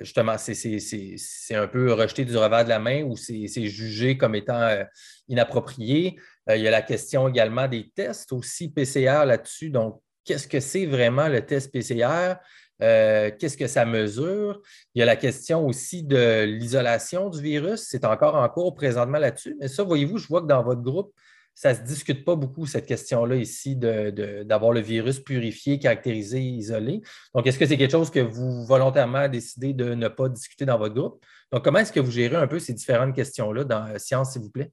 justement, 0.01 0.35
c'est 0.37 1.55
un 1.55 1.67
peu 1.67 1.93
rejeté 1.93 2.25
du 2.25 2.35
revers 2.35 2.63
de 2.63 2.69
la 2.69 2.79
main 2.79 3.03
ou 3.03 3.15
c'est 3.15 3.47
jugé 3.67 4.17
comme 4.17 4.35
étant 4.35 4.85
inapproprié. 5.29 6.17
Euh, 6.49 6.57
il 6.57 6.63
y 6.63 6.67
a 6.67 6.71
la 6.71 6.81
question 6.81 7.27
également 7.27 7.67
des 7.67 7.89
tests 7.95 8.33
aussi 8.33 8.69
PCR 8.69 9.25
là-dessus. 9.25 9.69
Donc, 9.69 10.01
qu'est-ce 10.25 10.47
que 10.47 10.59
c'est 10.59 10.85
vraiment 10.85 11.27
le 11.27 11.45
test 11.45 11.71
PCR? 11.71 12.35
Euh, 12.81 13.29
qu'est-ce 13.37 13.57
que 13.57 13.67
ça 13.67 13.85
mesure? 13.85 14.61
Il 14.95 14.99
y 14.99 15.01
a 15.01 15.05
la 15.05 15.15
question 15.15 15.65
aussi 15.65 16.03
de 16.03 16.43
l'isolation 16.43 17.29
du 17.29 17.41
virus. 17.41 17.87
C'est 17.89 18.05
encore 18.05 18.35
en 18.35 18.47
cours 18.49 18.73
présentement 18.73 19.19
là-dessus. 19.19 19.55
Mais 19.59 19.67
ça, 19.67 19.83
voyez-vous, 19.83 20.17
je 20.17 20.27
vois 20.27 20.41
que 20.41 20.47
dans 20.47 20.63
votre 20.63 20.81
groupe, 20.81 21.13
ça 21.53 21.73
ne 21.73 21.77
se 21.77 21.81
discute 21.83 22.23
pas 22.23 22.35
beaucoup, 22.35 22.65
cette 22.65 22.85
question-là 22.85 23.35
ici, 23.35 23.75
d'avoir 23.75 24.71
le 24.71 24.79
virus 24.79 25.19
purifié, 25.19 25.77
caractérisé, 25.77 26.41
isolé. 26.41 27.01
Donc, 27.35 27.47
est-ce 27.47 27.59
que 27.59 27.65
c'est 27.65 27.77
quelque 27.77 27.91
chose 27.91 28.09
que 28.09 28.21
vous 28.21 28.65
volontairement 28.65 29.27
décidé 29.27 29.73
de 29.73 29.93
ne 29.93 30.07
pas 30.07 30.29
discuter 30.29 30.65
dans 30.65 30.77
votre 30.77 30.95
groupe? 30.95 31.25
Donc, 31.51 31.63
comment 31.63 31.79
est-ce 31.79 31.91
que 31.91 31.99
vous 31.99 32.11
gérez 32.11 32.37
un 32.37 32.47
peu 32.47 32.59
ces 32.59 32.73
différentes 32.73 33.13
questions-là 33.13 33.65
dans 33.65 33.99
Science, 33.99 34.33
s'il 34.33 34.41
vous 34.41 34.51
plaît? 34.51 34.71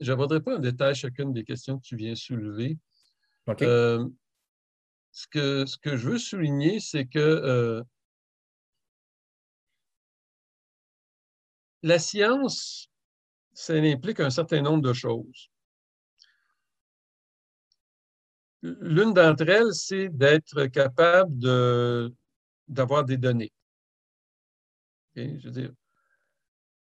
Je 0.00 0.12
n'aborderai 0.12 0.40
pas 0.40 0.56
en 0.56 0.60
détail 0.60 0.94
chacune 0.94 1.32
des 1.32 1.44
questions 1.44 1.78
que 1.78 1.84
tu 1.84 1.96
viens 1.96 2.14
soulever. 2.14 2.78
Euh, 3.62 4.08
ce, 5.12 5.26
que, 5.26 5.66
ce 5.66 5.76
que 5.76 5.96
je 5.96 6.10
veux 6.10 6.18
souligner, 6.18 6.80
c'est 6.80 7.06
que 7.06 7.18
euh, 7.18 7.82
la 11.82 11.98
science, 11.98 12.90
ça 13.54 13.74
implique 13.74 14.20
un 14.20 14.30
certain 14.30 14.60
nombre 14.60 14.82
de 14.82 14.92
choses. 14.92 15.50
L'une 18.62 19.12
d'entre 19.12 19.48
elles, 19.48 19.74
c'est 19.74 20.08
d'être 20.08 20.66
capable 20.66 21.38
d'avoir 22.66 23.04
des 23.04 23.16
données. 23.16 23.52
Je 25.14 25.44
veux 25.44 25.50
dire, 25.50 25.72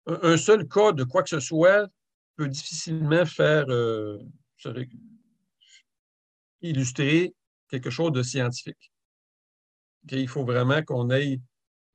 un 0.06 0.36
seul 0.36 0.66
cas 0.66 0.92
de 0.92 1.04
quoi 1.04 1.22
que 1.22 1.28
ce 1.28 1.40
soit 1.40 1.86
peut 2.36 2.48
difficilement 2.48 3.26
faire 3.26 3.66
euh, 3.68 4.18
illustrer 6.62 7.34
quelque 7.68 7.90
chose 7.90 8.12
de 8.12 8.22
scientifique. 8.22 8.92
Il 10.10 10.28
faut 10.28 10.44
vraiment 10.44 10.82
qu'on 10.82 11.10
ait 11.10 11.40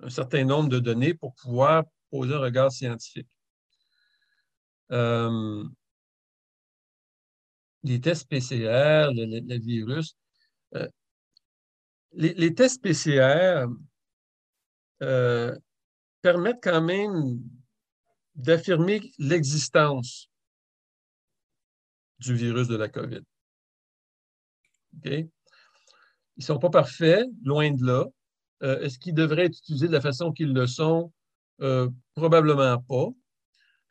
un 0.01 0.09
certain 0.09 0.43
nombre 0.43 0.69
de 0.69 0.79
données 0.79 1.13
pour 1.15 1.33
pouvoir 1.35 1.83
poser 2.11 2.35
un 2.35 2.39
regard 2.39 2.71
scientifique. 2.71 3.27
Euh, 4.93 5.63
les 7.83 7.99
tests 7.99 8.29
PCR, 8.29 9.11
le, 9.13 9.59
virus. 9.59 10.15
Euh, 10.75 10.87
les, 12.13 12.53
tests 12.53 12.81
PCR 12.81 13.65
permettent 16.21 16.63
quand 16.63 16.81
même 16.81 17.41
d'affirmer 18.35 19.01
l'existence 19.19 20.29
du 22.19 22.35
virus 22.35 22.67
de 22.67 22.77
la 22.77 22.87
COVID. 22.87 23.21
Ils 25.03 25.29
ne 26.37 26.43
sont 26.43 26.59
pas 26.59 26.69
parfaits, 26.69 27.25
loin 27.43 27.71
de 27.71 27.85
là. 27.85 28.05
Euh, 28.63 28.79
est-ce 28.81 28.97
qu'ils 28.97 29.13
devraient 29.13 29.45
être 29.45 29.57
utilisés 29.57 29.87
de 29.87 29.93
la 29.93 30.01
façon 30.01 30.31
qu'ils 30.31 30.53
le 30.53 30.67
sont? 30.67 31.11
Euh, 31.61 31.89
probablement 32.15 32.79
pas. 32.81 33.09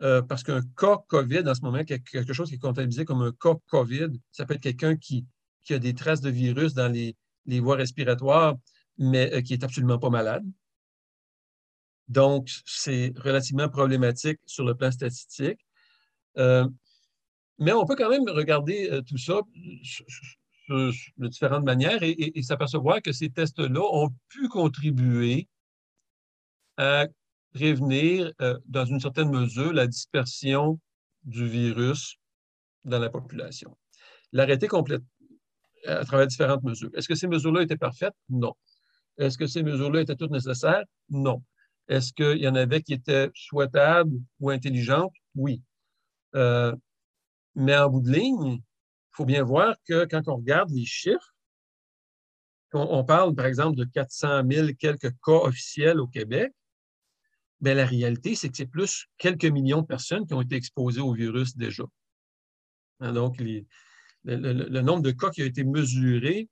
Euh, 0.02 0.20
parce 0.22 0.42
qu'un 0.42 0.62
cas 0.76 0.98
COVID, 1.08 1.42
en 1.46 1.54
ce 1.54 1.60
moment, 1.60 1.84
quelque 1.84 2.32
chose 2.32 2.48
qui 2.48 2.56
est 2.56 2.58
comptabilisé 2.58 3.04
comme 3.04 3.22
un 3.22 3.32
cas 3.32 3.54
COVID, 3.68 4.08
ça 4.32 4.44
peut 4.44 4.54
être 4.54 4.62
quelqu'un 4.62 4.96
qui, 4.96 5.26
a 5.70 5.78
des 5.78 5.94
traces 5.94 6.20
de 6.20 6.30
virus 6.30 6.74
dans 6.74 6.90
les, 6.92 7.14
voies 7.60 7.76
respiratoires, 7.76 8.56
mais 8.98 9.42
qui 9.42 9.52
n'est 9.52 9.64
absolument 9.64 9.98
pas 9.98 10.10
malade. 10.10 10.44
Donc, 12.08 12.50
c'est 12.66 13.12
relativement 13.16 13.68
problématique 13.68 14.40
sur 14.44 14.64
le 14.64 14.74
plan 14.74 14.90
statistique. 14.90 15.64
Mais 17.62 17.72
on 17.72 17.84
peut 17.86 17.94
quand 17.94 18.10
même 18.10 18.28
regarder 18.28 18.90
euh, 18.90 19.02
tout 19.02 19.18
ça 19.18 19.40
de 20.68 21.28
différentes 21.28 21.64
manières 21.64 22.02
et, 22.02 22.42
s'apercevoir 22.42 23.02
que 23.02 23.12
ces 23.12 23.30
tests-là 23.30 23.80
ont 23.80 24.10
pu 24.28 24.48
contribuer 24.48 25.48
à 26.76 27.06
prévenir, 27.52 28.32
euh, 28.40 28.58
dans 28.66 28.84
une 28.84 29.00
certaine 29.00 29.30
mesure, 29.30 29.72
la 29.72 29.86
dispersion 29.86 30.80
du 31.24 31.46
virus 31.46 32.16
dans 32.84 32.98
la 32.98 33.10
population. 33.10 33.76
L'arrêter 34.32 34.68
complète 34.68 35.02
à 35.86 36.04
travers 36.04 36.26
différentes 36.26 36.62
mesures. 36.62 36.90
Est-ce 36.94 37.08
que 37.08 37.14
ces 37.14 37.26
mesures-là 37.26 37.62
étaient 37.62 37.76
parfaites? 37.76 38.14
Non. 38.28 38.54
Est-ce 39.18 39.36
que 39.36 39.46
ces 39.46 39.62
mesures-là 39.62 40.00
étaient 40.00 40.16
toutes 40.16 40.30
nécessaires? 40.30 40.84
Non. 41.10 41.42
Est-ce 41.88 42.12
qu'il 42.12 42.38
y 42.38 42.48
en 42.48 42.54
avait 42.54 42.82
qui 42.82 42.94
étaient 42.94 43.30
souhaitables 43.34 44.16
ou 44.40 44.50
intelligentes? 44.50 45.12
Oui. 45.34 45.62
Euh, 46.34 46.74
mais 47.54 47.76
en 47.76 47.90
bout 47.90 48.00
de 48.00 48.10
ligne, 48.10 48.54
il 48.54 48.62
faut 49.10 49.26
bien 49.26 49.42
voir 49.42 49.76
que 49.86 50.06
quand 50.06 50.28
on 50.28 50.36
regarde 50.36 50.70
les 50.70 50.86
chiffres, 50.86 51.34
on, 52.72 53.04
parle 53.04 53.34
par 53.34 53.44
exemple 53.44 53.76
de 53.76 53.84
400 53.84 54.42
000 54.50 54.68
quelques 54.78 55.10
cas 55.22 55.32
officiels 55.32 56.00
au 56.00 56.06
Québec, 56.06 56.54
mais 57.62 57.74
la 57.74 57.86
réalité, 57.86 58.34
c'est 58.34 58.48
que 58.48 58.56
c'est 58.56 58.66
plus 58.66 59.06
quelques 59.16 59.46
millions 59.46 59.80
de 59.80 59.86
personnes 59.86 60.26
qui 60.26 60.34
ont 60.34 60.42
été 60.42 60.56
exposées 60.56 61.00
au 61.00 61.12
virus 61.12 61.56
déjà. 61.56 61.84
Hein, 63.00 63.12
donc, 63.12 63.36
le, 64.24 64.80
nombre 64.80 65.02
de 65.02 65.12
cas 65.12 65.30
qui 65.30 65.42
a 65.42 65.46
été 65.46 65.64
mesuré 65.64 66.48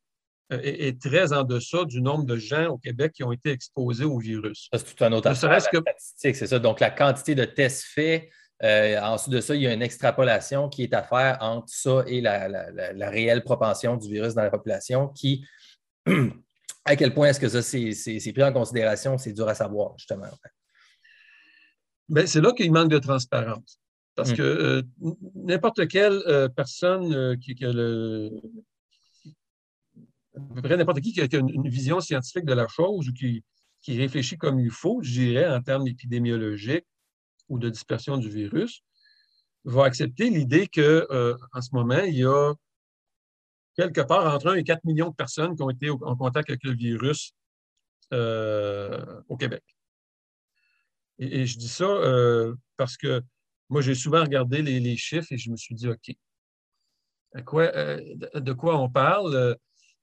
euh, 0.52 0.60
est, 0.62 1.00
très 1.00 1.32
en 1.32 1.44
deçà 1.44 1.84
du 1.84 2.00
nombre 2.00 2.24
de 2.24 2.36
gens 2.36 2.68
au 2.68 2.78
Québec 2.78 3.12
qui 3.12 3.24
ont 3.24 3.32
été 3.32 3.50
exposés 3.50 4.04
au 4.04 4.18
virus. 4.18 4.68
C'est 4.72 4.96
tout 4.96 5.04
un 5.04 5.12
autre 5.12 5.28
aspect. 5.28 5.82
C'est 5.96 6.32
ça. 6.34 6.58
Donc, 6.58 6.80
la 6.80 6.90
quantité 6.90 7.34
de 7.34 7.44
tests 7.44 7.84
faits 7.84 8.28
euh, 8.62 9.00
ensuite 9.00 9.32
de 9.32 9.40
ça, 9.40 9.54
il 9.54 9.62
y 9.62 9.66
a 9.66 9.72
une 9.72 9.82
extrapolation 9.82 10.68
qui 10.68 10.82
est 10.82 10.92
à 10.92 11.02
faire 11.02 11.38
entre 11.40 11.68
ça 11.68 12.04
et 12.06 12.20
la, 12.20 12.46
réelle 13.10 13.42
propension 13.42 13.96
du 13.96 14.08
virus 14.08 14.34
dans 14.34 14.42
la 14.42 14.50
population 14.50 15.08
qui, 15.08 15.46
à 16.84 16.96
quel 16.96 17.14
point 17.14 17.28
est-ce 17.28 17.40
que 17.40 17.48
ça, 17.48 17.62
c'est 17.62 18.32
pris 18.32 18.44
en 18.44 18.52
considération, 18.52 19.16
c'est 19.16 19.32
dur 19.32 19.48
à 19.48 19.54
savoir, 19.54 19.94
justement. 19.96 20.26
Ben, 22.10 22.26
c'est 22.26 22.40
là 22.40 22.52
qu'il 22.52 22.72
manque 22.72 22.90
de 22.90 22.98
transparence. 22.98 23.80
Parce 24.14 24.32
hmm. 24.32 24.36
que 24.36 24.42
euh, 24.42 24.82
n'importe 25.34 25.88
quelle 25.88 26.22
euh, 26.26 26.48
personne 26.48 27.38
qui, 27.38 27.52
a 27.64 27.72
le, 27.72 28.30
à 30.36 30.54
peu 30.54 30.62
près 30.62 30.76
n'importe 30.76 31.00
qui 31.00 31.12
qui 31.12 31.20
a, 31.20 31.38
une, 31.38 31.68
vision 31.68 32.00
scientifique 32.00 32.44
de 32.44 32.52
la 32.52 32.66
chose 32.68 33.08
ou 33.08 33.12
qui, 33.12 33.44
qui 33.80 33.96
réfléchit 33.96 34.36
comme 34.36 34.58
il 34.58 34.70
faut, 34.70 35.00
je 35.02 35.12
dirais, 35.12 35.48
en 35.48 35.62
termes 35.62 35.86
épidémiologiques, 35.86 36.86
ou 37.48 37.58
de 37.58 37.68
dispersion 37.68 38.16
du 38.16 38.30
virus, 38.30 38.82
va 39.64 39.84
accepter 39.84 40.30
l'idée 40.30 40.66
qu'en 40.66 40.80
euh, 40.80 41.36
ce 41.60 41.74
moment, 41.74 42.00
il 42.00 42.14
y 42.14 42.24
a 42.24 42.54
quelque 43.76 44.00
part 44.00 44.32
entre 44.34 44.48
1 44.48 44.54
et 44.54 44.64
4 44.64 44.84
millions 44.84 45.10
de 45.10 45.14
personnes 45.14 45.54
qui 45.56 45.62
ont 45.62 45.70
été 45.70 45.90
en 45.90 46.16
contact 46.16 46.50
avec 46.50 46.62
le 46.64 46.72
virus 46.72 47.32
euh, 48.12 49.20
au 49.28 49.36
Québec. 49.36 49.62
Et, 51.20 51.46
je 51.46 51.58
dis 51.58 51.68
ça 51.68 51.84
euh, 51.84 52.54
parce 52.76 52.96
que 52.96 53.22
moi, 53.68 53.82
j'ai 53.82 53.94
souvent 53.94 54.22
regardé 54.22 54.62
les, 54.62 54.96
chiffres 54.96 55.30
et 55.30 55.38
je 55.38 55.50
me 55.50 55.56
suis 55.56 55.74
dit, 55.74 55.88
OK, 55.88 56.10
de 57.34 58.52
quoi 58.52 58.80
on 58.80 58.90
parle? 58.90 59.56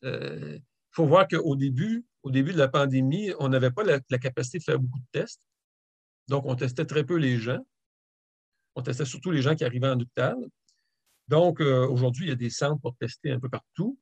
Il 0.03 0.61
faut 0.91 1.05
voir 1.05 1.27
qu'au 1.27 1.55
début, 1.55 2.05
au 2.23 2.31
début 2.31 2.53
de 2.53 2.57
la 2.57 2.67
pandémie, 2.67 3.31
on 3.39 3.49
n'avait 3.49 3.71
pas 3.71 3.83
la, 3.83 3.99
capacité 4.19 4.59
de 4.59 4.63
faire 4.63 4.79
beaucoup 4.79 4.99
de 4.99 5.07
tests. 5.11 5.41
Donc, 6.27 6.45
on 6.45 6.55
testait 6.55 6.85
très 6.85 7.03
peu 7.03 7.15
les 7.15 7.37
gens. 7.37 7.65
On 8.75 8.81
testait 8.81 9.05
surtout 9.05 9.31
les 9.31 9.41
gens 9.41 9.55
qui 9.55 9.65
arrivaient 9.65 9.89
en 9.89 9.99
hôpital. 9.99 10.35
Donc, 11.27 11.59
euh, 11.61 11.87
aujourd'hui, 11.87 12.25
il 12.25 12.29
y 12.29 12.33
a 12.33 12.35
des 12.35 12.49
centres 12.49 12.81
pour 12.81 12.95
tester 12.95 13.31
un 13.31 13.39
peu 13.39 13.49
partout. 13.49 13.97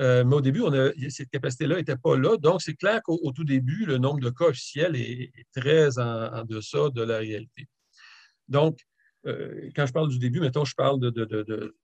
Euh, 0.00 0.24
mais 0.24 0.34
au 0.34 0.40
début, 0.40 0.62
cette 1.08 1.30
capacité-là 1.30 1.76
n'était 1.76 1.96
pas 1.96 2.16
là. 2.16 2.36
Donc, 2.36 2.62
c'est 2.62 2.74
clair 2.74 3.00
qu'au 3.02 3.30
tout 3.32 3.44
début, 3.44 3.84
le 3.86 3.98
nombre 3.98 4.20
de 4.20 4.30
cas 4.30 4.46
officiels 4.46 4.96
est, 4.96 5.30
très 5.54 5.98
en, 5.98 6.44
deçà 6.44 6.90
de 6.90 7.02
la 7.02 7.18
réalité. 7.18 7.68
Donc, 8.48 8.80
euh, 9.26 9.70
quand 9.74 9.86
je 9.86 9.92
parle 9.92 10.08
du 10.08 10.18
début, 10.18 10.40
mettons, 10.40 10.64
je 10.64 10.74
parle 10.74 11.00
de, 11.00 11.76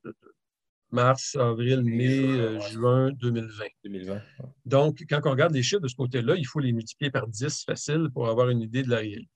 mars, 0.91 1.37
avril, 1.37 1.83
mai, 1.83 2.61
juin 2.71 3.13
2020. 3.13 3.65
2020. 3.85 4.21
Donc, 4.65 5.05
quand 5.09 5.21
on 5.25 5.31
regarde 5.31 5.55
les 5.55 5.63
chiffres 5.63 5.83
de 5.83 5.89
ce 5.89 5.95
côté-là, 5.95 6.35
il 6.35 6.47
faut 6.47 6.59
les 6.59 6.73
multiplier 6.73 7.13
par 7.13 7.29
10 7.29 7.65
facile 7.65 8.09
pour 8.13 8.29
avoir 8.29 8.51
une 8.51 8.61
idée 8.61 8.83
de 8.83 8.91
la 8.91 8.99
réalité. 8.99 9.31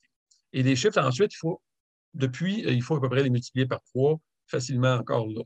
Et 0.53 0.65
les 0.65 0.75
chiffres, 0.75 0.99
ensuite, 0.99 1.33
il 1.33 1.37
faut, 1.37 1.63
depuis, 2.13 2.65
il 2.67 2.83
faut 2.83 2.97
à 2.97 3.01
peu 3.01 3.09
près 3.09 3.23
les 3.23 3.31
multiplier 3.31 3.67
par 3.67 3.83
3 3.85 4.21
facilement 4.47 4.95
encore 4.95 5.27
là 5.29 5.43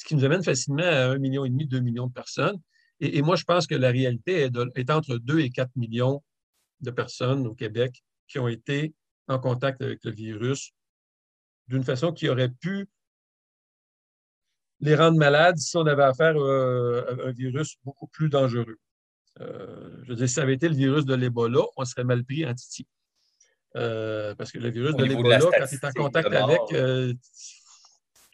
ce 0.00 0.06
qui 0.06 0.14
nous 0.14 0.24
amène 0.24 0.42
facilement 0.42 0.82
à 0.82 1.14
1,5 1.14 1.18
million, 1.18 1.46
2 1.46 1.80
millions 1.80 2.06
de 2.06 2.12
personnes. 2.12 2.58
Et, 3.00 3.20
moi, 3.20 3.36
je 3.36 3.44
pense 3.44 3.66
que 3.66 3.74
la 3.74 3.90
réalité 3.90 4.48
est, 4.74 4.90
entre 4.90 5.18
2 5.18 5.40
et 5.40 5.50
4 5.50 5.70
millions 5.76 6.22
de 6.80 6.90
personnes 6.90 7.46
au 7.46 7.54
Québec 7.54 8.02
qui 8.26 8.38
ont 8.38 8.48
été 8.48 8.94
en 9.28 9.38
contact 9.38 9.82
avec 9.82 10.02
le 10.04 10.10
virus 10.10 10.72
d'une 11.68 11.84
façon 11.84 12.12
qui 12.12 12.30
aurait 12.30 12.48
pu 12.48 12.88
les 14.80 14.94
rendre 14.94 15.18
malades 15.18 15.58
si 15.58 15.76
on 15.76 15.86
avait 15.86 16.02
affaire 16.02 16.36
euh, 16.36 17.04
à 17.06 17.28
un 17.28 17.32
virus 17.32 17.76
beaucoup 17.84 18.06
plus 18.06 18.30
dangereux. 18.30 18.78
Euh, 19.40 19.98
je 20.04 20.08
veux 20.08 20.16
dire, 20.16 20.28
si 20.28 20.34
ça 20.34 20.42
avait 20.42 20.54
été 20.54 20.68
le 20.68 20.74
virus 20.74 21.04
de 21.04 21.14
l'Ebola, 21.14 21.60
on 21.76 21.84
serait 21.84 22.04
mal 22.04 22.24
pris 22.24 22.46
en 22.46 22.54
Titi. 22.54 22.86
Euh, 23.76 24.34
parce 24.34 24.50
que 24.50 24.58
le 24.58 24.70
virus 24.70 24.96
de 24.96 25.04
l'Ebola, 25.04 25.40
quand 25.40 25.66
tu 25.66 25.74
es 25.74 25.84
en 25.84 25.92
contact 25.92 26.32
avec, 26.32 26.60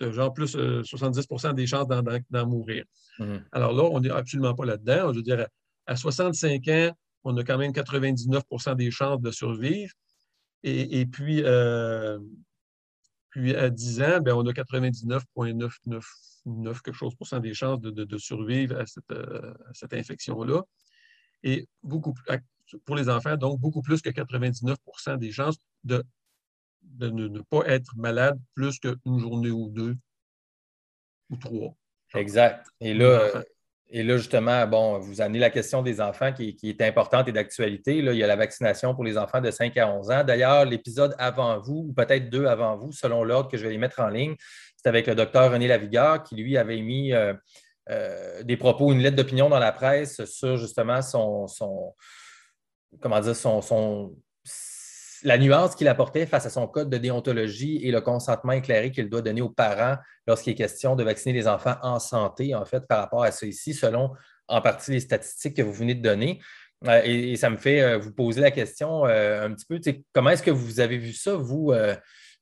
genre 0.01 0.33
plus 0.33 0.57
70% 0.57 1.49
euh, 1.49 1.53
des 1.53 1.67
chances 1.67 1.89
d'en 1.89 2.47
mourir. 2.47 2.85
Mhm. 3.19 3.45
Alors 3.53 3.73
là, 3.73 3.85
on 3.85 4.01
n'est 4.01 4.11
absolument 4.11 4.55
pas 4.55 4.65
là-dedans. 4.65 5.13
Je 5.13 5.19
veux 5.19 5.23
dire, 5.23 5.47
à 5.87 5.97
65 5.97 6.69
ans, 6.69 6.91
on 7.25 7.37
a 7.37 7.45
quand 7.45 7.59
même 7.59 7.73
99% 7.73 8.77
des 8.77 8.91
chances 8.91 9.21
de 9.21 9.31
survivre. 9.31 9.93
Et, 10.63 11.05
puis, 11.07 11.43
euh, 11.45 12.19
puis, 13.31 13.55
à 13.55 13.71
10 13.71 14.03
ans, 14.03 14.21
bien, 14.21 14.35
on 14.35 14.45
a 14.47 14.53
99,999 14.53 16.83
quelque 16.83 16.93
chose 16.93 17.15
des 17.41 17.55
chances 17.55 17.81
de, 17.81 18.19
survivre 18.19 18.79
à 18.79 18.87
cette, 18.87 19.11
euh, 19.13 19.55
cette 19.75 19.95
infection-là. 19.95 20.63
Et 21.43 21.69
beaucoup 21.83 22.15
pour 22.85 22.97
les 22.97 23.09
enfants, 23.09 23.37
donc 23.37 23.61
beaucoup 23.61 23.83
plus 23.83 24.03
que 24.03 24.11
99% 24.11 25.19
des 25.19 25.31
chances 25.31 25.57
de 25.85 26.03
de 26.97 27.11
ne, 27.11 27.41
pas 27.41 27.63
être 27.67 27.93
malade 27.97 28.39
plus 28.55 28.79
qu'une 28.79 29.19
journée 29.19 29.51
ou 29.51 29.69
deux 29.69 29.97
ou 31.31 31.37
trois. 31.37 31.75
Exact. 32.15 32.67
Et 32.81 32.95
là, 32.95 33.43
et 33.89 34.03
là, 34.03 34.17
justement, 34.17 34.67
bon, 34.67 34.99
vous 34.99 35.21
amenez 35.21 35.39
la 35.39 35.51
question 35.51 35.83
des 35.83 36.01
enfants 36.01 36.33
qui, 36.33 36.57
est 36.63 36.83
importante 36.83 37.29
et 37.29 37.33
d'actualité. 37.33 37.99
il 37.99 38.13
y 38.15 38.23
a 38.23 38.27
la 38.27 38.37
vaccination 38.37 38.95
pour 38.95 39.05
les 39.05 39.17
enfants 39.17 39.41
de 39.41 39.51
5 39.51 39.77
à 39.77 39.89
11 39.89 40.11
ans. 40.11 40.25
D'ailleurs, 40.25 40.65
l'épisode 40.65 41.15
avant 41.19 41.61
vous, 41.61 41.87
ou 41.89 41.93
peut-être 41.93 42.29
deux 42.29 42.47
avant 42.47 42.77
vous, 42.77 42.91
selon 42.91 43.23
l'ordre 43.23 43.49
que 43.49 43.57
je 43.57 43.65
vais 43.65 43.71
les 43.71 43.79
mettre 43.79 44.01
en 44.01 44.09
ligne, 44.09 44.35
c'est 44.77 44.89
avec 44.89 45.07
le 45.07 45.15
docteur 45.15 45.53
René 45.53 45.69
Lavigueur 45.69 46.23
qui, 46.25 46.35
lui, 46.35 46.57
avait 46.57 46.81
mis 46.81 47.13
euh, 47.13 47.33
euh, 47.91 48.43
des 48.43 48.57
propos, 48.57 48.93
une 48.93 49.01
lettre 49.01 49.17
d'opinion 49.17 49.49
dans 49.49 49.61
la 49.61 49.71
presse 49.71 50.25
sur 50.25 50.57
justement 50.57 51.01
son, 51.01 51.47
son 51.47 51.95
comment 53.01 53.21
dire, 53.21 53.37
son, 53.37 53.63
son, 53.63 54.17
la 55.23 55.39
nuance 55.39 55.75
qu'il 55.75 55.89
apportait 55.89 56.27
face 56.27 56.47
à 56.47 56.51
son 56.51 56.67
code 56.67 56.91
de 56.91 56.99
déontologie 56.99 57.81
et 57.83 57.91
le 57.91 58.01
consentement 58.01 58.53
éclairé 58.53 58.91
qu'il 58.91 59.09
doit 59.09 59.23
donner 59.23 59.43
aux 59.43 59.51
parents 59.51 59.97
lorsqu'il 60.27 60.53
est 60.53 60.57
question 60.57 60.97
de 60.97 61.05
vacciner 61.05 61.33
les 61.33 61.49
enfants 61.49 61.77
en 61.83 61.99
santé, 61.99 62.55
en 62.55 62.65
fait, 62.65 62.87
par 62.87 63.01
rapport 63.01 63.23
à 63.25 63.31
ici, 63.43 63.75
selon 63.75 64.13
en 64.49 64.61
partie 64.61 64.93
les 64.93 65.01
statistiques 65.01 65.57
que 65.57 65.63
vous 65.63 65.73
venez 65.73 65.95
de 65.95 66.03
donner. 66.03 66.41
Euh, 66.87 67.01
et, 67.05 67.37
ça 67.37 67.51
me 67.51 67.57
fait 67.57 67.81
euh, 67.83 67.99
vous 67.99 68.13
poser 68.13 68.41
la 68.41 68.51
question 68.51 69.07
euh, 69.07 69.47
un 69.47 69.55
petit 69.55 69.67
peu, 69.67 69.81
comment 70.13 70.31
est-ce 70.31 70.43
que 70.43 70.51
vous 70.51 70.81
avez 70.81 70.99
vu 70.99 71.13
ça, 71.13 71.35
vous, 71.35 71.73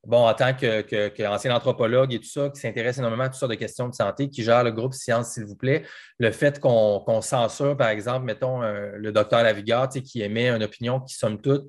bon, 0.06 0.26
en 0.26 0.34
tant 0.34 0.52
qu'ancien 0.54 1.54
anthropologue 1.54 2.12
et 2.12 2.18
tout 2.18 2.28
ça, 2.28 2.50
qui 2.50 2.60
s'intéresse 2.60 2.98
énormément 2.98 3.24
à 3.24 3.28
toutes 3.28 3.38
sortes 3.38 3.52
de 3.52 3.56
questions 3.56 3.88
de 3.88 3.94
santé, 3.94 4.28
qui 4.28 4.42
gère 4.42 4.64
le 4.64 4.72
groupe 4.72 4.94
Science, 4.94 5.32
s'il 5.32 5.44
vous 5.44 5.56
plaît, 5.56 5.84
le 6.18 6.30
fait 6.30 6.58
qu'on 6.60 7.20
censure, 7.22 7.76
par 7.76 7.88
exemple, 7.88 8.24
mettons, 8.24 8.60
le 8.60 9.12
docteur 9.12 9.42
Lavigueur, 9.42 9.88
qui 9.88 10.22
émet 10.22 10.50
une 10.50 10.62
opinion 10.62 11.00
qui, 11.00 11.14
somme 11.14 11.40
toute, 11.40 11.66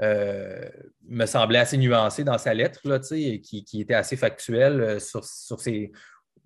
euh, 0.00 0.68
me 1.08 1.26
semblait 1.26 1.58
assez 1.58 1.76
nuancé 1.76 2.22
dans 2.22 2.38
sa 2.38 2.54
lettre, 2.54 2.80
là, 2.84 3.00
qui, 3.00 3.40
qui 3.40 3.80
était 3.80 3.94
assez 3.94 4.16
factuel 4.16 4.80
euh, 4.80 4.98
sur, 5.00 5.24
sur, 5.24 5.60
ses, 5.60 5.90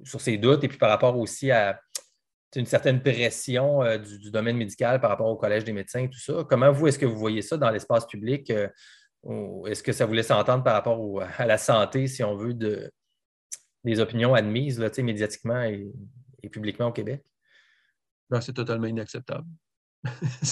sur, 0.02 0.20
ses, 0.20 0.38
doutes 0.38 0.64
et 0.64 0.68
puis 0.68 0.78
par 0.78 0.88
rapport 0.88 1.18
aussi 1.18 1.50
à 1.50 1.78
une 2.56 2.64
certaine 2.64 3.02
pression 3.02 3.82
euh, 3.82 3.98
du, 3.98 4.30
domaine 4.30 4.56
médical 4.56 5.00
par 5.00 5.10
rapport 5.10 5.26
au 5.26 5.36
Collège 5.36 5.64
des 5.64 5.72
médecins 5.72 6.00
et 6.00 6.08
tout 6.08 6.18
ça. 6.18 6.46
Comment 6.48 6.72
vous, 6.72 6.88
est-ce 6.88 6.98
que 6.98 7.04
vous 7.06 7.18
voyez 7.18 7.42
ça 7.42 7.56
dans 7.56 7.70
l'espace 7.70 8.06
public? 8.06 8.52
est-ce 9.66 9.84
que 9.84 9.92
ça 9.92 10.04
vous 10.04 10.14
laisse 10.14 10.32
entendre 10.32 10.64
par 10.64 10.72
rapport 10.72 11.22
à 11.38 11.46
la 11.46 11.56
santé, 11.56 12.08
si 12.08 12.24
on 12.24 12.34
veut, 12.34 12.54
de, 12.54 12.90
des 13.84 14.00
opinions 14.00 14.34
admises 14.34 14.80
là, 14.80 14.88
médiatiquement 14.98 15.62
et, 15.62 15.92
et 16.42 16.48
publiquement 16.48 16.88
au 16.88 16.92
Québec? 16.92 17.22
Ben, 18.30 18.40
c'est 18.40 18.54
totalement 18.54 18.86
inacceptable. 18.86 19.46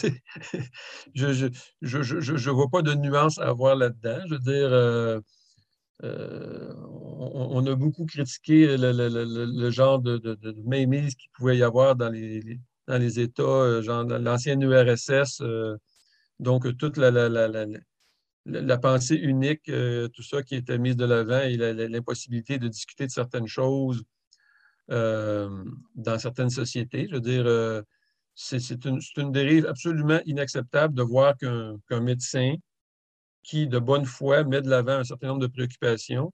je 1.14 1.26
ne 1.26 2.51
vois 2.51 2.68
pas 2.68 2.82
de 2.82 2.94
nuance 2.94 3.38
à 3.38 3.48
avoir 3.48 3.74
là-dedans. 3.74 4.20
Je 4.26 4.34
veux 4.34 4.40
dire, 4.40 4.72
euh, 4.72 5.20
euh, 6.05 6.72
on, 6.86 7.66
a 7.66 7.74
beaucoup 7.74 8.07
critiqué 8.07 8.76
le, 8.78 9.70
genre 9.70 9.98
de, 9.98 10.18
de, 10.18 10.55
mainmise 10.64 11.14
qu'il 11.16 11.30
pouvait 11.32 11.59
y 11.59 11.62
avoir 11.62 11.96
dans 11.96 12.11
les, 12.11 13.20
États, 13.20 13.42
euh, 13.42 13.82
genre 13.82 14.05
l'ancienne 14.05 14.62
URSS, 14.62 15.42
donc 16.38 16.76
toute 16.76 16.96
la, 16.96 18.78
pensée 18.78 19.16
unique, 19.16 19.64
tout 19.64 20.22
ça 20.22 20.42
qui 20.42 20.55
était 20.55 20.78
mis 20.78 20.94
de 20.94 21.05
l'avant 21.05 21.40
et 21.40 21.57
l'impossibilité 21.88 22.59
de 22.59 22.68
discuter 22.68 23.07
de 23.07 23.12
certaines 23.12 23.48
choses 23.48 24.03
dans 24.88 26.18
certaines 26.18 26.51
sociétés. 26.51 27.09
Je 27.11 27.16
veux 27.16 27.20
dire, 27.20 27.84
c'est 28.35 28.85
une, 28.85 29.33
dérive 29.33 29.66
absolument 29.66 30.20
inacceptable 30.24 30.95
de 30.95 31.03
voir 31.03 31.37
qu'un 31.37 32.01
médecin 32.01 32.55
qui, 33.43 33.66
de 33.66 33.78
bonne 33.78 34.05
foi, 34.05 34.45
met 34.45 34.62
de 34.62 34.68
l'avant 34.68 34.99
un 34.99 35.05
certain 35.05 35.28
nombre 35.28 35.41
de 35.41 35.47
préoccupations, 35.47 36.33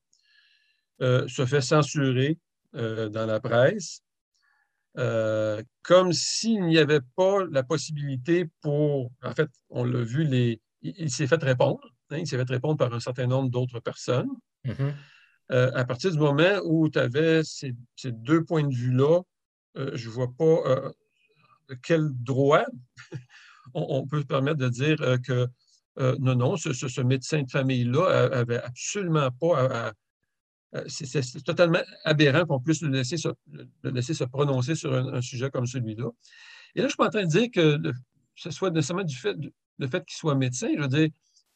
euh, 1.03 1.27
se 1.29 1.45
fait 1.45 1.61
censurer 1.61 2.39
euh, 2.75 3.09
dans 3.09 3.27
la 3.27 3.41
presse, 3.41 4.01
euh, 4.99 5.63
comme 5.83 6.13
s'il 6.13 6.65
n'y 6.65 6.79
avait 6.79 7.03
pas 7.17 7.45
la 7.51 7.63
possibilité 7.63 8.49
pour, 8.63 9.11
en 9.23 9.33
fait, 9.35 9.51
on 9.69 9.85
l'a 9.85 10.03
vu, 10.03 10.25
les, 10.25 10.61
il, 10.83 11.11
s'est 11.11 11.27
fait 11.27 11.43
répondre, 11.43 11.81
hein, 12.11 12.19
il 12.19 12.27
s'est 12.27 12.39
fait 12.39 12.49
répondre 12.49 12.79
par 12.79 12.95
un 12.95 13.01
certain 13.01 13.27
nombre 13.27 13.51
d'autres 13.51 13.81
personnes. 13.81 14.31
Mm-hmm. 14.65 14.93
à 15.51 15.85
partir 15.85 16.11
du 16.11 16.19
moment 16.19 16.61
où 16.65 16.89
tu 16.89 16.99
avais 16.99 17.45
ces, 17.45 17.73
ces, 17.95 18.11
deux 18.11 18.43
points 18.43 18.67
de 18.67 18.75
vue-là, 18.75 19.21
je 19.77 20.09
ne 20.09 20.13
vois 20.13 20.33
pas 20.37 20.93
quel 21.83 22.09
droit 22.13 22.65
on, 23.75 24.07
peut 24.07 24.21
se 24.21 24.27
permettre 24.27 24.59
de 24.59 24.69
dire 24.69 25.01
euh, 25.03 25.19
que 25.19 25.47
euh, 25.99 26.17
non, 26.21 26.35
non, 26.35 26.57
ce, 26.57 27.01
médecin 27.01 27.43
de 27.43 27.51
famille-là 27.51 28.29
avait 28.33 28.63
absolument 28.63 29.31
pas 29.31 29.93
c'est 30.89 31.43
totalement 31.43 31.81
aberrant 32.05 32.45
qu'on 32.45 32.61
puisse 32.61 32.83
le 32.83 32.91
laisser, 32.91 33.17
se, 33.17 33.29
laisser 33.83 34.13
se 34.13 34.25
prononcer 34.25 34.75
sur 34.75 34.93
un, 34.93 35.23
sujet 35.23 35.49
comme 35.51 35.65
celui-là. 35.65 36.11
Et 36.75 36.81
là, 36.81 36.83
je 36.83 36.83
ne 36.83 36.89
suis 36.89 36.97
pas 36.97 37.07
en 37.07 37.11
train 37.11 37.25
de 37.25 37.31
dire 37.31 37.49
que 37.51 37.81
ce 38.35 38.51
soit 38.51 38.71
nécessairement 38.71 39.05
du 39.05 39.17
fait, 39.17 39.35
fait 39.91 40.05
qu'il 40.05 40.17
soit 40.17 40.35
médecin. 40.35 40.69
Je 40.77 40.83
veux 40.83 40.89
dire, 40.89 41.09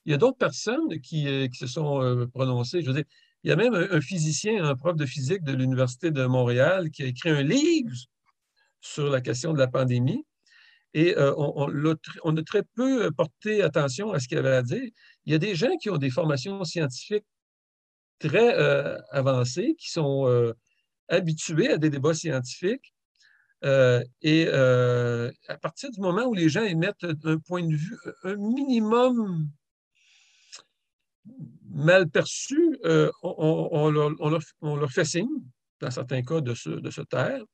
il 0.06 0.12
y 0.12 0.14
a 0.14 0.16
d'autres 0.16 0.38
personnes 0.38 0.98
qui, 1.02 1.28
euh, 1.28 1.48
se 1.52 1.66
sont 1.66 2.26
prononcées. 2.32 2.80
Je 2.80 2.86
veux 2.86 2.94
dire, 2.94 3.04
il 3.44 3.50
y 3.50 3.52
a 3.52 3.56
même 3.56 3.74
un, 3.74 4.00
physicien, 4.00 4.64
un 4.64 4.74
prof 4.74 4.96
de 4.96 5.04
physique 5.04 5.42
de 5.42 5.52
l'Université 5.52 6.10
de 6.10 6.24
Montréal 6.24 6.90
qui 6.90 7.02
a 7.02 7.06
écrit 7.06 7.30
un 7.30 7.42
livre 7.42 7.94
sur 8.80 9.10
la 9.10 9.20
question 9.20 9.52
de 9.52 9.58
la 9.58 9.68
pandémie. 9.68 10.24
Et 10.92 11.16
euh, 11.16 11.32
on, 11.36 12.36
a 12.36 12.42
très 12.42 12.64
peu 12.74 13.10
porté 13.12 13.62
attention 13.62 14.12
à 14.12 14.18
ce 14.18 14.26
qu'il 14.26 14.38
avait 14.38 14.56
à 14.56 14.62
dire. 14.62 14.90
Il 15.24 15.32
y 15.32 15.36
a 15.36 15.38
des 15.38 15.54
gens 15.54 15.76
qui 15.76 15.88
ont 15.88 15.98
des 15.98 16.10
formations 16.10 16.64
scientifiques 16.64 17.26
très 18.18 18.54
euh, 18.58 18.98
avancées, 19.10 19.76
qui 19.78 19.90
sont 19.90 20.26
euh, 20.26 20.52
habitués 21.08 21.70
à 21.70 21.78
des 21.78 21.90
débats 21.90 22.14
scientifiques. 22.14 22.92
et 23.62 24.48
à 24.48 25.58
partir 25.62 25.90
du 25.92 26.00
moment 26.00 26.24
où 26.24 26.34
les 26.34 26.48
gens 26.48 26.64
émettent 26.64 27.06
un 27.24 27.38
point 27.38 27.62
de 27.62 27.74
vue, 27.74 27.98
un 28.24 28.36
minimum 28.36 29.48
mal 31.68 32.08
perçu, 32.08 32.78
on, 33.22 33.90
leur, 33.90 34.90
fait 34.90 35.04
signe, 35.04 35.28
dans 35.80 35.90
certains 35.90 36.22
cas, 36.22 36.40
de 36.40 36.54
se, 36.54 36.70
de 36.70 36.90
se 36.90 37.02
taire. 37.02 37.44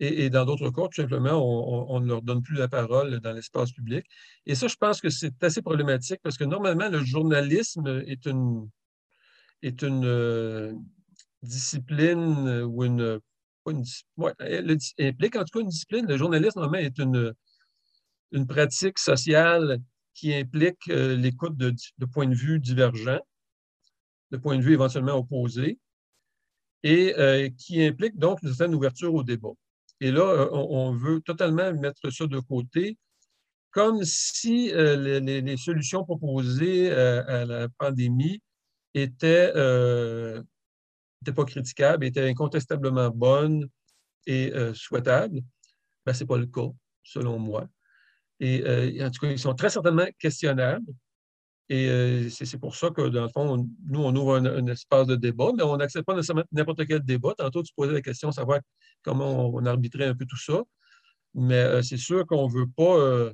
Et, 0.00 0.30
dans 0.30 0.44
d'autres 0.44 0.70
cas, 0.70 0.82
tout 0.82 1.02
simplement, 1.02 1.92
on, 1.92 1.98
ne 1.98 2.06
leur 2.06 2.22
donne 2.22 2.40
plus 2.42 2.54
la 2.54 2.68
parole 2.68 3.18
dans 3.18 3.32
l'espace 3.32 3.72
public. 3.72 4.06
Et 4.46 4.54
ça, 4.54 4.68
je 4.68 4.76
pense 4.76 5.00
que 5.00 5.10
c'est 5.10 5.42
assez 5.42 5.60
problématique 5.60 6.20
parce 6.22 6.36
que 6.36 6.44
normalement, 6.44 6.88
le 6.88 7.04
journalisme 7.04 8.04
est 8.06 8.26
une, 8.26 8.68
est 9.62 9.82
une 9.82 10.04
euh, 10.04 10.72
discipline 11.42 12.62
ou 12.62 12.84
une, 12.84 13.18
implique 13.66 15.36
en 15.36 15.44
tout 15.44 15.58
cas 15.58 15.60
une 15.60 15.68
discipline. 15.68 16.06
Le 16.06 16.16
journalisme, 16.16 16.60
normalement, 16.60 16.86
est 16.86 16.98
une, 16.98 17.34
une 18.30 18.46
pratique 18.46 19.00
sociale 19.00 19.80
qui 20.14 20.32
implique 20.32 20.86
l'écoute 20.86 21.56
de, 21.56 21.74
de, 21.98 22.06
points 22.06 22.28
de 22.28 22.34
vue 22.34 22.60
divergents, 22.60 23.20
de 24.30 24.36
points 24.36 24.58
de 24.58 24.62
vue 24.62 24.74
éventuellement 24.74 25.14
opposés, 25.14 25.78
et 26.84 27.52
qui 27.58 27.82
implique 27.84 28.16
donc 28.16 28.40
une 28.42 28.50
certaine 28.50 28.76
ouverture 28.76 29.12
au 29.12 29.24
débat. 29.24 29.54
Et 30.00 30.10
là, 30.12 30.48
on, 30.52 30.92
veut 30.92 31.20
totalement 31.20 31.72
mettre 31.74 32.10
ça 32.10 32.26
de 32.26 32.38
côté, 32.38 32.96
comme 33.70 34.04
si 34.04 34.70
les, 34.72 35.20
les, 35.20 35.56
solutions 35.56 36.04
proposées 36.04 36.90
à 36.92 37.44
la 37.44 37.68
pandémie 37.78 38.40
étaient 38.94 39.52
n'étaient 41.20 41.34
pas 41.34 41.44
critiquables, 41.44 42.04
étaient 42.04 42.28
incontestablement 42.28 43.10
bonnes 43.10 43.68
et 44.26 44.52
euh, 44.54 44.74
souhaitables. 44.74 45.40
Ben, 46.06 46.12
ce 46.12 46.22
n'est 46.22 46.28
pas 46.28 46.38
le 46.38 46.46
cas, 46.46 46.68
selon 47.02 47.38
moi. 47.38 47.66
Et 48.40 48.62
euh, 48.62 49.06
en 49.06 49.10
tout 49.10 49.20
cas, 49.20 49.30
ils 49.30 49.38
sont 49.38 49.54
très 49.54 49.70
certainement 49.70 50.06
questionnables. 50.18 50.92
Et 51.70 51.88
euh, 51.88 52.30
c'est 52.30 52.58
pour 52.58 52.74
ça 52.76 52.90
que, 52.90 53.08
dans 53.08 53.24
le 53.24 53.28
fond, 53.28 53.68
nous, 53.86 54.00
on 54.00 54.14
ouvre 54.16 54.36
un, 54.36 54.66
espace 54.68 55.06
de 55.06 55.16
débat, 55.16 55.50
mais 55.54 55.62
on 55.62 55.76
n'accepte 55.76 56.06
pas 56.06 56.14
nécessairement 56.14 56.44
n'importe 56.50 56.86
quel 56.86 57.00
débat. 57.00 57.34
Tantôt, 57.36 57.62
tu 57.62 57.72
posais 57.74 57.92
la 57.92 58.00
question, 58.00 58.32
savoir 58.32 58.60
comment 59.02 59.50
on, 59.54 59.66
arbitrait 59.66 60.06
un 60.06 60.14
peu 60.14 60.24
tout 60.24 60.38
ça. 60.38 60.62
Mais 61.34 61.82
c'est 61.82 61.98
sûr 61.98 62.26
qu'on 62.26 62.48
ne 62.48 62.52
veut 62.52 62.66
pas 62.74 63.32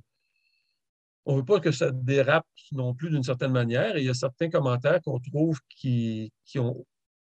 on 1.26 1.34
ne 1.34 1.38
veut 1.38 1.44
pas 1.44 1.60
que 1.60 1.72
ça 1.72 1.90
dérape 1.90 2.46
non 2.72 2.94
plus 2.94 3.10
d'une 3.10 3.22
certaine 3.22 3.52
manière. 3.52 3.96
Et 3.96 4.00
il 4.00 4.06
y 4.06 4.10
a 4.10 4.14
certains 4.14 4.50
commentaires 4.50 5.00
qu'on 5.02 5.18
trouve 5.20 5.58
qui, 5.68 6.32
qui, 6.44 6.58
ont 6.58 6.84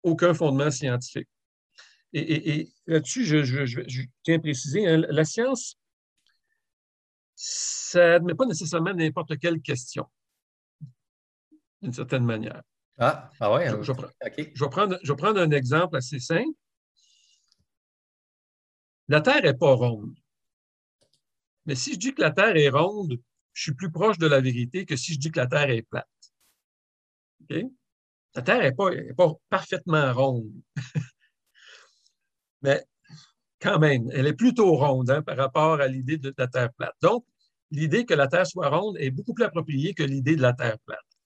aucun 0.03 0.33
fondement 0.33 0.71
scientifique. 0.71 1.27
Et, 2.13 2.69
là-dessus, 2.85 3.25
je, 3.25 4.01
tiens 4.23 4.37
à 4.37 4.39
préciser, 4.39 4.87
hein, 4.87 5.03
la 5.09 5.25
science, 5.25 5.77
ça 7.35 7.99
n'admet 7.99 8.33
pas 8.33 8.45
nécessairement 8.45 8.93
n'importe 8.93 9.37
quelle 9.37 9.61
question, 9.61 10.05
d'une 11.81 11.93
certaine 11.93 12.25
manière. 12.25 12.61
Ah, 12.97 13.29
ah 13.39 13.53
ouais. 13.53 13.69
Je, 13.69 13.91
vais 13.91 14.69
prendre, 14.69 14.97
je 15.03 15.13
vais 15.13 15.17
prendre 15.17 15.39
un 15.39 15.51
exemple 15.51 15.97
assez 15.97 16.19
simple. 16.19 16.57
La 19.07 19.21
Terre 19.21 19.43
n'est 19.43 19.53
pas 19.53 19.73
ronde. 19.73 20.15
Mais 21.65 21.75
si 21.75 21.93
je 21.93 21.99
dis 21.99 22.13
que 22.13 22.21
la 22.21 22.31
Terre 22.31 22.55
est 22.55 22.69
ronde, 22.69 23.19
je 23.53 23.61
suis 23.61 23.73
plus 23.73 23.91
proche 23.91 24.17
de 24.17 24.27
la 24.27 24.41
vérité 24.41 24.85
que 24.85 24.95
si 24.95 25.13
je 25.13 25.19
dis 25.19 25.31
que 25.31 25.39
la 25.39 25.47
Terre 25.47 25.69
est 25.69 25.83
plate. 25.83 26.07
La 28.35 28.41
Terre 28.41 28.61
n'est 28.61 29.13
pas, 29.13 29.33
parfaitement 29.49 30.13
ronde. 30.13 30.51
Mais 32.61 32.83
quand 33.61 33.79
même, 33.79 34.09
elle 34.13 34.27
est 34.27 34.33
plutôt 34.33 34.75
ronde 34.75 35.09
hein, 35.09 35.21
par 35.21 35.37
rapport 35.37 35.79
à 35.81 35.87
l'idée 35.87 36.17
de 36.17 36.33
la 36.37 36.47
Terre 36.47 36.71
plate. 36.73 36.95
Donc, 37.01 37.25
l'idée 37.71 38.05
que 38.05 38.13
la 38.13 38.27
Terre 38.27 38.47
soit 38.47 38.69
ronde 38.69 38.97
est 38.99 39.11
beaucoup 39.11 39.33
plus 39.33 39.45
appropriée 39.45 39.93
que 39.93 40.03
l'idée 40.03 40.35
de 40.35 40.41
la 40.41 40.53
Terre 40.53 40.77
plate. 40.85 41.16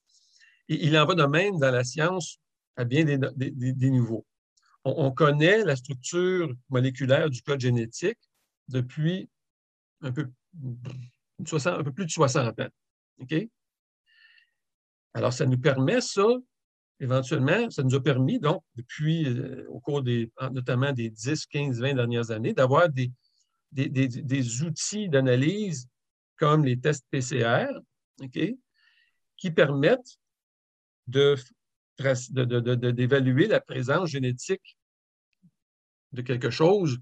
Il 0.80 0.98
en 0.98 1.06
va 1.06 1.16
de 1.16 1.26
même 1.26 1.60
dans 1.60 1.72
la 1.72 1.84
science 1.84 2.40
à 2.78 2.86
bien 2.86 3.04
des, 3.04 3.90
niveaux. 3.90 4.26
On, 4.86 5.12
connaît 5.12 5.64
la 5.64 5.76
structure 5.76 6.54
moléculaire 6.70 7.30
du 7.30 7.42
code 7.42 7.60
génétique 7.60 8.18
depuis 8.70 9.30
un 10.02 10.12
peu, 10.12 10.30
plus 11.94 12.06
de 12.06 12.10
60 12.10 12.60
ans. 12.60 12.68
Alors, 15.14 15.34
ça 15.34 15.46
nous 15.46 15.60
permet, 15.60 16.00
ça, 16.00 16.26
éventuellement, 17.02 17.70
ça 17.70 17.84
nous 17.84 17.96
a 17.96 18.02
permis, 18.02 18.40
donc, 18.40 18.64
depuis, 18.76 19.26
euh, 19.26 19.66
au 19.70 19.82
cours 19.82 20.02
des, 20.02 20.32
notamment 20.52 20.94
des 20.94 21.10
10, 21.10 21.48
15, 21.48 21.82
20 21.82 21.96
dernières 21.96 22.32
années, 22.32 22.54
d'avoir 22.54 22.88
des, 22.90 23.12
des, 23.72 24.64
outils 24.64 25.10
d'analyse 25.10 25.88
comme 26.38 26.64
les 26.64 26.80
tests 26.80 27.06
PCR, 27.12 27.68
qui 29.38 29.52
permettent 29.52 30.18
d'évaluer 32.30 33.48
la 33.48 33.62
présence 33.62 34.10
génétique 34.10 34.78
de 36.12 36.22
quelque 36.22 36.50
chose 36.50 37.00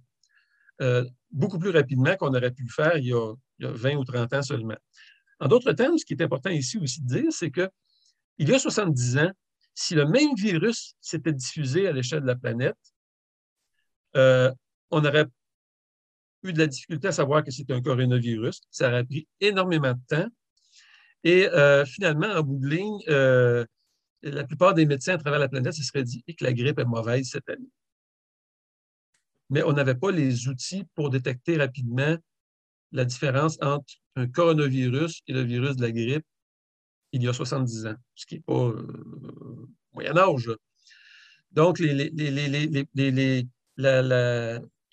euh, 0.82 1.04
beaucoup 1.32 1.60
plus 1.60 1.72
rapidement 1.72 2.16
qu'on 2.16 2.34
aurait 2.34 2.52
pu 2.52 2.64
le 2.64 2.70
faire 2.70 2.98
il 2.98 3.08
y, 3.08 3.14
a, 3.14 3.34
il 3.60 3.66
y, 3.66 3.68
a, 3.68 3.72
20 3.72 3.96
ou 3.96 4.06
30 4.06 4.34
ans 4.34 4.42
seulement. 4.42 4.78
En 5.40 5.48
d'autres 5.48 5.74
termes, 5.74 5.98
ce 5.98 6.06
qui 6.06 6.14
est 6.14 6.22
important 6.22 6.50
ici 6.50 6.78
aussi 6.78 7.02
de 7.02 7.08
dire, 7.08 7.32
c'est 7.32 7.52
qu'il 7.52 7.70
y 8.40 8.54
a 8.54 8.60
70 8.60 9.18
ans, 9.18 9.32
si 9.74 9.96
le 9.96 10.06
même 10.06 10.36
virus 10.36 10.96
s'était 11.00 11.34
diffusé 11.34 11.88
à 11.88 11.92
l'échelle 11.92 12.22
de 12.22 12.28
la 12.28 12.36
planète, 12.36 12.78
euh, 14.16 14.52
on 14.90 15.04
aurait 15.06 15.28
eu 16.44 16.54
de 16.54 16.60
la 16.60 16.68
difficulté 16.68 17.10
à 17.10 17.12
savoir 17.12 17.44
que 17.44 17.52
c'est 17.52 17.70
un 17.72 17.82
coronavirus. 17.82 18.62
Ça 18.72 18.90
aurait 18.90 19.04
pris 19.04 19.28
énormément 19.40 19.94
de 19.94 20.02
temps. 20.08 20.28
Et 21.24 21.48
euh, 21.50 21.86
finalement, 21.86 22.28
en 22.28 22.42
bout 22.42 22.58
de 22.58 22.68
ligne, 22.68 23.00
la 24.22 24.44
plupart 24.44 24.74
des 24.74 24.86
médecins 24.86 25.14
à 25.14 25.18
travers 25.18 25.40
la 25.40 25.48
planète 25.48 25.74
se 25.74 25.84
seraient 25.84 26.04
dit 26.04 26.24
que 26.24 26.44
la 26.44 26.54
grippe 26.54 26.80
est 26.80 26.86
mauvaise 26.86 27.30
cette 27.30 27.50
année. 27.50 27.70
Mais 29.50 29.64
on 29.64 29.74
n'avait 29.74 29.96
pas 29.96 30.12
les 30.12 30.48
outils 30.48 30.86
pour 30.96 31.10
détecter 31.10 31.58
rapidement 31.58 32.18
la 32.92 33.06
différence 33.06 33.58
entre 33.62 33.96
un 34.16 34.28
coronavirus 34.28 35.22
et 35.28 35.34
le 35.34 35.42
virus 35.42 35.76
de 35.76 35.82
la 35.82 35.92
grippe 35.92 36.26
il 37.12 37.24
y 37.24 37.28
a 37.28 37.34
70 37.34 37.88
ans, 37.88 37.96
ce 38.16 38.26
qui 38.26 38.36
n'est 38.36 38.42
pas 38.42 38.54
euh, 38.54 39.68
Moyen 39.94 40.18
Âge. 40.18 40.52
Donc, 41.52 41.80
le 41.80 42.84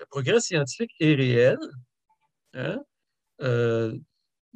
progrès 0.08 0.40
scientifique 0.40 0.92
est 1.00 1.14
réel. 1.14 1.58
Hein. 2.54 2.82
Euh, 3.42 3.94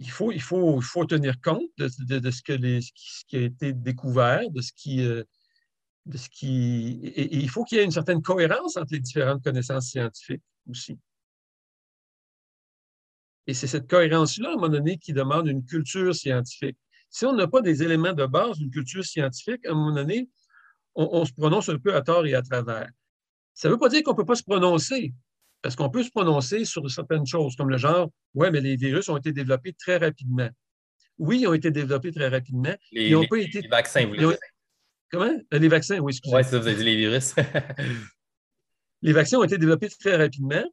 il, 0.01 0.11
faut, 0.11 0.32
il, 0.32 0.42
faut, 0.42 0.78
il 0.80 0.84
faut 0.84 1.05
tenir 1.05 1.40
compte 1.40 1.70
de, 1.78 1.88
ce, 1.88 2.42
que 2.42 2.57
ce, 2.80 3.24
qui 3.26 3.36
a 3.36 3.40
été 3.40 3.72
découvert, 3.72 4.51
de 4.51 4.61
ce 4.61 4.72
qui... 4.72 5.03
Euh, 5.03 5.22
de 6.07 6.16
ce 6.16 6.30
qui 6.30 6.98
et 7.05 7.36
il 7.36 7.51
faut 7.51 7.62
qu'il 7.62 7.76
y 7.76 7.80
ait 7.82 7.84
une 7.84 7.90
certaine 7.90 8.22
cohérence 8.22 8.78
entre 8.78 8.94
les 8.94 9.01
différentes 9.01 9.44
connaissances 9.44 9.88
scientifiques 9.88 10.42
aussi. 10.68 10.98
Et 13.46 13.53
c'est 13.53 13.66
cette 13.66 13.88
cohérence-là, 13.88 14.48
à 14.48 14.53
un 14.53 14.55
moment 14.55 14.70
donné, 14.70 14.96
qui 14.96 15.12
demande 15.12 15.46
une 15.46 15.64
culture 15.64 16.14
scientifique. 16.14 16.78
Si 17.11 17.26
on 17.26 17.34
n'a 17.34 17.48
pas 17.48 17.61
des 17.61 17.82
éléments 17.82 18.14
de 18.14 18.24
base 18.24 18.59
d'une 18.59 18.70
culture 18.70 19.05
scientifique, 19.05 19.66
à 19.66 19.72
un 19.72 19.74
moment 19.74 19.94
donné, 19.94 20.30
on, 20.94 21.24
se 21.24 21.32
prononce 21.32 21.68
un 21.68 21.78
peu 21.78 21.94
à 21.94 22.03
tort 22.03 22.26
et 22.26 22.34
à 22.34 22.42
travers. 22.42 22.88
Ça 23.53 23.68
ne 23.68 23.74
veut 23.74 23.78
pas 23.78 23.88
dire 23.88 24.03
qu'on 24.03 24.12
ne 24.12 24.16
peut 24.16 24.24
pas 24.24 24.36
se 24.36 24.42
prononcer, 24.42 25.12
parce 25.62 25.76
qu'on 25.76 25.90
peut 25.90 26.02
se 26.02 26.11
prononcer 26.11 26.64
sur 26.64 26.88
certaines 26.90 27.26
choses, 27.26 27.56
comme 27.56 27.70
le 27.70 27.76
genre, 27.76 28.11
ouais, 28.34 28.50
mais 28.50 28.61
les 28.61 28.76
virus 28.76 29.08
ont 29.08 29.16
été 29.16 29.32
développés 29.32 29.72
très 29.72 29.98
rapidement. 29.98 30.48
Oui, 31.18 31.40
ils 31.40 31.46
ont 31.46 31.54
été 31.54 31.70
développés 31.70 32.12
très 32.12 32.28
rapidement. 32.28 32.74
Les, 32.92 33.08
ils 33.08 33.16
ont 33.16 33.26
pas 33.26 33.38
été... 33.38 33.61
les 33.61 33.68
vaccins, 33.68 34.06
vous 34.06 34.14
voulez 34.14 34.36
Comment? 35.11 35.32
Les 35.50 35.68
vaccins, 35.68 35.98
oui, 35.98 36.12
excusez. 36.12 36.36
Oui, 36.36 36.44
ça, 36.44 36.58
vous 36.58 36.66
avez 36.66 36.76
dit 36.76 36.84
les 36.84 36.96
virus. 36.96 37.34
les 39.02 39.12
vaccins 39.12 39.38
ont 39.38 39.44
été 39.44 39.58
développés 39.58 39.88
très 39.88 40.16
rapidement. 40.16 40.64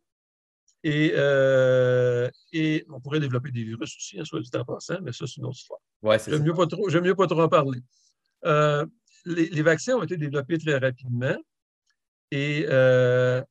Euh, 0.86 2.30
et, 2.54 2.86
on 2.90 3.02
pourrait 3.02 3.20
développer 3.20 3.52
des 3.52 3.64
virus 3.64 3.96
aussi, 3.98 4.20
hein, 4.20 4.26
soit 4.26 4.40
du 4.40 4.50
temps 4.50 4.64
passant, 4.64 5.00
mais 5.02 5.12
ça, 5.12 5.26
c'est 5.28 5.38
une 5.38 5.46
autre 5.46 5.58
histoire. 5.58 5.80
Ouais, 6.02 6.18
J'aime 6.26 6.44
mieux, 6.44 6.54
pas 6.54 6.68
trop, 6.68 6.90
mieux 6.90 7.16
pas 7.16 7.28
trop 7.28 7.42
en 7.42 7.50
parler. 7.50 7.80
Euh, 8.46 8.86
les, 9.26 9.62
vaccins 9.62 9.96
ont 9.96 10.04
été 10.04 10.16
développés 10.16 10.58
très 10.58 10.78
rapidement 10.78 11.36
euh, 12.34 13.44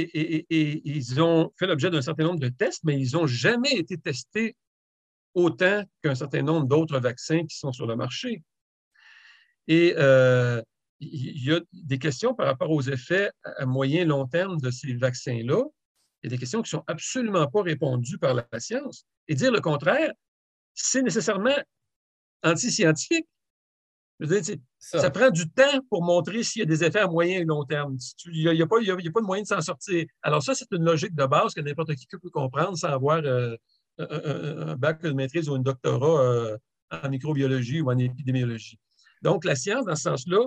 et, 0.00 0.80
ils 0.84 1.20
ont 1.20 1.52
fait 1.58 1.66
l'objet 1.66 1.90
d'un 1.90 2.02
certain 2.02 2.24
nombre 2.24 2.40
de 2.40 2.48
tests, 2.48 2.84
mais 2.84 3.00
ils 3.00 3.12
n'ont 3.12 3.26
jamais 3.26 3.72
été 3.72 3.96
testés 3.96 4.56
autant 5.34 5.84
qu'un 6.02 6.14
certain 6.14 6.42
nombre 6.42 6.66
d'autres 6.66 6.98
vaccins 6.98 7.44
qui 7.46 7.56
sont 7.56 7.72
sur 7.72 7.86
le 7.86 7.96
marché. 7.96 8.42
Et 9.68 9.94
il 11.00 11.44
y 11.44 11.52
a 11.52 11.60
des 11.72 11.98
questions 11.98 12.34
par 12.34 12.46
rapport 12.46 12.70
aux 12.70 12.82
effets 12.82 13.30
à 13.44 13.66
moyen 13.66 14.02
et 14.02 14.04
long 14.04 14.26
terme 14.26 14.58
de 14.60 14.70
ces 14.70 14.94
vaccins-là 14.94 15.62
il 16.22 16.30
y 16.30 16.34
a 16.34 16.36
des 16.36 16.38
questions 16.38 16.62
qui 16.62 16.74
ne 16.74 16.80
sont 16.80 16.84
absolument 16.86 17.46
pas 17.46 17.62
répondues 17.62 18.18
par 18.18 18.34
la 18.34 18.44
science. 18.58 19.06
Et 19.28 19.34
dire 19.34 19.52
le 19.52 19.60
contraire, 19.60 20.12
c'est 20.74 21.02
nécessairement 21.02 21.56
anti-scientifique. 22.42 23.28
Ça. 24.78 25.10
prend 25.10 25.30
du 25.30 25.50
temps 25.50 25.80
pour 25.90 26.02
montrer 26.02 26.42
s'il 26.42 26.60
y 26.60 26.62
a 26.62 26.66
des 26.66 26.84
effets 26.84 27.00
à 27.00 27.06
moyen 27.06 27.40
et 27.40 27.44
long 27.44 27.64
terme. 27.64 27.96
Il 28.26 28.50
n'y 28.50 28.62
a, 28.62 28.66
pas 28.66 28.80
de 28.80 29.26
moyen 29.26 29.42
de 29.42 29.48
s'en 29.48 29.60
sortir. 29.60 30.06
Alors 30.22 30.42
ça, 30.42 30.54
c'est 30.54 30.70
une 30.72 30.84
logique 30.84 31.14
de 31.14 31.26
base 31.26 31.54
que 31.54 31.60
n'importe 31.60 31.94
qui 31.94 32.06
peut 32.06 32.30
comprendre 32.30 32.76
sans 32.78 32.88
avoir 32.88 33.18
euh, 33.24 33.56
un, 33.98 34.76
bac 34.76 35.02
de 35.02 35.10
maîtrise 35.10 35.48
ou 35.48 35.54
un 35.54 35.60
doctorat 35.60 36.22
euh, 36.22 36.58
en 36.90 37.08
microbiologie 37.08 37.80
ou 37.80 37.90
en 37.90 37.98
épidémiologie. 37.98 38.78
Donc, 39.22 39.44
la 39.44 39.56
science, 39.56 39.84
dans 39.86 39.96
ce 39.96 40.02
sens-là, 40.02 40.46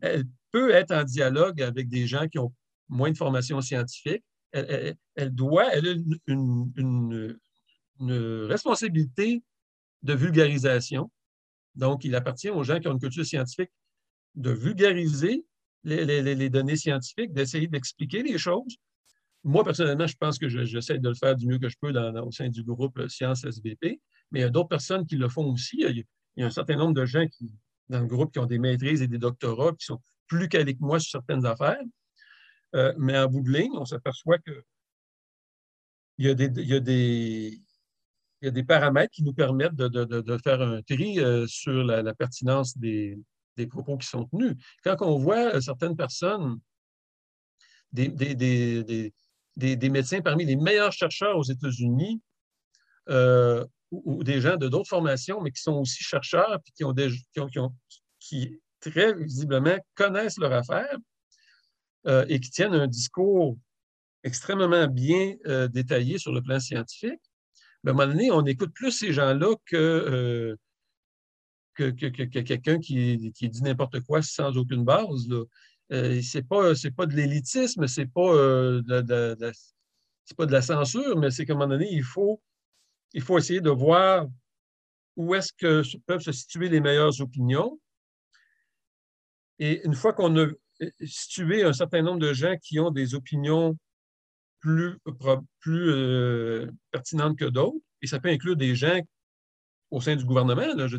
elle 0.00 0.24
peut 0.52 0.70
être 0.70 0.92
en 0.92 1.04
dialogue 1.04 1.60
avec 1.62 1.88
des 1.88 2.06
gens 2.06 2.28
qui 2.28 2.38
ont 2.38 2.52
moins 2.88 3.10
de 3.10 3.16
formation 3.16 3.60
scientifique, 3.60 4.24
elle, 4.52 5.30
doit, 5.30 5.72
elle 5.74 5.88
a 5.88 5.94
une, 6.26 7.38
responsabilité 8.48 9.42
de 10.02 10.14
vulgarisation. 10.14 11.10
Donc, 11.76 12.04
il 12.04 12.14
appartient 12.14 12.50
aux 12.50 12.64
gens 12.64 12.80
qui 12.80 12.88
ont 12.88 12.92
une 12.92 13.00
culture 13.00 13.24
scientifique 13.24 13.70
de 14.34 14.50
vulgariser 14.50 15.44
les, 15.84 16.50
données 16.50 16.76
scientifiques, 16.76 17.32
d'essayer 17.32 17.68
d'expliquer 17.68 18.22
les 18.22 18.38
choses. 18.38 18.76
moi, 19.44 19.62
personnellement, 19.62 20.06
je 20.06 20.16
pense 20.16 20.38
que 20.38 20.48
j'essaie 20.48 20.98
de 20.98 21.08
le 21.08 21.14
faire 21.14 21.36
du 21.36 21.46
mieux 21.46 21.58
que 21.58 21.68
je 21.68 21.76
peux 21.80 21.92
au 21.92 22.32
sein 22.32 22.48
du 22.48 22.64
groupe 22.64 23.08
Sciences 23.08 23.44
SVP, 23.44 24.00
mais 24.30 24.40
il 24.40 24.42
y 24.42 24.46
a 24.46 24.50
d'autres 24.50 24.68
personnes 24.68 25.06
qui 25.06 25.16
le 25.16 25.28
font 25.28 25.52
aussi. 25.52 25.84
Il 25.88 26.04
y, 26.36 26.42
a, 26.42 26.46
un 26.46 26.50
certain 26.50 26.76
nombre 26.76 26.94
de 26.94 27.04
gens 27.04 27.26
qui, 27.28 27.54
dans 27.88 28.00
le 28.00 28.06
groupe 28.06 28.32
qui 28.32 28.38
ont 28.40 28.46
des 28.46 28.58
maîtrises 28.58 29.02
et 29.02 29.08
des 29.08 29.18
doctorats, 29.18 29.72
qui 29.72 29.86
sont 29.86 30.00
plus 30.26 30.48
calés 30.48 30.74
que 30.74 30.82
moi 30.82 30.98
sur 30.98 31.10
certaines 31.10 31.46
affaires. 31.46 31.80
Euh, 32.74 32.92
mais 32.98 33.16
en 33.16 33.28
bout 33.28 33.42
de 33.42 33.50
ligne, 33.50 33.72
on 33.74 33.84
s'aperçoit 33.84 34.38
que 34.38 34.64
il 36.18 36.26
y, 36.26 36.30
il, 36.30 36.66
y 36.66 36.74
a 36.74 36.80
des, 36.80 37.60
il 38.40 38.46
y 38.46 38.48
a 38.48 38.50
des 38.50 38.64
paramètres 38.64 39.12
qui 39.12 39.22
nous 39.22 39.32
permettent 39.32 39.74
de, 39.74 39.88
de, 39.88 40.04
de 40.04 40.38
faire 40.38 40.60
un 40.60 40.82
tri 40.82 41.20
euh, 41.20 41.46
sur 41.46 41.84
la, 41.84 42.14
pertinence 42.14 42.76
des, 42.76 43.18
des, 43.56 43.66
propos 43.66 43.96
qui 43.96 44.06
sont 44.06 44.26
tenus. 44.26 44.54
Quand 44.84 44.96
on 45.00 45.18
voit 45.18 45.60
certaines 45.60 45.96
personnes, 45.96 46.58
des, 47.92 48.08
des, 48.08 49.12
des, 49.56 49.88
médecins 49.88 50.20
parmi 50.20 50.44
les 50.44 50.56
meilleurs 50.56 50.92
chercheurs 50.92 51.36
aux 51.38 51.44
États-Unis 51.44 52.20
euh, 53.08 53.64
ou, 53.90 54.22
des 54.22 54.40
gens 54.40 54.56
de 54.56 54.68
d'autres 54.68 54.88
formations, 54.88 55.40
mais 55.40 55.50
qui 55.50 55.62
sont 55.62 55.74
aussi 55.74 56.02
chercheurs 56.02 56.54
et 56.54 56.70
qui, 56.74 56.84
ont 56.84 56.92
des, 56.92 57.10
qui, 57.32 57.58
ont, 57.58 57.74
qui, 58.18 58.60
très 58.80 59.14
visiblement 59.14 59.76
connaissent 59.94 60.38
leur 60.38 60.52
affaire 60.52 60.96
euh, 62.06 62.26
et 62.28 62.38
qui 62.38 62.50
tiennent 62.50 62.74
un 62.74 62.86
discours 62.86 63.56
extrêmement 64.22 64.86
bien 64.86 65.34
euh, 65.46 65.66
détaillé 65.66 66.18
sur 66.18 66.32
le 66.32 66.42
plan 66.42 66.60
scientifique. 66.60 67.20
À 67.86 67.90
un 67.90 67.92
moment 67.92 68.08
donné, 68.08 68.32
on 68.32 68.44
écoute 68.44 68.72
plus 68.74 68.90
ces 68.90 69.12
gens-là 69.12 69.54
que, 69.64 70.56
que, 71.74 71.90
quelqu'un 71.90 72.80
qui, 72.80 73.16
dit 73.16 73.62
n'importe 73.62 74.00
quoi 74.00 74.22
sans 74.22 74.56
aucune 74.56 74.84
base. 74.84 75.28
Euh, 75.92 76.20
c'est 76.20 76.42
pas, 76.42 76.72
pas 76.96 77.06
de 77.06 77.14
l'élitisme, 77.14 77.86
c'est 77.86 78.06
pas, 78.06 78.34
euh, 78.34 78.82
de, 78.82 79.36
pas 80.36 80.46
de 80.46 80.52
la 80.52 80.62
censure, 80.62 81.16
mais 81.16 81.30
c'est 81.30 81.46
qu'à 81.46 81.52
un 81.52 81.56
moment 81.56 81.68
donné, 81.68 81.88
il 81.92 82.02
faut, 82.02 82.42
il 83.12 83.22
faut 83.22 83.38
essayer 83.38 83.60
de 83.60 83.70
voir 83.70 84.26
où 85.14 85.36
est-ce 85.36 85.52
que 85.52 85.82
peuvent 86.06 86.20
se 86.20 86.32
situer 86.32 86.68
les 86.68 86.80
meilleures 86.80 87.20
opinions. 87.20 87.78
Et 89.60 89.86
une 89.86 89.94
fois 89.94 90.12
qu'on 90.12 90.36
a 90.36 90.46
euh, 90.46 90.90
situé 91.04 91.62
un 91.62 91.72
certain 91.72 92.02
nombre 92.02 92.18
de 92.18 92.32
gens 92.32 92.56
qui 92.60 92.80
ont 92.80 92.90
des 92.90 93.14
opinions 93.14 93.78
plus, 94.66 94.98
plus 95.60 96.68
pertinentes 96.90 97.38
que 97.38 97.44
d'autres, 97.44 97.78
et 98.02 98.06
ça 98.06 98.18
peut 98.18 98.28
inclure 98.30 98.56
des 98.56 98.74
gens 98.74 99.00
au 99.90 100.00
sein 100.00 100.16
du 100.16 100.24
gouvernement, 100.24 100.64
je 100.76 100.96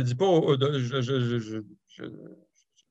dis, 0.00 0.14
pas, 0.14 0.26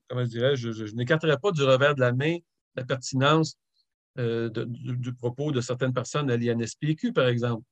comment 0.08 0.24
je 0.24 0.28
dirais, 0.28 0.56
je, 0.56 0.94
n'écarterai 0.94 1.36
pas 1.36 1.52
du 1.52 1.62
revers 1.62 1.94
de 1.94 2.00
la 2.00 2.12
main 2.12 2.38
la 2.74 2.84
pertinence 2.84 3.58
euh, 4.18 4.48
du, 4.50 5.14
propos 5.14 5.52
de 5.52 5.60
certaines 5.60 5.92
personnes 5.92 6.30
à 6.30 6.36
l'INSPQ, 6.36 7.12
par 7.12 7.28
exemple. 7.28 7.64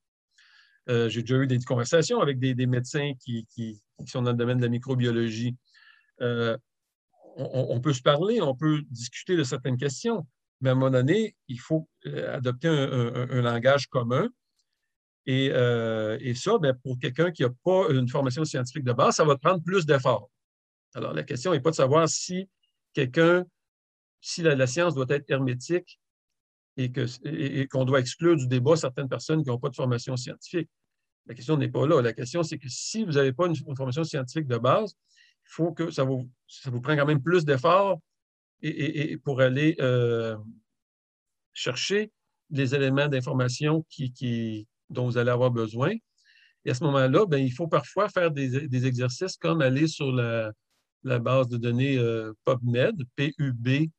Euh, 0.89 1.09
j'ai 1.09 1.21
déjà 1.21 1.37
eu 1.37 1.47
des 1.47 1.59
conversations 1.59 2.21
avec 2.21 2.39
des, 2.39 2.67
médecins 2.67 3.13
qui, 3.19 3.81
sont 4.05 4.21
dans 4.21 4.31
le 4.31 4.37
domaine 4.37 4.57
de 4.57 4.63
la 4.63 4.69
microbiologie. 4.69 5.55
Euh, 6.21 6.57
on, 7.35 7.79
peut 7.81 7.93
se 7.93 8.01
parler, 8.01 8.41
on 8.41 8.55
peut 8.55 8.81
discuter 8.89 9.35
de 9.35 9.43
certaines 9.43 9.77
questions, 9.77 10.25
mais 10.61 10.69
à 10.69 10.71
un 10.71 10.75
moment 10.75 10.91
donné, 10.91 11.35
il 11.47 11.59
faut 11.59 11.87
adopter 12.05 12.67
un, 12.67 13.41
langage 13.41 13.87
commun. 13.87 14.29
Et, 15.25 15.51
ça, 16.35 16.57
ben, 16.57 16.73
pour 16.83 16.97
quelqu'un 16.99 17.31
qui 17.31 17.43
n'a 17.43 17.49
pas 17.63 17.89
une 17.89 18.07
formation 18.07 18.43
scientifique 18.45 18.83
de 18.83 18.93
base, 18.93 19.15
ça 19.15 19.25
va 19.25 19.37
prendre 19.37 19.61
plus 19.63 19.85
d'efforts. 19.85 20.29
Alors, 20.95 21.13
la 21.13 21.23
question 21.23 21.51
n'est 21.51 21.59
pas 21.59 21.71
de 21.71 21.75
savoir 21.75 22.09
si 22.09 22.49
quelqu'un, 22.93 23.45
si 24.21 24.41
la, 24.41 24.67
science 24.67 24.95
doit 24.95 25.05
être 25.09 25.29
hermétique 25.29 25.99
et 26.77 27.67
qu'on 27.67 27.85
doit 27.85 27.99
exclure 27.99 28.35
du 28.35 28.47
débat 28.47 28.75
certaines 28.75 29.09
personnes 29.09 29.43
qui 29.43 29.49
n'ont 29.49 29.59
pas 29.59 29.69
de 29.69 29.75
formation 29.75 30.15
scientifique. 30.15 30.69
La 31.27 31.35
question 31.35 31.57
n'est 31.57 31.69
pas 31.69 31.85
là. 31.85 32.01
La 32.01 32.13
question, 32.13 32.41
c'est 32.43 32.57
que 32.57 32.69
si 32.69 33.03
vous 33.03 33.13
n'avez 33.13 33.33
pas 33.33 33.47
une, 33.47 33.55
formation 33.75 34.03
scientifique 34.03 34.47
de 34.47 34.57
base, 34.57 34.95
il 35.45 35.49
faut 35.49 35.71
que 35.71 35.91
ça 35.91 36.03
vous, 36.03 36.29
ça 36.47 36.69
vous 36.69 36.81
prend 36.81 36.95
quand 36.95 37.05
même 37.05 37.21
plus 37.21 37.45
d'efforts 37.45 37.99
et, 38.61 39.17
pour 39.17 39.41
aller 39.41 39.75
euh, 39.79 40.35
chercher 41.53 42.11
les 42.49 42.75
éléments 42.75 43.07
d'information 43.07 43.85
qui, 43.89 44.67
dont 44.89 45.05
vous 45.05 45.17
allez 45.17 45.31
avoir 45.31 45.51
besoin. 45.51 45.93
Et 46.65 46.71
à 46.71 46.73
ce 46.73 46.83
moment-là, 46.85 47.25
ben, 47.25 47.37
il 47.37 47.51
faut 47.51 47.67
parfois 47.67 48.09
faire 48.09 48.31
des, 48.31 48.85
exercices 48.85 49.37
comme 49.37 49.61
aller 49.61 49.87
sur 49.87 50.11
la, 50.11 50.51
base 51.03 51.47
de 51.47 51.57
données 51.57 51.97
euh, 51.97 52.33
PubMed, 52.45 53.03
PUB 53.15 53.89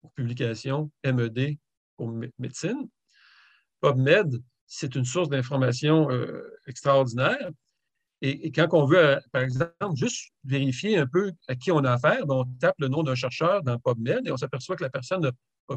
pour 0.00 0.12
publication, 0.12 0.90
MED 1.04 1.56
pour 1.96 2.12
médecine. 2.38 2.88
PubMed, 3.80 4.42
c'est 4.66 4.94
une 4.94 5.04
source 5.04 5.28
d'information 5.28 6.10
euh, 6.10 6.42
extraordinaire. 6.66 7.50
Et, 8.20 8.50
quand 8.50 8.66
on 8.72 8.84
veut, 8.84 8.98
euh, 8.98 9.20
par 9.32 9.42
exemple, 9.42 9.94
juste 9.94 10.32
vérifier 10.44 10.98
un 10.98 11.06
peu 11.06 11.32
à 11.46 11.54
qui 11.54 11.70
on 11.70 11.78
a 11.78 11.92
affaire, 11.92 12.26
ben, 12.26 12.34
on 12.34 12.44
tape 12.58 12.74
le 12.78 12.88
nom 12.88 13.02
d'un 13.02 13.14
chercheur 13.14 13.62
dans 13.62 13.78
PubMed 13.78 14.26
et 14.26 14.32
on 14.32 14.36
s'aperçoit 14.36 14.76
que 14.76 14.82
la 14.82 14.90
personne 14.90 15.24
a, 15.26 15.32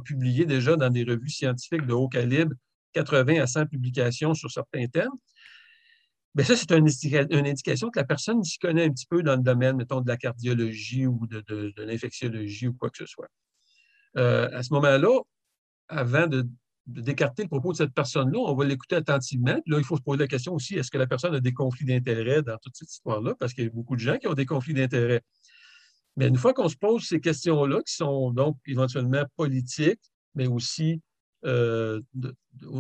publié 0.06 0.46
déjà 0.46 0.78
dans 0.78 0.90
des 0.90 1.04
revues 1.04 1.30
scientifiques 1.30 1.86
de 1.86 1.92
haut 1.92 2.08
calibre 2.08 2.56
80 2.94 3.42
à 3.42 3.48
100 3.48 3.66
publications 3.66 4.34
sur 4.34 4.50
certains 4.50 4.88
thèmes. 4.88 5.12
Bien, 6.34 6.46
ça, 6.46 6.56
c'est 6.56 6.72
une, 6.72 6.88
indication 7.46 7.90
que 7.90 8.00
la 8.00 8.06
personne 8.06 8.42
s'y 8.42 8.58
connaît 8.58 8.86
un 8.86 8.90
petit 8.90 9.06
peu 9.06 9.22
dans 9.22 9.36
le 9.36 9.42
domaine, 9.42 9.76
mettons, 9.76 10.00
de 10.00 10.08
la 10.08 10.16
cardiologie 10.16 11.06
ou 11.06 11.28
de, 11.28 11.74
l'infectiologie 11.78 12.70
ou 12.70 12.74
quoi 12.74 12.90
que 12.90 12.98
ce 12.98 13.06
soit. 13.06 13.28
Euh, 14.18 14.50
à 14.54 14.64
ce 14.64 14.74
moment-là, 14.74 15.20
avant 15.90 16.28
de, 16.28 16.48
d'écarter 16.88 17.44
le 17.44 17.50
propos 17.50 17.72
de 17.72 17.78
cette 17.78 17.94
personne-là, 17.94 18.40
on 18.40 18.56
va 18.56 18.66
l'écouter 18.66 18.96
attentivement. 18.96 19.60
là, 19.66 19.78
il 19.78 19.84
faut 19.84 19.98
se 19.98 20.02
poser 20.02 20.20
la 20.20 20.28
question 20.28 20.54
aussi, 20.54 20.76
est-ce 20.76 20.92
que 20.92 20.98
la 20.98 21.08
personne 21.08 21.34
a 21.36 21.40
des 21.40 21.54
conflits 21.54 21.86
d'intérêts 21.86 22.42
dans 22.42 22.58
toute 22.58 22.76
cette 22.76 22.92
histoire-là? 22.92 23.36
Parce 23.40 23.54
qu'il 23.54 23.66
y 23.66 23.68
a 23.68 23.70
beaucoup 23.70 23.96
de 23.96 24.02
gens 24.02 24.18
qui 24.18 24.28
ont 24.28 24.34
des 24.34 24.46
conflits 24.46 24.74
d'intérêts. 24.74 25.22
Mais 26.18 26.28
une 26.28 26.38
fois 26.38 26.54
qu'on 26.54 26.68
se 26.68 26.76
pose 26.76 27.04
ces 27.04 27.20
questions-là, 27.20 27.82
qui 27.84 27.96
sont 27.96 28.32
donc 28.32 28.58
éventuellement 28.66 29.24
politiques, 29.38 30.02
mais 30.36 30.48
aussi 30.48 31.02
euh, 31.46 32.02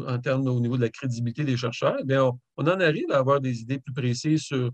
en 0.05 0.19
termes 0.19 0.47
au 0.47 0.59
niveau 0.59 0.77
de 0.77 0.81
la 0.81 0.89
crédibilité 0.89 1.43
des 1.43 1.57
chercheurs, 1.57 1.97
eh 2.07 2.17
on, 2.17 2.39
en 2.57 2.79
arrive 2.79 3.09
à 3.11 3.17
avoir 3.17 3.39
des 3.39 3.61
idées 3.61 3.79
plus 3.79 3.93
précises 3.93 4.41
sur 4.41 4.71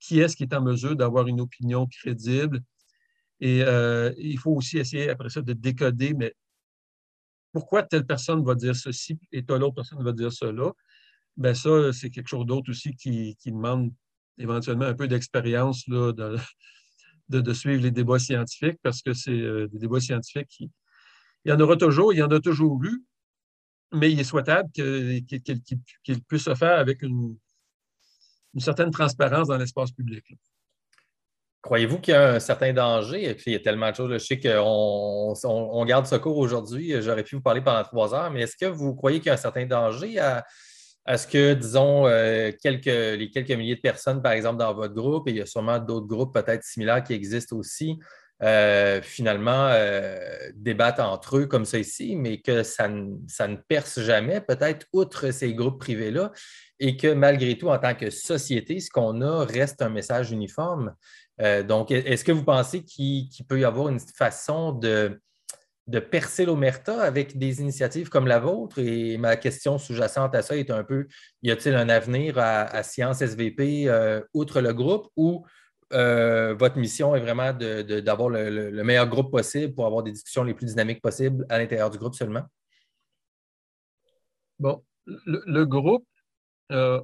qui 0.00 0.20
est-ce 0.20 0.36
qui 0.36 0.44
est 0.44 0.54
en 0.54 0.62
mesure 0.62 0.96
d'avoir 0.96 1.26
une 1.26 1.40
opinion 1.40 1.86
crédible. 1.86 2.60
Et 3.40 3.62
euh, 3.62 4.12
il 4.18 4.38
faut 4.38 4.52
aussi 4.52 4.78
essayer 4.78 5.10
après 5.10 5.28
ça 5.28 5.42
de 5.42 5.52
décoder, 5.52 6.14
mais 6.14 6.34
pourquoi 7.52 7.82
telle 7.82 8.06
personne 8.06 8.44
va 8.44 8.54
dire 8.54 8.76
ceci 8.76 9.18
et 9.32 9.44
telle 9.44 9.62
autre 9.62 9.74
personne 9.74 10.02
va 10.02 10.12
dire 10.12 10.32
cela? 10.32 10.72
Bien, 11.36 11.54
ça, 11.54 11.92
c'est 11.92 12.10
quelque 12.10 12.28
chose 12.28 12.46
d'autre 12.46 12.70
aussi 12.70 12.94
qui, 12.94 13.36
demande 13.46 13.92
éventuellement 14.38 14.86
un 14.86 14.94
peu 14.94 15.08
d'expérience 15.08 15.88
de, 15.88 16.12
de, 17.28 17.52
suivre 17.52 17.82
les 17.82 17.90
débats 17.90 18.18
scientifiques 18.18 18.78
parce 18.82 19.02
que 19.02 19.12
c'est 19.12 19.30
euh, 19.30 19.68
des 19.68 19.78
débats 19.78 20.00
scientifiques 20.00 20.48
qui, 20.48 20.70
il 21.44 21.50
y 21.50 21.54
en 21.54 21.60
aura 21.60 21.76
toujours, 21.76 22.12
il 22.12 22.18
y 22.18 22.22
en 22.22 22.30
a 22.30 22.40
toujours 22.40 22.82
eu, 22.84 23.04
mais 23.92 24.12
il 24.12 24.20
est 24.20 24.24
souhaitable 24.24 24.70
qu'il 24.72 26.24
puisse 26.26 26.44
se 26.44 26.54
faire 26.54 26.78
avec 26.78 27.02
une, 27.02 27.36
certaine 28.58 28.90
transparence 28.90 29.48
dans 29.48 29.56
l'espace 29.56 29.92
public. 29.92 30.24
Croyez-vous 31.68 31.98
qu'il 31.98 32.14
y 32.14 32.16
a 32.16 32.30
un 32.30 32.40
certain 32.40 32.72
danger? 32.72 33.36
Il 33.44 33.52
y 33.52 33.54
a 33.54 33.58
tellement 33.58 33.90
de 33.90 33.94
choses. 33.94 34.10
Je 34.10 34.16
sais 34.16 34.40
qu'on 34.40 35.34
on, 35.44 35.84
garde 35.84 36.06
ce 36.06 36.14
cours 36.14 36.38
aujourd'hui. 36.38 36.94
J'aurais 37.02 37.24
pu 37.24 37.34
vous 37.34 37.42
parler 37.42 37.60
pendant 37.60 37.82
trois 37.82 38.14
heures, 38.14 38.30
mais 38.30 38.40
est-ce 38.40 38.56
que 38.56 38.64
vous 38.64 38.94
croyez 38.94 39.18
qu'il 39.18 39.26
y 39.26 39.30
a 39.30 39.34
un 39.34 39.36
certain 39.36 39.66
danger 39.66 40.18
à, 40.18 40.46
ce 41.14 41.26
que, 41.26 41.52
disons, 41.52 42.06
euh, 42.06 42.52
les 42.64 43.30
quelques 43.30 43.50
milliers 43.50 43.76
de 43.76 43.82
personnes, 43.82 44.22
par 44.22 44.32
exemple, 44.32 44.56
dans 44.56 44.72
votre 44.72 44.94
groupe, 44.94 45.28
et 45.28 45.32
il 45.32 45.36
y 45.36 45.42
a 45.42 45.46
sûrement 45.46 45.78
d'autres 45.78 46.06
groupes 46.06 46.32
peut-être 46.32 46.64
similaires 46.64 47.04
qui 47.04 47.12
existent 47.12 47.54
aussi, 47.54 47.98
euh, 48.42 49.02
finalement 49.02 49.68
euh, 49.70 50.16
débattent 50.54 51.00
entre 51.00 51.36
eux 51.36 51.46
comme 51.46 51.66
ça 51.66 51.76
ici, 51.76 52.16
mais 52.16 52.40
que 52.40 52.62
ça 52.62 52.88
ne 52.88 53.56
perce 53.68 54.00
jamais, 54.00 54.40
peut-être 54.40 54.86
outre 54.94 55.32
ces 55.32 55.52
groupes 55.52 55.80
privés-là, 55.80 56.32
et 56.80 56.96
que 56.96 57.12
malgré 57.12 57.58
tout, 57.58 57.68
en 57.68 57.78
tant 57.78 57.94
que 57.94 58.08
société, 58.08 58.80
ce 58.80 58.88
qu'on 58.88 59.20
a 59.20 59.44
reste 59.44 59.82
un 59.82 59.90
message 59.90 60.30
uniforme? 60.30 60.94
Euh, 61.40 61.62
donc, 61.62 61.90
est-ce 61.90 62.24
que 62.24 62.32
vous 62.32 62.44
pensez 62.44 62.82
qu'il 62.84 63.28
peut 63.48 63.60
y 63.60 63.64
avoir 63.64 63.88
une 63.88 64.00
façon 64.00 64.72
de, 64.72 65.20
percer 66.10 66.44
l'omerta 66.44 67.00
avec 67.02 67.38
des 67.38 67.60
initiatives 67.60 68.08
comme 68.08 68.26
la 68.26 68.38
vôtre? 68.38 68.78
Et 68.78 69.16
ma 69.18 69.36
question 69.36 69.78
sous-jacente 69.78 70.34
à 70.34 70.42
ça 70.42 70.56
est 70.56 70.70
un 70.70 70.84
peu, 70.84 71.06
y 71.42 71.50
a-t-il 71.50 71.74
un 71.74 71.88
avenir 71.88 72.38
à, 72.38 72.62
à 72.62 72.82
Science 72.82 73.22
SVP 73.22 73.90
outre 74.34 74.60
le 74.60 74.72
groupe 74.74 75.08
ou 75.16 75.44
euh, 75.94 76.54
votre 76.54 76.76
mission 76.76 77.14
est 77.16 77.20
vraiment 77.20 77.52
d'avoir 77.52 78.28
le, 78.28 78.82
meilleur 78.82 79.08
groupe 79.08 79.30
possible 79.30 79.74
pour 79.74 79.86
avoir 79.86 80.02
des 80.02 80.12
discussions 80.12 80.44
les 80.44 80.54
plus 80.54 80.66
dynamiques 80.66 81.00
possibles 81.00 81.46
à 81.48 81.58
l'intérieur 81.58 81.90
du 81.90 81.98
groupe 81.98 82.14
seulement? 82.14 82.42
Bon, 84.58 84.84
le, 85.06 85.64
groupe 85.64 86.06
euh, 86.72 87.00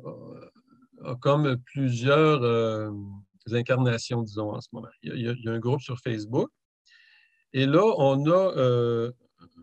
comme 1.21 1.57
plusieurs 1.65 2.93
euh, 3.51 3.57
incarnations, 3.57 4.23
disons, 4.23 4.53
en 4.53 4.61
ce 4.61 4.69
moment. 4.73 4.89
Il 5.03 5.21
y, 5.21 5.49
a, 5.49 5.53
un 5.53 5.59
groupe 5.59 5.81
sur 5.81 5.99
Facebook. 5.99 6.51
Et 7.53 7.67
là, 7.67 7.83
on 7.99 8.27
a 8.31 9.13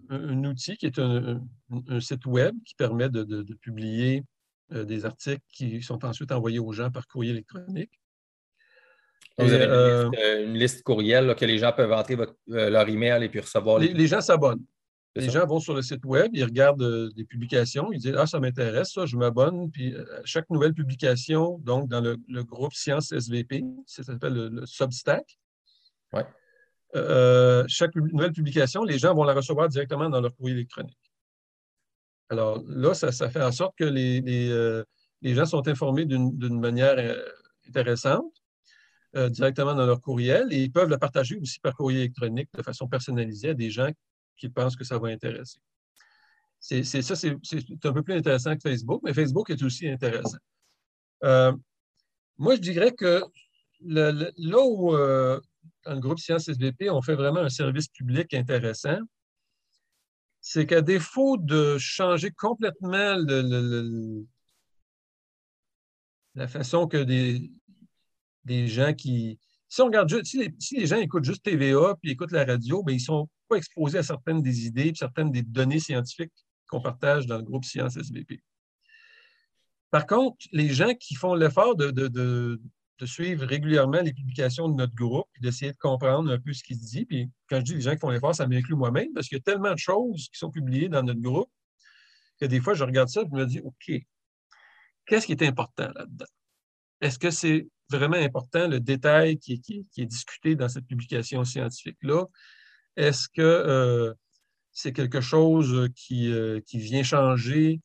un, 0.09 0.43
outil 0.45 0.77
qui 0.77 0.85
est 0.85 0.99
un, 0.99 1.41
site 1.99 2.25
web 2.25 2.55
qui 2.65 2.75
permet 2.75 3.09
de, 3.09 3.53
publier 3.61 4.23
euh, 4.73 4.85
des 4.85 5.05
articles 5.05 5.43
qui 5.49 5.81
sont 5.81 6.03
ensuite 6.05 6.31
envoyés 6.31 6.59
aux 6.59 6.71
gens 6.71 6.91
par 6.91 7.07
courrier 7.07 7.31
électronique. 7.31 7.91
vous 9.37 9.51
avez 9.51 10.45
une, 10.45 10.53
liste, 10.53 10.83
courriel 10.83 11.35
que 11.35 11.45
les 11.45 11.57
gens 11.57 11.73
peuvent 11.73 11.91
entrer 11.91 12.17
leur 12.47 12.87
email 12.87 13.23
et 13.23 13.29
puis 13.29 13.41
recevoir 13.41 13.79
les... 13.79 13.93
les 13.93 14.07
gens 14.07 14.21
s'abonnent. 14.21 14.65
Les 15.15 15.29
gens 15.29 15.45
vont 15.45 15.59
sur 15.59 15.73
le 15.73 15.81
site 15.81 16.05
web, 16.05 16.31
ils 16.33 16.45
regardent 16.45 16.83
euh, 16.83 17.11
des 17.11 17.25
publications, 17.25 17.91
ils 17.91 17.99
disent 17.99 18.15
Ah, 18.17 18.25
ça 18.25 18.39
m'intéresse, 18.39 18.93
ça, 18.93 19.05
je 19.05 19.17
m'abonne. 19.17 19.69
Puis 19.69 19.93
euh, 19.93 20.05
chaque 20.23 20.49
nouvelle 20.49 20.73
publication, 20.73 21.59
donc 21.59 21.89
dans 21.89 21.99
le, 21.99 22.17
groupe 22.43 22.73
Science 22.73 23.11
SVP, 23.11 23.63
ça 23.85 24.03
s'appelle 24.03 24.33
le, 24.33 24.65
Substack. 24.65 25.37
Euh, 26.95 27.63
chaque 27.67 27.95
nouvelle 27.95 28.31
publication, 28.31 28.83
les 28.83 28.99
gens 28.99 29.13
vont 29.13 29.23
la 29.23 29.33
recevoir 29.33 29.67
directement 29.67 30.09
dans 30.09 30.21
leur 30.21 30.33
courrier 30.35 30.55
électronique. 30.55 31.11
Alors 32.29 32.63
là, 32.67 32.93
ça, 32.93 33.11
fait 33.29 33.43
en 33.43 33.51
sorte 33.51 33.77
que 33.77 33.83
les, 33.83 34.21
les, 34.21 35.35
gens 35.35 35.45
sont 35.45 35.67
informés 35.67 36.05
d'une 36.05 36.59
manière 36.59 36.97
intéressante. 37.67 38.33
directement 39.13 39.73
dans 39.73 39.85
leur 39.85 39.99
courriel 39.99 40.47
et 40.51 40.63
ils 40.63 40.71
peuvent 40.71 40.89
la 40.89 40.97
partager 40.97 41.37
aussi 41.37 41.59
par 41.59 41.75
courrier 41.75 41.99
électronique 41.99 42.49
de 42.53 42.63
façon 42.63 42.87
personnalisée 42.87 43.49
à 43.49 43.53
des 43.53 43.69
gens 43.69 43.89
qui 44.41 44.49
pensent 44.49 44.75
que 44.75 44.83
ça 44.83 44.97
va 44.97 45.09
intéresser. 45.09 45.59
C'est, 46.59 46.83
ça, 46.83 47.15
c'est, 47.15 47.31
un 47.31 47.93
peu 47.93 48.03
plus 48.03 48.15
intéressant 48.15 48.55
que 48.55 48.61
Facebook, 48.61 49.01
mais 49.03 49.13
Facebook 49.13 49.49
est 49.49 49.63
aussi 49.63 49.87
intéressant. 49.87 50.37
Euh, 51.23 51.53
moi, 52.37 52.55
je 52.55 52.61
dirais 52.61 52.91
que 52.91 53.23
là 53.83 54.59
où, 54.63 54.95
euh, 54.95 55.39
dans 55.85 55.93
le 55.93 55.99
groupe 55.99 56.19
Sciences 56.19 56.49
SVP, 56.49 56.89
on 56.89 57.01
fait 57.01 57.15
vraiment 57.15 57.39
un 57.39 57.49
service 57.49 57.87
public 57.87 58.33
intéressant, 58.33 58.99
c'est 60.39 60.65
qu'à 60.65 60.81
défaut 60.81 61.37
de 61.37 61.77
changer 61.77 62.31
complètement 62.31 63.15
la 66.35 66.47
façon 66.47 66.87
que 66.87 66.97
des, 66.97 67.51
des 68.45 68.67
gens 68.67 68.93
qui, 68.93 69.39
si 69.71 69.81
on 69.81 69.85
regarde 69.85 70.11
si 70.25 70.53
les, 70.71 70.85
gens 70.85 70.97
écoutent 70.97 71.23
juste 71.23 71.43
TVA 71.43 71.95
puis 72.01 72.11
écoutent 72.11 72.33
la 72.33 72.43
radio, 72.43 72.83
bien, 72.83 72.95
ils 72.95 72.99
sont 72.99 73.29
pas 73.51 73.57
exposés 73.57 73.97
à 73.97 74.03
certaines 74.03 74.41
des 74.41 74.65
idées 74.65 74.93
certaines 74.95 75.31
des 75.31 75.43
données 75.43 75.79
scientifiques 75.79 76.33
qu'on 76.69 76.81
partage 76.81 77.25
dans 77.25 77.37
le 77.37 77.43
groupe 77.43 77.65
Science 77.65 77.97
SVP. 77.97 78.41
Par 79.91 80.07
contre, 80.07 80.37
les 80.53 80.69
gens 80.69 80.93
qui 80.95 81.15
font 81.15 81.35
l'effort 81.35 81.75
de, 81.75 82.59
suivre 83.03 83.45
régulièrement 83.45 83.99
les 84.01 84.13
publications 84.13 84.69
de 84.69 84.75
notre 84.75 84.93
groupe 84.93 85.27
d'essayer 85.41 85.71
de 85.71 85.77
comprendre 85.77 86.31
un 86.31 86.39
peu 86.39 86.53
ce 86.53 86.63
qui 86.63 86.75
se 86.75 86.85
dit, 86.85 87.05
puis 87.05 87.29
quand 87.49 87.57
je 87.57 87.63
dis 87.63 87.73
les 87.73 87.81
gens 87.81 87.91
qui 87.93 87.99
font 87.99 88.11
l'effort, 88.11 88.33
ça 88.33 88.47
m'inclut 88.47 88.75
moi-même 88.75 89.11
parce 89.13 89.27
qu'il 89.27 89.37
y 89.37 89.41
a 89.41 89.43
tellement 89.43 89.73
de 89.73 89.79
choses 89.79 90.29
qui 90.31 90.37
sont 90.37 90.51
publiées 90.51 90.87
dans 90.87 91.03
notre 91.03 91.19
groupe 91.19 91.49
que 92.39 92.45
des 92.45 92.61
fois, 92.61 92.73
je 92.73 92.83
regarde 92.83 93.09
ça 93.09 93.21
et 93.21 93.25
je 93.29 93.35
me 93.35 93.45
dis, 93.45 93.59
OK, 93.59 93.91
qu'est-ce 95.05 95.25
qui 95.25 95.31
est 95.33 95.43
important 95.43 95.89
là-dedans? 95.95 96.25
Est-ce 97.01 97.19
que 97.19 97.31
c'est 97.31 97.67
vraiment 97.89 98.17
important 98.17 98.67
le 98.67 98.79
détail 98.79 99.37
qui, 99.39 99.61
est 99.97 100.05
discuté 100.05 100.55
dans 100.55 100.69
cette 100.69 100.85
publication 100.85 101.43
scientifique-là? 101.43 102.25
Est-ce 102.97 103.27
que 103.29 103.41
euh, 103.41 104.13
c'est 104.71 104.93
quelque 104.93 105.21
chose 105.21 105.89
qui, 105.95 106.31
euh, 106.31 106.59
qui, 106.61 106.79
vient 106.79 107.03
changer 107.03 107.81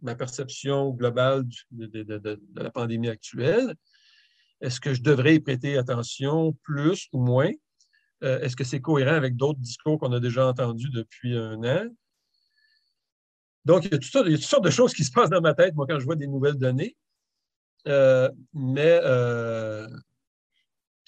ma 0.00 0.14
perception 0.14 0.90
globale 0.90 1.44
de, 1.70 2.40
la 2.54 2.70
pandémie 2.70 3.08
actuelle? 3.08 3.74
Est-ce 4.60 4.80
que 4.80 4.94
je 4.94 5.02
devrais 5.02 5.36
y 5.36 5.40
prêter 5.40 5.78
attention 5.78 6.52
plus 6.62 7.08
ou 7.12 7.22
moins? 7.22 7.50
Euh, 8.24 8.40
est-ce 8.40 8.56
que 8.56 8.64
c'est 8.64 8.80
cohérent 8.80 9.14
avec 9.14 9.36
d'autres 9.36 9.60
discours 9.60 9.98
qu'on 9.98 10.12
a 10.12 10.20
déjà 10.20 10.46
entendus 10.48 10.90
depuis 10.90 11.36
un 11.36 11.62
an? 11.62 11.86
Donc, 13.64 13.84
il 13.84 13.92
y, 13.92 13.94
a 13.94 13.98
toutes 13.98 14.42
sortes, 14.42 14.64
de 14.64 14.70
choses 14.70 14.94
qui 14.94 15.04
se 15.04 15.12
passent 15.12 15.30
dans 15.30 15.40
ma 15.40 15.54
tête, 15.54 15.74
moi, 15.74 15.86
quand 15.86 15.98
je 15.98 16.04
vois 16.04 16.16
des 16.16 16.26
nouvelles 16.26 16.56
données. 16.56 16.96
Euh, 17.86 18.30
mais 18.54 19.00
euh, 19.04 19.86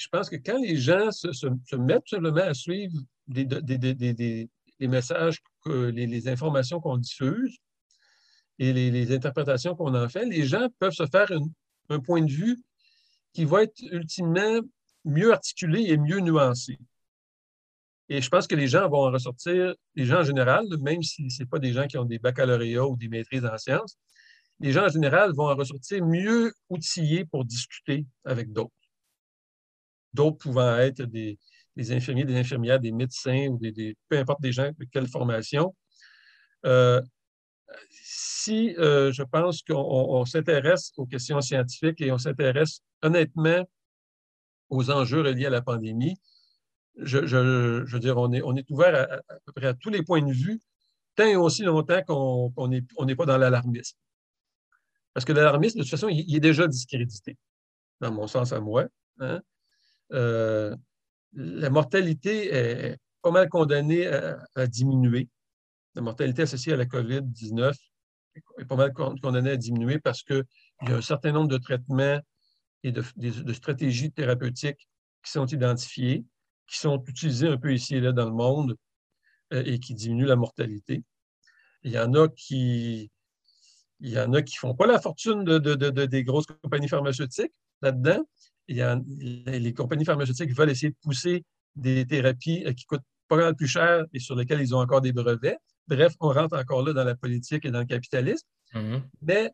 je 0.00 0.08
pense 0.08 0.30
que 0.30 0.36
quand 0.36 0.58
les 0.58 0.76
gens 0.76 1.10
se, 1.10 1.76
mettent 1.76 2.08
simplement 2.08 2.40
à 2.40 2.54
suivre 2.54 2.98
des, 3.28 4.48
messages, 4.80 5.42
les, 5.66 6.26
informations 6.28 6.80
qu'on 6.80 6.96
diffuse 6.96 7.58
et 8.58 8.72
les, 8.72 9.14
interprétations 9.14 9.74
qu'on 9.74 9.94
en 9.94 10.08
fait, 10.08 10.24
les 10.24 10.46
gens 10.46 10.68
peuvent 10.78 10.94
se 10.94 11.06
faire 11.06 11.30
un 11.90 12.00
point 12.00 12.22
de 12.22 12.32
vue 12.32 12.62
qui 13.34 13.44
va 13.44 13.64
être 13.64 13.78
ultimement 13.92 14.60
mieux 15.04 15.32
articulé 15.34 15.82
et 15.90 15.98
mieux 15.98 16.20
nuancé. 16.20 16.78
Et 18.08 18.22
je 18.22 18.28
pense 18.30 18.46
que 18.46 18.56
les 18.56 18.68
gens 18.68 18.88
vont 18.88 19.06
en 19.06 19.10
ressortir, 19.10 19.74
les 19.94 20.06
gens 20.06 20.20
en 20.20 20.24
général, 20.24 20.64
même 20.80 21.02
si 21.02 21.30
ce 21.30 21.42
n'est 21.42 21.46
pas 21.46 21.58
des 21.58 21.74
gens 21.74 21.86
qui 21.86 21.98
ont 21.98 22.06
des 22.06 22.18
baccalauréats 22.18 22.86
ou 22.86 22.96
des 22.96 23.08
maîtrises 23.08 23.44
en 23.44 23.58
sciences, 23.58 23.98
les 24.60 24.72
gens 24.72 24.86
en 24.86 24.88
général 24.88 25.32
vont 25.34 25.50
en 25.50 25.54
ressortir 25.54 26.04
mieux 26.06 26.54
outillés 26.70 27.26
pour 27.26 27.44
discuter 27.44 28.06
avec 28.24 28.50
d'autres. 28.50 28.79
D'autres 30.12 30.38
pouvant 30.38 30.76
être 30.76 31.02
des, 31.02 31.38
infirmiers, 31.78 32.24
des 32.24 32.36
infirmières, 32.36 32.80
des 32.80 32.92
médecins 32.92 33.46
ou 33.48 33.58
des, 33.58 33.96
peu 34.08 34.18
importe 34.18 34.40
des 34.40 34.52
gens 34.52 34.70
de 34.76 34.86
quelle 34.90 35.06
formation. 35.06 35.74
Euh, 36.66 37.00
si 37.90 38.74
euh, 38.78 39.12
je 39.12 39.22
pense 39.22 39.62
qu'on 39.62 40.24
s'intéresse 40.24 40.92
aux 40.96 41.06
questions 41.06 41.40
scientifiques 41.40 42.00
et 42.00 42.10
on 42.10 42.18
s'intéresse 42.18 42.80
honnêtement 43.02 43.68
aux 44.68 44.90
enjeux 44.90 45.20
reliés 45.20 45.46
à 45.46 45.50
la 45.50 45.62
pandémie, 45.62 46.16
je, 46.96 47.18
veux 47.18 47.98
dire, 47.98 48.16
on 48.18 48.32
est, 48.32 48.70
ouvert 48.70 49.22
à, 49.28 49.34
peu 49.46 49.52
près 49.52 49.66
à 49.66 49.74
tous 49.74 49.90
les 49.90 50.02
points 50.02 50.22
de 50.22 50.32
vue, 50.32 50.60
tant 51.16 51.26
et 51.26 51.36
aussi 51.36 51.62
longtemps 51.62 52.02
qu'on 52.02 52.68
n'est 52.68 53.16
pas 53.16 53.26
dans 53.26 53.38
l'alarmisme. 53.38 53.96
Parce 55.14 55.24
que 55.24 55.32
l'alarmisme, 55.32 55.78
de 55.78 55.82
toute 55.82 55.90
façon, 55.90 56.08
il, 56.08 56.34
est 56.34 56.40
déjà 56.40 56.66
discrédité, 56.66 57.36
dans 58.00 58.12
mon 58.12 58.26
sens 58.26 58.52
à 58.52 58.60
moi. 58.60 58.86
Hein. 59.18 59.40
Euh, 60.12 60.74
la 61.32 61.70
mortalité 61.70 62.52
est 62.52 62.98
pas 63.22 63.30
mal 63.30 63.48
condamnée 63.48 64.06
à, 64.06 64.66
diminuer. 64.66 65.28
La 65.94 66.02
mortalité 66.02 66.42
associée 66.42 66.72
à 66.72 66.76
la 66.76 66.86
COVID-19 66.86 67.74
est 68.58 68.64
pas 68.64 68.76
mal 68.76 68.92
condamnée 68.92 69.50
à 69.50 69.56
diminuer 69.56 69.98
parce 69.98 70.22
qu'il 70.22 70.44
y 70.82 70.92
a 70.92 70.96
un 70.96 71.02
certain 71.02 71.32
nombre 71.32 71.48
de 71.48 71.58
traitements 71.58 72.20
et 72.82 72.92
de, 72.92 73.52
stratégies 73.52 74.10
thérapeutiques 74.10 74.88
qui 75.24 75.30
sont 75.30 75.46
identifiées, 75.46 76.24
qui 76.66 76.78
sont 76.78 77.02
utilisées 77.06 77.48
un 77.48 77.58
peu 77.58 77.72
ici 77.72 77.96
et 77.96 78.00
là 78.00 78.12
dans 78.12 78.26
le 78.26 78.34
monde 78.34 78.76
euh, 79.52 79.62
et 79.66 79.78
qui 79.78 79.94
diminuent 79.94 80.26
la 80.26 80.36
mortalité. 80.36 81.02
Il 81.82 81.92
y 81.92 81.98
en 81.98 82.14
a 82.14 82.28
qui, 82.28 83.10
il 84.00 84.10
y 84.10 84.18
en 84.18 84.32
a 84.32 84.42
qui 84.42 84.56
ne 84.56 84.60
font 84.60 84.74
pas 84.74 84.86
la 84.86 85.00
fortune 85.00 85.44
de, 85.44 85.58
des 85.58 86.24
grosses 86.24 86.46
compagnies 86.62 86.88
pharmaceutiques 86.88 87.52
là-dedans. 87.82 88.24
Il 88.70 88.76
y 88.76 88.82
a, 88.82 89.00
les 89.18 89.74
compagnies 89.74 90.04
pharmaceutiques 90.04 90.54
veulent 90.54 90.70
essayer 90.70 90.90
de 90.90 90.96
pousser 91.02 91.44
des 91.74 92.06
thérapies 92.06 92.62
euh, 92.66 92.72
qui 92.72 92.84
coûtent 92.84 93.02
pas 93.26 93.36
mal 93.36 93.56
plus 93.56 93.66
cher 93.66 94.04
et 94.12 94.20
sur 94.20 94.36
lesquelles 94.36 94.60
ils 94.60 94.76
ont 94.76 94.78
encore 94.78 95.00
des 95.00 95.12
brevets. 95.12 95.58
Bref, 95.88 96.14
on 96.20 96.28
rentre 96.28 96.56
encore 96.56 96.84
là 96.84 96.92
dans 96.92 97.02
la 97.02 97.16
politique 97.16 97.64
et 97.64 97.72
dans 97.72 97.80
le 97.80 97.86
capitalisme. 97.86 98.46
Mm-hmm. 98.74 99.02
Mais 99.22 99.50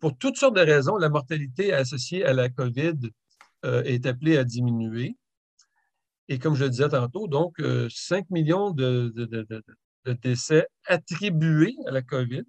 pour 0.00 0.18
toutes 0.18 0.36
sortes 0.36 0.54
de 0.54 0.60
raisons, 0.60 0.98
la 0.98 1.08
mortalité 1.08 1.72
associée 1.72 2.22
à 2.22 2.34
la 2.34 2.50
COVID 2.50 2.98
euh, 3.64 3.82
est 3.84 4.04
appelée 4.04 4.36
à 4.36 4.44
diminuer. 4.44 5.16
Et 6.28 6.38
comme 6.38 6.54
je 6.54 6.64
le 6.64 6.70
disais 6.70 6.90
tantôt, 6.90 7.26
donc 7.26 7.56
5 7.58 7.62
euh, 7.62 8.22
millions 8.28 8.70
de, 8.70 9.12
décès 10.22 10.68
attribués 10.84 11.74
à 11.86 11.90
la 11.90 12.02
COVID, 12.02 12.44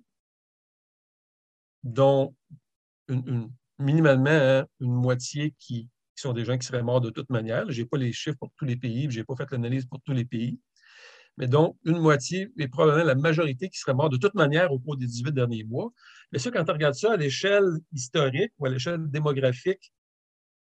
dont 1.84 2.36
une, 3.08 3.50
minimalement 3.82 4.30
hein, 4.30 4.66
une 4.80 4.94
moitié 4.94 5.54
qui, 5.60 5.90
sont 6.16 6.34
des 6.34 6.46
gens 6.46 6.58
qui 6.58 6.68
seraient 6.68 6.84
morts 6.84 7.02
de 7.02 7.10
toute 7.10 7.30
manière. 7.32 7.70
Je 7.72 7.82
n'ai 7.82 7.88
pas 7.88 7.98
les 7.98 8.14
chiffres 8.14 8.38
pour 8.38 8.52
tous 8.56 8.66
les 8.66 8.76
pays, 8.76 9.10
je 9.10 9.20
n'ai 9.20 9.24
pas 9.24 9.36
fait 9.36 9.50
l'analyse 9.52 9.86
pour 9.86 10.00
tous 10.02 10.14
les 10.14 10.26
pays. 10.26 10.60
Mais 11.38 11.48
donc, 11.48 11.78
une 11.86 11.98
moitié 11.98 12.52
et 12.60 12.68
probablement 12.68 13.06
la 13.06 13.16
majorité 13.16 13.70
qui 13.70 13.80
serait 13.80 13.94
morts 13.94 14.10
de 14.10 14.18
toute 14.18 14.36
manière 14.36 14.72
au 14.72 14.80
cours 14.80 14.98
des 14.98 15.08
18 15.08 15.32
derniers 15.32 15.64
mois. 15.64 15.92
Mais 16.32 16.38
ça, 16.40 16.52
quand 16.52 16.70
on 16.70 16.74
regarde 16.74 16.94
ça 16.94 17.14
à 17.14 17.18
l'échelle 17.18 17.66
historique 17.92 18.52
ou 18.60 18.68
à 18.68 18.70
l'échelle 18.70 19.10
démographique 19.10 19.92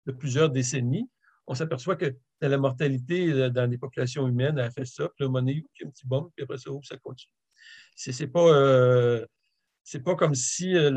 de 0.07 0.13
plusieurs 0.13 0.51
décennies, 0.51 1.09
on 1.47 1.55
s'aperçoit 1.55 1.97
que 1.97 2.17
la 2.41 2.57
mortalité 2.57 3.31
euh, 3.31 3.51
dans 3.51 3.71
les 3.71 3.79
populations 3.79 4.27
humaines 4.27 4.59
a 4.59 4.71
fait 4.71 4.87
ça, 4.87 5.09
puis 5.17 5.27
y 5.27 5.29
a 5.29 5.87
un 5.87 5.91
petit 5.91 6.07
bombe, 6.07 6.31
puis 6.35 6.45
après 6.45 6.59
ça, 6.59 6.71
ça 6.83 6.97
continue. 6.97 7.33
C'est 7.97 8.27
pas. 8.27 8.41
Euh, 8.41 9.27
c'est 9.85 10.03
pas 10.03 10.17
comme 10.17 10.35
si 10.35 10.77
euh, 10.77 10.91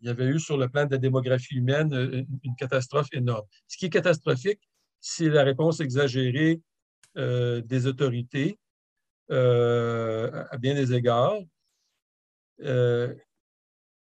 il 0.00 0.06
y 0.06 0.10
avait 0.10 0.26
eu 0.26 0.38
sur 0.38 0.58
le 0.58 0.68
plan 0.68 0.84
de 0.84 0.92
la 0.92 0.98
démographie 0.98 1.56
humaine 1.56 1.92
euh, 1.94 2.22
une, 2.44 2.54
catastrophe 2.54 3.08
énorme. 3.12 3.46
Ce 3.66 3.78
qui 3.78 3.86
est 3.86 3.90
catastrophique, 3.90 4.60
c'est 5.00 5.30
la 5.30 5.42
réponse 5.42 5.80
exagérée 5.80 6.60
euh, 7.16 7.62
des 7.62 7.86
autorités 7.86 8.58
à 9.30 10.56
bien 10.58 10.74
des 10.74 10.92
égards. 10.92 11.38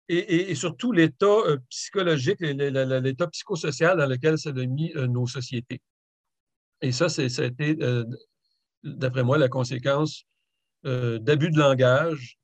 Et, 0.08 0.54
surtout 0.54 0.90
l'état 0.90 1.36
psychologique, 1.68 2.40
l'état 2.40 3.26
psychosocial 3.28 3.98
dans 3.98 4.06
lequel 4.06 4.38
ça 4.38 4.50
a 4.50 4.66
mis 4.66 4.90
nos 4.94 5.26
sociétés. 5.26 5.82
Et 6.80 6.92
ça, 6.92 7.10
ça 7.10 7.22
a 7.22 7.44
été 7.44 7.76
d'après 8.82 9.22
moi, 9.22 9.36
la 9.36 9.50
conséquence 9.50 10.24
d'abus 10.82 11.50
de 11.50 11.58
langage 11.58 12.38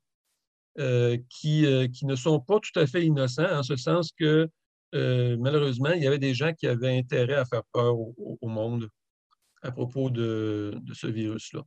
qui, 1.29 1.65
qui 1.93 2.05
ne 2.05 2.15
sont 2.15 2.39
pas 2.39 2.59
tout 2.59 2.79
à 2.79 2.85
fait 2.87 3.05
innocents, 3.05 3.49
en 3.49 3.63
ce 3.63 3.75
sens 3.75 4.11
que 4.17 4.49
malheureusement, 4.93 5.91
il 5.91 6.03
y 6.03 6.07
avait 6.07 6.19
des 6.19 6.33
gens 6.33 6.53
qui 6.53 6.67
avaient 6.67 6.97
intérêt 6.97 7.35
à 7.35 7.45
faire 7.45 7.63
peur 7.71 7.95
au, 7.97 8.47
monde 8.47 8.89
à 9.61 9.71
propos 9.71 10.09
de, 10.09 10.79
ce 10.93 11.07
virus-là. 11.07 11.63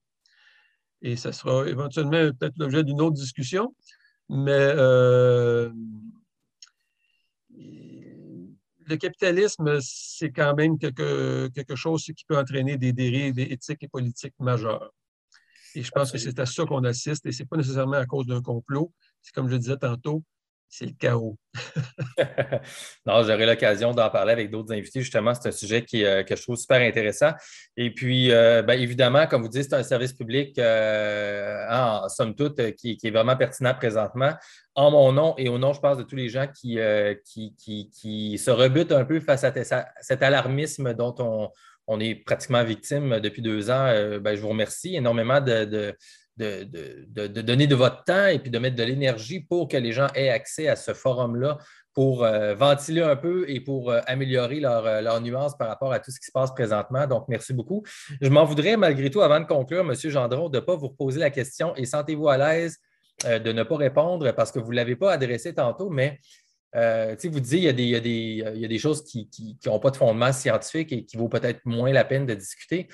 Et 1.03 1.17
ça 1.17 1.33
sera 1.33 1.69
éventuellement 1.69 2.31
peut-être 2.39 2.59
l'objet 2.59 2.83
d'une 2.85 3.01
autre 3.01 3.15
discussion, 3.15 3.75
mais 4.29 4.51
euh, 4.51 5.71
le 7.51 8.97
capitalisme, 8.97 9.79
c'est 9.81 10.33
quand 10.33 10.55
même 10.55 10.79
quelque, 10.79 11.49
quelque 11.49 11.77
chose 11.77 12.05
qui 12.05 12.25
peut 12.27 12.37
entraîner 12.37 12.77
des 12.77 12.93
dérives 12.93 13.39
éthiques 13.39 13.83
et 13.83 13.89
politiques 13.89 14.35
majeures. 14.41 14.93
Et 15.79 15.83
je 15.85 15.93
pense 15.93 16.11
que 16.11 16.19
c'est 16.19 16.37
à 16.41 16.45
ça 16.45 16.65
qu'on 16.65 16.83
assiste, 16.83 17.25
et 17.27 17.31
ce 17.31 17.43
n'est 17.43 17.47
pas 17.47 17.57
nécessairement 17.57 17.99
à 17.99 18.05
cause 18.05 18.27
d'un 18.27 18.43
complot. 18.43 18.93
C'est 19.23 19.33
comme 19.33 19.49
je 19.49 19.55
disais 19.55 19.77
tantôt, 19.77 20.25
c'est 20.69 20.87
le 20.87 20.93
chaos. 20.99 21.39
non, 23.07 23.23
j'aurai 23.23 23.47
l'occasion 23.47 23.93
d'en 23.93 24.11
parler 24.11 24.33
avec 24.33 24.51
d'autres 24.51 24.75
invités. 24.75 25.03
Justement, 25.03 25.35
c'est 25.35 25.51
un 25.51 25.53
sujet 25.53 25.85
qui, 25.85 26.05
euh, 26.05 26.25
que 26.25 26.35
je 26.35 26.43
trouve 26.43 26.57
super 26.57 26.81
intéressant. 26.81 27.31
Et 27.77 27.95
puis, 27.95 28.33
euh, 28.33 28.63
ben, 28.63 28.75
évidemment, 28.75 29.29
comme 29.29 29.43
vous 29.43 29.49
dites, 29.49 29.71
c'est 29.71 29.77
un 29.77 29.85
service 29.85 30.13
public, 30.15 30.59
euh, 30.59 31.65
en 31.71 32.09
somme 32.09 32.35
toute, 32.35 32.75
qui, 32.75 32.99
est 33.01 33.11
vraiment 33.13 33.37
pertinent 33.37 33.75
présentement. 33.75 34.33
En 34.75 34.91
mon 34.91 35.13
nom 35.13 35.35
et 35.39 35.49
au 35.49 35.59
nom, 35.59 35.75
je 35.75 35.81
pense, 35.81 35.97
de 35.97 36.03
tous 36.03 36.17
les 36.17 36.29
gens 36.29 36.49
qui, 36.49 36.81
qui, 37.25 38.39
se 38.39 38.51
rebutent 38.51 38.91
un 38.91 39.05
peu 39.05 39.21
face 39.21 39.45
à 39.45 39.53
cet 40.01 40.23
alarmisme 40.25 40.93
dont 40.93 41.15
on, 41.21 41.51
est 42.01 42.15
pratiquement 42.15 42.65
victime 42.65 43.21
depuis 43.21 43.43
deux 43.43 43.71
ans, 43.71 43.93
ben, 44.21 44.35
je 44.35 44.41
vous 44.41 44.49
remercie 44.49 44.97
énormément 44.97 45.41
de 45.41 45.95
donner 46.37 47.67
de 47.67 47.75
votre 47.75 48.05
temps 48.05 48.27
et 48.27 48.39
de 48.39 48.59
mettre 48.59 48.77
de 48.77 48.85
l'énergie 48.85 49.41
pour 49.41 49.69
que 49.69 49.77
les 49.77 49.93
gens 49.93 50.09
aient 50.15 50.31
accès 50.31 50.69
à 50.69 50.77
ce 50.77 50.95
forum-là 50.95 51.59
pour 51.99 52.23
euh, 52.23 52.55
ventiler 52.55 53.03
un 53.03 53.17
peu 53.17 53.45
et 53.51 53.59
pour 53.59 53.91
euh, 53.91 54.01
améliorer 54.07 54.61
leur, 54.61 54.87
euh, 54.87 55.01
leur, 55.01 55.21
nuance 55.21 55.59
par 55.59 55.67
rapport 55.67 55.93
à 55.93 55.99
tout 55.99 56.13
ce 56.13 56.21
qui 56.21 56.27
se 56.27 56.31
passe 56.31 56.53
présentement. 56.55 57.09
Donc, 57.09 57.25
merci 57.27 57.53
beaucoup. 57.53 57.83
Je 58.21 58.29
m'en 58.29 58.45
voudrais 58.45 58.77
malgré 58.77 59.11
tout, 59.11 59.21
avant 59.21 59.41
de 59.41 59.47
conclure, 59.47 59.81
M. 59.81 59.93
Gendron, 59.97 60.49
de 60.49 60.59
ne 60.59 60.65
pas 60.65 60.77
vous 60.77 60.87
reposer 60.87 61.19
la 61.19 61.31
question 61.31 61.75
et 61.75 61.87
sentez-vous 61.87 62.29
à 62.29 62.37
l'aise 62.37 62.79
de 63.25 63.51
ne 63.51 63.65
pas 63.65 63.77
répondre 63.77 64.31
parce 64.31 64.53
que 64.53 64.61
vous 64.61 64.71
ne 64.71 64.77
l'avez 64.77 64.95
pas 64.95 65.11
adressé 65.11 65.53
tantôt, 65.53 65.91
mais 65.91 66.21
vous 66.73 67.41
dites, 67.41 67.53
il 67.53 67.61
y 67.61 67.69
a 67.69 67.73
des, 67.73 67.85
y 67.85 68.61
y 68.61 68.65
a 68.65 68.69
des 68.69 68.79
choses 68.79 69.05
qui 69.05 69.29
n'ont 69.67 69.81
pas 69.81 69.91
de 69.91 69.97
fondement 69.97 70.33
scientifique 70.33 70.93
et 70.93 71.05
qui 71.05 71.17
vaut 71.17 71.29
peut-être 71.29 71.61
moins 71.65 71.93
la 71.93 72.05
peine 72.05 72.27
de 72.27 72.35
discuter. 72.35 72.89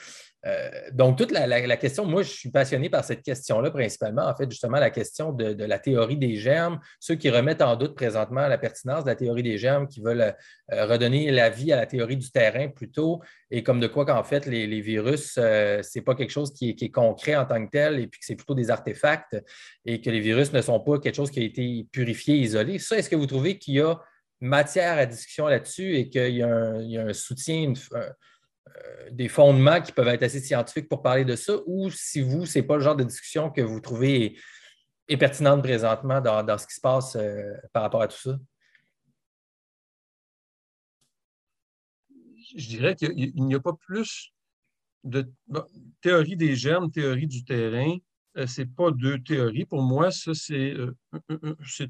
Euh, 0.47 0.70
donc, 0.92 1.16
toute 1.16 1.30
la, 1.30 1.76
question, 1.76 2.05
moi, 2.05 2.22
je 2.22 2.30
suis 2.30 2.51
passionné 2.51 2.90
par 2.90 3.05
cette 3.05 3.22
question-là 3.22 3.70
principalement, 3.70 4.26
en 4.26 4.36
fait, 4.36 4.51
justement, 4.51 4.78
la 4.78 4.90
question 4.90 5.32
de, 5.32 5.64
la 5.64 5.78
théorie 5.78 6.16
des 6.16 6.36
germes, 6.36 6.80
ceux 7.01 7.14
qui 7.14 7.30
remettent 7.30 7.62
en 7.62 7.76
doute 7.76 7.95
présentement 7.95 8.47
la 8.47 8.59
pertinence 8.59 9.05
de 9.05 9.09
la 9.09 9.16
théorie 9.16 9.42
des 9.42 9.57
germes, 9.57 9.88
qui 9.88 10.01
veulent 10.01 10.34
euh, 10.72 10.86
redonner 10.86 11.30
la 11.30 11.49
vie 11.49 11.72
à 11.72 11.76
la 11.76 11.86
théorie 11.86 12.16
du 12.16 12.30
terrain 12.30 12.68
plutôt, 12.68 13.22
et 13.51 13.62
comme 13.62 13.80
de 13.80 13.86
quoi 13.86 14.05
qu'en 14.05 14.24
fait, 14.24 14.47
les, 14.47 14.80
virus, 14.80 15.36
euh, 15.38 15.82
ce 15.82 15.99
n'est 15.99 16.05
pas 16.05 16.14
quelque 16.14 16.32
chose 16.32 16.53
qui 16.53 16.70
est, 16.70 16.90
concret 16.90 17.36
en 17.36 17.47
tant 17.47 17.64
que 17.64 17.70
tel, 17.70 17.99
et 17.99 18.07
puis 18.07 18.20
que 18.20 18.26
c'est 18.26 18.36
plutôt 18.36 18.55
des 18.55 18.70
artefacts, 18.70 19.36
et 19.86 20.01
que 20.01 20.11
les 20.11 20.20
virus 20.20 20.53
ne 20.53 20.61
sont 20.61 20.80
pas 20.80 20.99
quelque 20.99 21.16
chose 21.16 21.30
qui 21.30 21.40
a 21.40 21.45
été 21.45 21.86
purifié, 21.90 22.36
isolé. 22.36 22.78
Ça, 22.78 22.99
est-ce 22.99 23.09
que 23.09 23.16
vous 23.16 23.26
trouvez 23.26 23.59
qu'il 23.59 23.74
y 23.74 23.80
a 23.80 23.99
matière 24.40 24.99
à 24.99 25.07
discussion 25.07 25.47
là-dessus 25.47 25.97
et 25.97 26.11
qu'il 26.11 26.36
y, 26.36 26.42
a 26.42 27.07
un 27.07 27.12
soutien, 27.14 27.62
une, 27.62 27.76
des 29.10 29.28
fondements 29.28 29.80
qui 29.80 29.92
peuvent 29.92 30.08
être 30.08 30.22
assez 30.22 30.40
scientifiques 30.40 30.88
pour 30.88 31.02
parler 31.02 31.24
de 31.24 31.36
ça, 31.36 31.54
ou 31.66 31.90
si 31.90 32.20
vous, 32.20 32.46
ce 32.46 32.58
n'est 32.58 32.64
pas 32.64 32.76
le 32.76 32.82
genre 32.82 32.96
de 32.96 33.04
discussion 33.04 33.50
que 33.50 33.60
vous 33.60 33.80
trouvez 33.80 34.36
pertinente 35.18 35.62
présentement 35.62 36.20
dans, 36.20 36.58
ce 36.58 36.66
qui 36.66 36.74
se 36.74 36.80
passe 36.80 37.16
euh, 37.16 37.52
par 37.72 37.82
rapport 37.82 38.02
à 38.02 38.08
tout 38.08 38.16
ça? 38.16 38.38
Je 42.56 42.68
dirais 42.68 42.94
qu'il 42.94 43.32
n'y 43.34 43.54
a 43.54 43.60
pas 43.60 43.72
plus 43.72 44.32
de 45.02 45.30
théorie 46.00 46.36
des 46.36 46.54
germes, 46.54 46.90
théorie 46.90 47.26
du 47.26 47.44
terrain. 47.44 47.96
Euh, 48.36 48.46
ce 48.46 48.62
n'est 48.62 48.66
pas 48.66 48.90
deux 48.90 49.22
théories. 49.22 49.64
Pour 49.64 49.82
moi, 49.82 50.10
ça, 50.10 50.32
c'est 50.34 50.74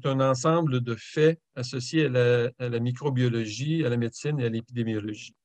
un 0.05 0.19
ensemble 0.19 0.81
de 0.81 0.95
faits 0.95 1.39
associés 1.55 2.05
à 2.05 2.51
la, 2.59 2.79
microbiologie, 2.79 3.85
à 3.85 3.89
la 3.89 3.97
médecine 3.97 4.39
et 4.39 4.45
à 4.45 4.49
l'épidémiologie. 4.49 5.35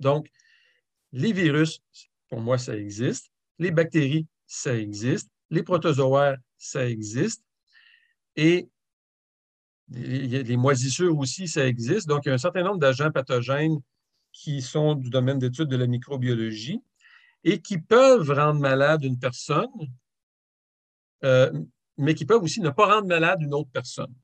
Donc, 0.00 0.28
les 1.12 1.32
virus, 1.32 1.80
pour 2.28 2.40
moi, 2.40 2.58
ça 2.58 2.76
existe. 2.76 3.30
Les 3.58 3.70
bactéries, 3.70 4.26
ça 4.46 4.76
existe. 4.76 5.30
Les 5.50 5.62
protozoaires, 5.62 6.38
ça 6.58 6.88
existe. 6.88 7.42
Et 8.34 8.68
les, 9.88 10.56
moisissures 10.56 11.16
aussi, 11.16 11.48
ça 11.48 11.66
existe. 11.66 12.08
Donc, 12.08 12.24
il 12.24 12.28
y 12.28 12.32
a 12.32 12.34
un 12.34 12.38
certain 12.38 12.62
nombre 12.62 12.78
d'agents 12.78 13.10
pathogènes 13.10 13.78
qui 14.32 14.60
sont 14.60 14.94
du 14.94 15.08
domaine 15.08 15.38
d'étude 15.38 15.68
de 15.68 15.76
la 15.76 15.86
microbiologie 15.86 16.82
et 17.44 17.60
qui 17.60 17.78
peuvent 17.78 18.30
rendre 18.30 18.60
malade 18.60 19.04
une 19.04 19.18
personne, 19.18 19.70
euh, 21.24 21.52
mais 21.96 22.14
qui 22.14 22.26
peuvent 22.26 22.42
aussi 22.42 22.60
ne 22.60 22.70
pas 22.70 22.96
rendre 22.96 23.06
malade 23.06 23.40
une 23.40 23.54
autre 23.54 23.70
personne. 23.72 24.14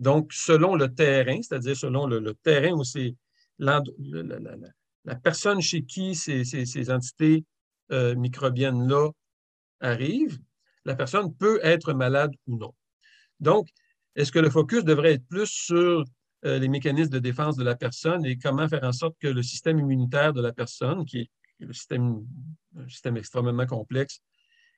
Donc, 0.00 0.32
selon 0.32 0.74
le 0.74 0.92
terrain, 0.92 1.40
c'est-à-dire 1.42 1.76
selon 1.76 2.06
le, 2.06 2.34
terrain 2.34 2.72
où 2.72 2.84
c'est 2.84 3.14
la 3.60 5.14
personne 5.22 5.60
chez 5.60 5.82
qui 5.84 6.14
ces, 6.14 6.90
entités 6.90 7.44
euh, 7.92 8.14
microbiennes-là 8.14 9.10
arrivent, 9.80 10.38
la 10.84 10.94
personne 10.94 11.34
peut 11.34 11.60
être 11.62 11.92
malade 11.92 12.32
ou 12.46 12.56
non. 12.56 12.74
Donc, 13.38 13.68
est-ce 14.16 14.32
que 14.32 14.38
le 14.38 14.50
focus 14.50 14.84
devrait 14.84 15.14
être 15.14 15.26
plus 15.26 15.46
sur 15.46 16.04
euh, 16.44 16.58
les 16.58 16.68
mécanismes 16.68 17.10
de 17.10 17.18
défense 17.18 17.56
de 17.56 17.64
la 17.64 17.76
personne 17.76 18.24
et 18.24 18.38
comment 18.38 18.68
faire 18.68 18.84
en 18.84 18.92
sorte 18.92 19.16
que 19.20 19.28
le 19.28 19.42
système 19.42 19.78
immunitaire 19.78 20.32
de 20.32 20.40
la 20.40 20.52
personne, 20.52 21.04
qui 21.04 21.20
est 21.20 21.30
un 21.60 21.72
système 22.88 23.16
extrêmement 23.16 23.66
complexe 23.66 24.20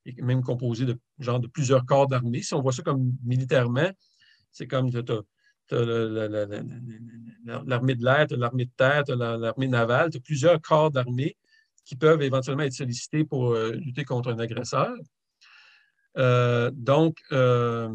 et 0.04 0.20
même 0.20 0.42
composé 0.42 0.84
de 0.84 0.98
genre 1.20 1.38
de 1.38 1.46
plusieurs 1.46 1.86
corps 1.86 2.08
d'armée, 2.08 2.42
si 2.42 2.54
on 2.54 2.62
voit 2.62 2.72
ça 2.72 2.82
comme 2.82 3.12
militairement, 3.24 3.90
c'est 4.50 4.66
comme 4.66 4.90
l'armée 5.70 7.94
de 7.94 8.04
l'air, 8.04 8.26
l'armée 8.30 8.66
de 8.66 8.70
terre, 8.76 9.04
l'armée 9.16 9.68
navale, 9.68 10.10
tu 10.10 10.18
as 10.18 10.20
plusieurs 10.20 10.60
corps 10.60 10.90
d'armée 10.90 11.36
qui 11.84 11.96
peuvent 11.96 12.22
éventuellement 12.22 12.62
être 12.62 12.72
sollicités 12.72 13.24
pour 13.24 13.52
euh, 13.52 13.72
lutter 13.72 14.04
contre 14.04 14.32
un 14.32 14.38
agresseur. 14.38 14.92
Euh, 16.18 16.70
donc, 16.72 17.18
euh, 17.32 17.90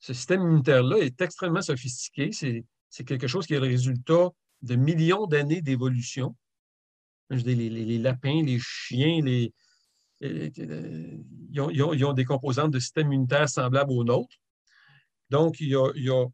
ce 0.00 0.14
système 0.14 0.42
immunitaire-là 0.42 0.98
est 0.98 1.20
extrêmement 1.20 1.62
sophistiqué. 1.62 2.30
C'est 2.32 3.04
quelque 3.04 3.26
chose 3.26 3.46
qui 3.46 3.54
est 3.54 3.60
le 3.60 3.66
résultat 3.66 4.28
de 4.62 4.76
millions 4.76 5.26
d'années 5.26 5.60
d'évolution. 5.60 6.34
Les, 7.30 7.54
les, 7.54 7.98
lapins, 7.98 8.42
les 8.42 8.58
chiens, 8.60 9.20
les, 9.22 9.52
ils, 10.20 11.60
ont, 11.60 12.12
des 12.12 12.24
composantes 12.24 12.70
de 12.70 12.78
système 12.78 13.08
immunitaire 13.08 13.48
semblables 13.48 13.92
aux 13.92 14.04
nôtres. 14.04 14.36
Donc, 15.30 15.58
il 15.60 15.68
y 15.68 16.10
a 16.10 16.26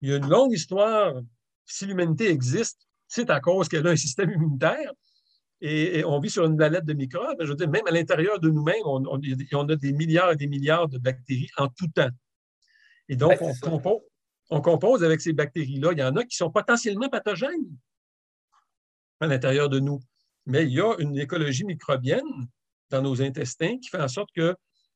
il 0.00 0.10
y 0.10 0.12
a 0.12 0.16
une 0.16 0.28
longue 0.28 0.52
histoire. 0.52 1.14
Si 1.64 1.86
l'humanité 1.86 2.30
existe, 2.30 2.88
c'est 3.06 3.30
à 3.30 3.40
cause 3.40 3.68
qu'elle 3.68 3.86
a 3.86 3.90
un 3.90 3.96
système 3.96 4.30
immunitaire 4.30 4.92
et, 5.60 6.04
on 6.04 6.20
vit 6.20 6.30
sur 6.30 6.44
une 6.44 6.56
planète 6.56 6.84
de 6.84 6.92
microbes. 6.92 7.38
Je 7.40 7.48
veux 7.48 7.56
dire, 7.56 7.68
même 7.68 7.86
à 7.86 7.90
l'intérieur 7.90 8.38
de 8.38 8.48
nous-mêmes, 8.48 8.82
on, 8.84 9.68
a 9.68 9.76
des 9.76 9.92
milliards 9.92 10.32
et 10.32 10.36
des 10.36 10.46
milliards 10.46 10.88
de 10.88 10.98
bactéries 10.98 11.50
en 11.56 11.68
tout 11.68 11.88
temps. 11.88 12.10
Et 13.08 13.16
donc, 13.16 13.38
on, 14.50 14.60
compose, 14.60 15.02
avec 15.02 15.20
ces 15.20 15.32
bactéries-là. 15.32 15.92
Il 15.92 15.98
y 15.98 16.02
en 16.02 16.14
a 16.16 16.24
qui 16.24 16.36
sont 16.36 16.50
potentiellement 16.50 17.08
pathogènes 17.08 17.76
à 19.20 19.26
l'intérieur 19.26 19.68
de 19.68 19.80
nous. 19.80 20.00
Mais 20.46 20.64
il 20.64 20.72
y 20.72 20.80
a 20.80 20.94
une 20.98 21.18
écologie 21.18 21.64
microbienne 21.64 22.48
dans 22.90 23.02
nos 23.02 23.20
intestins 23.20 23.78
qui 23.78 23.88
fait 23.88 24.00
en 24.00 24.08
sorte 24.08 24.30
que 24.34 24.54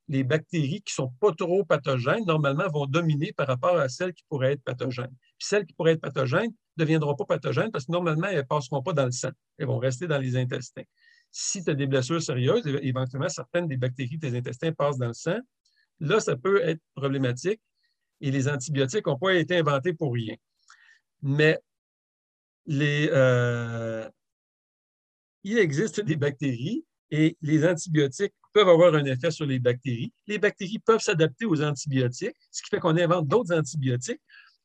les 0.08 0.24
bactéries 0.24 0.82
qui 0.82 0.92
ne 0.92 1.04
sont 1.06 1.12
pas 1.20 1.32
trop 1.32 1.64
pathogènes, 1.64 2.24
normalement, 2.26 2.68
vont 2.68 2.86
dominer 2.86 3.32
par 3.32 3.46
rapport 3.46 3.78
à 3.78 3.88
celles 3.88 4.12
qui 4.12 4.24
pourraient 4.28 4.52
être 4.52 4.62
pathogènes. 4.62 5.14
Puis 5.38 5.48
celles 5.48 5.64
qui 5.64 5.74
pourraient 5.74 5.92
être 5.92 6.00
pathogènes 6.00 6.50
ne 6.76 6.84
deviendront 6.84 7.14
pas 7.14 7.24
pathogènes 7.24 7.70
parce 7.70 7.86
que 7.86 7.92
normalement, 7.92 8.26
elles 8.26 8.38
ne 8.38 8.42
passeront 8.42 8.82
pas 8.82 8.92
dans 8.92 9.06
le 9.06 9.12
sang. 9.12 9.30
Elles 9.58 9.66
vont 9.66 9.78
rester 9.78 10.06
dans 10.06 10.18
les 10.18 10.36
intestins. 10.36 10.82
Si 11.30 11.64
tu 11.64 11.70
as 11.70 11.74
des 11.74 11.86
blessures 11.86 12.20
sérieuses, 12.20 12.66
éventuellement, 12.82 13.28
certaines 13.28 13.68
des 13.68 13.76
bactéries 13.76 14.18
de 14.18 14.28
tes 14.28 14.36
intestins 14.36 14.72
passent 14.72 14.98
dans 14.98 15.08
le 15.08 15.14
sang. 15.14 15.38
Là, 16.00 16.20
ça 16.20 16.36
peut 16.36 16.60
être 16.62 16.80
problématique 16.94 17.60
et 18.20 18.30
les 18.30 18.48
antibiotiques 18.48 19.06
n'ont 19.06 19.18
pas 19.18 19.34
été 19.34 19.56
inventés 19.56 19.94
pour 19.94 20.12
rien. 20.12 20.34
Mais 21.22 21.58
euh, 22.70 24.08
il 25.44 25.58
existe 25.58 26.00
des 26.00 26.16
bactéries 26.16 26.84
et 27.10 27.36
les 27.40 27.66
antibiotiques 27.66 28.34
peuvent 28.52 28.68
avoir 28.68 28.94
un 28.94 29.04
effet 29.04 29.30
sur 29.30 29.46
les 29.46 29.58
bactéries. 29.58 30.12
Les 30.26 30.38
bactéries 30.38 30.78
peuvent 30.78 31.00
s'adapter 31.00 31.44
aux 31.44 31.62
antibiotiques, 31.62 32.36
ce 32.50 32.62
qui 32.62 32.68
fait 32.68 32.78
qu'on 32.78 32.96
invente 32.96 33.28
d'autres 33.28 33.54
antibiotiques. 33.56 34.20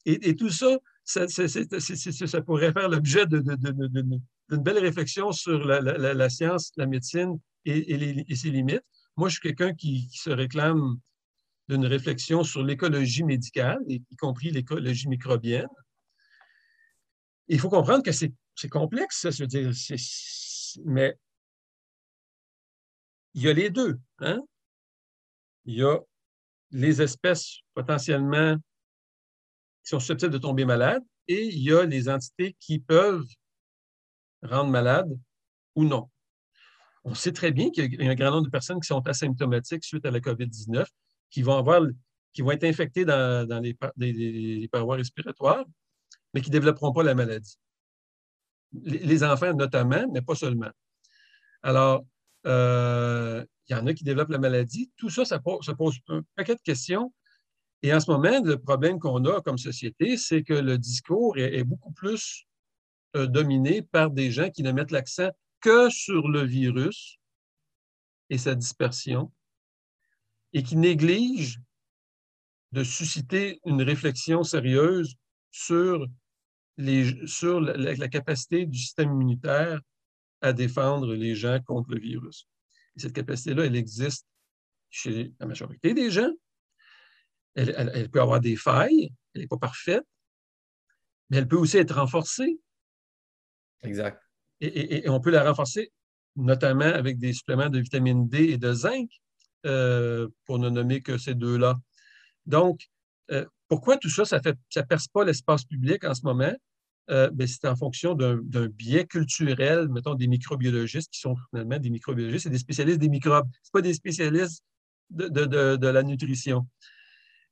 Et, 0.05 0.37
tout 0.37 0.49
ça, 0.49 0.77
ça, 1.03 2.41
pourrait 2.41 2.71
faire 2.71 2.87
l'objet 2.87 3.25
d'une 3.25 4.21
belle 4.51 4.77
réflexion 4.77 5.33
sur 5.33 5.65
la, 5.65 6.29
science, 6.29 6.71
la 6.77 6.85
médecine 6.85 7.37
et, 7.65 8.35
ses 8.35 8.49
limites. 8.49 8.83
Moi, 9.17 9.27
je 9.27 9.33
suis 9.33 9.41
quelqu'un 9.41 9.73
qui, 9.73 10.07
se 10.13 10.29
réclame 10.29 10.97
d'une 11.67 11.85
réflexion 11.85 12.45
sur 12.45 12.63
l'écologie 12.63 13.23
médicale, 13.23 13.79
y 13.87 14.15
compris 14.15 14.51
l'écologie 14.51 15.09
microbienne. 15.09 15.67
Il 17.49 17.59
faut 17.59 17.69
comprendre 17.69 18.03
que 18.03 18.13
c'est 18.13 18.31
complexe, 18.69 19.21
ça, 19.21 19.29
je 19.29 19.43
veux 19.43 19.47
dire, 19.47 19.71
mais 20.85 21.17
il 23.37 23.43
y 23.43 23.49
a 23.49 23.53
les 23.53 23.69
deux. 23.69 23.99
Hein? 24.17 24.41
Il 25.65 25.75
y 25.75 25.83
a 25.83 25.99
les 26.71 27.03
espèces 27.03 27.59
potentiellement 27.75 28.55
qui 28.55 29.89
sont 29.91 29.99
susceptibles 29.99 30.33
de 30.33 30.39
tomber 30.39 30.65
malades 30.65 31.03
et 31.27 31.45
il 31.45 31.61
y 31.61 31.71
a 31.71 31.85
les 31.85 32.09
entités 32.09 32.55
qui 32.59 32.79
peuvent 32.79 33.27
rendre 34.41 34.71
malades 34.71 35.15
ou 35.75 35.83
non. 35.83 36.09
On 37.03 37.13
sait 37.13 37.31
très 37.31 37.51
bien 37.51 37.69
qu'il 37.69 38.01
y 38.01 38.07
a 38.07 38.11
un 38.11 38.15
grand 38.15 38.31
nombre 38.31 38.45
de 38.45 38.49
personnes 38.49 38.79
qui 38.79 38.87
sont 38.87 39.05
asymptomatiques 39.07 39.83
suite 39.83 40.05
à 40.07 40.09
la 40.09 40.19
COVID-19, 40.19 40.87
qui 41.29 41.43
vont 41.43 41.61
être 42.51 42.63
infectées 42.63 43.05
dans, 43.05 43.61
les, 43.61 44.67
parois 44.71 44.95
respiratoires, 44.95 45.63
mais 46.33 46.41
qui 46.41 46.49
ne 46.49 46.53
développeront 46.53 46.91
pas 46.91 47.03
la 47.03 47.13
maladie. 47.13 47.55
Les, 48.73 49.23
enfants 49.23 49.53
notamment, 49.53 50.07
mais 50.11 50.23
pas 50.23 50.35
seulement. 50.35 50.71
Alors, 51.61 52.03
il 52.47 53.45
y 53.69 53.75
en 53.75 53.85
a 53.85 53.93
qui 53.93 54.03
développent 54.03 54.29
la 54.29 54.37
maladie. 54.37 54.91
Tout 54.97 55.09
ça, 55.09 55.25
ça 55.25 55.39
pose, 55.39 55.69
un 56.07 56.21
paquet 56.35 56.55
de 56.55 56.61
questions. 56.61 57.13
Et 57.83 57.93
en 57.93 57.99
ce 57.99 58.09
moment, 58.09 58.41
le 58.43 58.57
problème 58.57 58.99
qu'on 58.99 59.23
a 59.25 59.41
comme 59.41 59.57
société, 59.57 60.17
c'est 60.17 60.43
que 60.43 60.53
le 60.53 60.77
discours 60.77 61.37
est 61.37 61.63
beaucoup 61.63 61.91
plus 61.91 62.47
euh, 63.15 63.27
dominé 63.27 63.81
par 63.81 64.09
des 64.09 64.31
gens 64.31 64.49
qui 64.49 64.63
ne 64.63 64.71
mettent 64.71 64.91
l'accent 64.91 65.29
que 65.61 65.89
sur 65.89 66.27
le 66.27 66.43
virus 66.43 67.19
et 68.29 68.37
sa 68.37 68.55
dispersion 68.55 69.31
et 70.53 70.63
qui 70.63 70.75
négligent 70.75 71.59
de 72.71 72.83
susciter 72.83 73.59
une 73.65 73.81
réflexion 73.81 74.43
sérieuse 74.43 75.15
sur 75.51 76.05
la, 76.77 78.07
capacité 78.09 78.65
du 78.65 78.77
système 78.77 79.11
immunitaire 79.13 79.79
à 80.41 80.53
défendre 80.53 81.13
les 81.13 81.35
gens 81.35 81.59
contre 81.65 81.91
le 81.91 81.99
virus. 81.99 82.47
Et 82.95 82.99
cette 82.99 83.13
capacité-là, 83.13 83.65
elle 83.65 83.75
existe 83.75 84.27
chez 84.89 85.33
la 85.39 85.45
majorité 85.45 85.93
des 85.93 86.11
gens. 86.11 86.31
elle 87.55 88.09
peut 88.09 88.21
avoir 88.21 88.39
des 88.39 88.55
failles, 88.55 89.11
elle 89.33 89.41
n'est 89.41 89.47
pas 89.47 89.57
parfaite, 89.57 90.05
mais 91.29 91.37
elle 91.37 91.47
peut 91.47 91.57
aussi 91.57 91.77
être 91.77 91.95
renforcée 91.95 92.59
Exact. 93.83 94.21
Et, 94.59 95.07
on 95.09 95.19
peut 95.19 95.29
la 95.29 95.43
renforcer 95.43 95.91
notamment 96.35 96.85
avec 96.85 97.17
des 97.17 97.33
suppléments 97.33 97.69
de 97.69 97.79
vitamine 97.79 98.27
D 98.27 98.49
et 98.49 98.57
de 98.57 98.71
zinc, 98.71 99.09
euh, 99.65 100.27
pour 100.45 100.59
ne 100.59 100.69
nommer 100.69 101.01
que 101.01 101.17
ces 101.17 101.33
deux-là. 101.33 101.75
Donc, 102.45 102.87
euh, 103.31 103.45
pourquoi 103.67 103.97
tout 103.97 104.09
ça, 104.09 104.23
ça 104.23 104.39
ne 104.45 104.53
ça 104.69 104.83
perce 104.83 105.07
pas 105.07 105.25
l'espace 105.25 105.65
public 105.65 106.03
en 106.03 106.13
ce 106.13 106.21
moment? 106.23 106.53
Euh, 107.09 107.29
ben, 107.31 107.47
c'est 107.47 107.67
en 107.67 107.75
fonction 107.75 108.15
d'un 108.15 108.67
biais 108.67 109.05
culturel, 109.05 109.87
mettons, 109.89 110.15
des 110.15 110.27
microbiologistes 110.27 111.11
qui 111.11 111.19
sont 111.19 111.35
finalement 111.49 111.79
des 111.79 111.89
microbiologistes 111.89 112.47
et 112.47 112.49
des 112.49 112.57
spécialistes 112.57 112.99
des 112.99 113.09
microbes. 113.09 113.47
Ce 113.63 113.71
pas 113.71 113.81
des 113.81 113.93
spécialistes 113.93 114.63
de, 115.09 115.87
la 115.87 116.03
nutrition. 116.03 116.67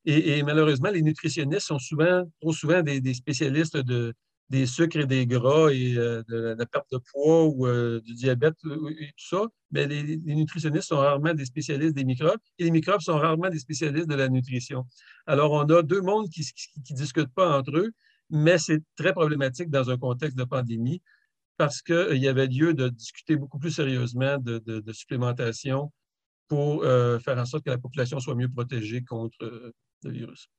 Et, 0.06 0.44
malheureusement, 0.44 0.92
les 0.92 1.02
nutritionnistes 1.02 1.68
sont 1.68 1.80
souvent, 1.80 2.24
trop 2.42 2.54
souvent 2.54 2.84
des 2.84 3.14
spécialistes 3.14 3.78
de, 3.78 4.14
des 4.50 4.66
sucres 4.66 5.00
et 5.00 5.06
des 5.06 5.26
gras 5.26 5.70
et 5.72 5.98
euh, 5.98 6.24
de, 6.28 6.56
la 6.58 6.66
perte 6.66 6.88
de 6.92 7.00
poids 7.12 7.46
ou 7.46 7.66
euh, 7.66 8.00
du 8.02 8.14
diabète 8.14 8.56
et 8.64 9.08
tout 9.18 9.28
ça, 9.30 9.46
mais 9.72 9.88
les, 9.88 10.18
nutritionnistes 10.18 10.90
sont 10.90 10.98
rarement 10.98 11.34
des 11.34 11.46
spécialistes 11.46 11.96
des 11.96 12.04
microbes 12.04 12.40
et 12.60 12.66
les 12.66 12.72
microbes 12.72 13.02
sont 13.02 13.18
rarement 13.18 13.50
des 13.50 13.60
spécialistes 13.60 14.08
de 14.08 14.16
la 14.16 14.30
nutrition. 14.30 14.86
Alors, 15.26 15.52
on 15.52 15.64
a 15.64 15.82
deux 15.82 16.02
mondes 16.02 16.30
qui 16.30 16.42
ne 16.42 16.96
discutent 16.96 17.34
pas 17.34 17.58
entre 17.58 17.78
eux, 17.78 17.92
mais 18.30 18.58
c'est 18.58 18.82
très 18.96 19.14
problématique 19.14 19.70
dans 19.70 19.90
un 19.90 19.98
contexte 19.98 20.38
de 20.38 20.44
pandémie 20.44 21.02
parce 21.58 21.82
qu'il 21.82 22.18
y 22.18 22.28
avait 22.28 22.48
lieu 22.48 22.74
de 22.74 22.90
discuter 22.90 23.36
beaucoup 23.36 23.60
plus 23.60 23.72
sérieusement 23.72 24.38
de, 24.38 24.92
supplémentation 24.92 25.92
pour 26.48 26.84
faire 26.84 27.38
en 27.38 27.46
sorte 27.46 27.64
que 27.64 27.70
la 27.70 27.78
population 27.78 28.20
soit 28.20 28.36
mieux 28.36 28.50
protégée 28.50 29.04
contre 29.04 29.74
le 30.04 30.12
virus. 30.12 30.50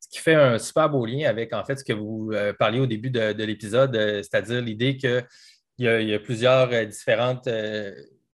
Ce 0.00 0.08
qui 0.08 0.18
fait 0.18 0.34
un 0.34 0.58
super 0.58 0.88
beau 0.88 1.04
lien 1.04 1.28
avec 1.28 1.52
en 1.52 1.64
fait 1.64 1.76
ce 1.76 1.84
que 1.84 1.92
vous 1.92 2.30
euh, 2.32 2.52
parliez 2.52 2.80
au 2.80 2.86
début 2.86 3.10
de, 3.10 3.42
l'épisode, 3.42 3.94
euh, 3.96 4.22
c'est-à-dire 4.22 4.60
l'idée 4.60 4.96
qu'il 4.96 5.24
y, 5.78 6.14
a 6.14 6.20
plusieurs 6.20 6.72
euh, 6.72 6.84
différentes 6.84 7.48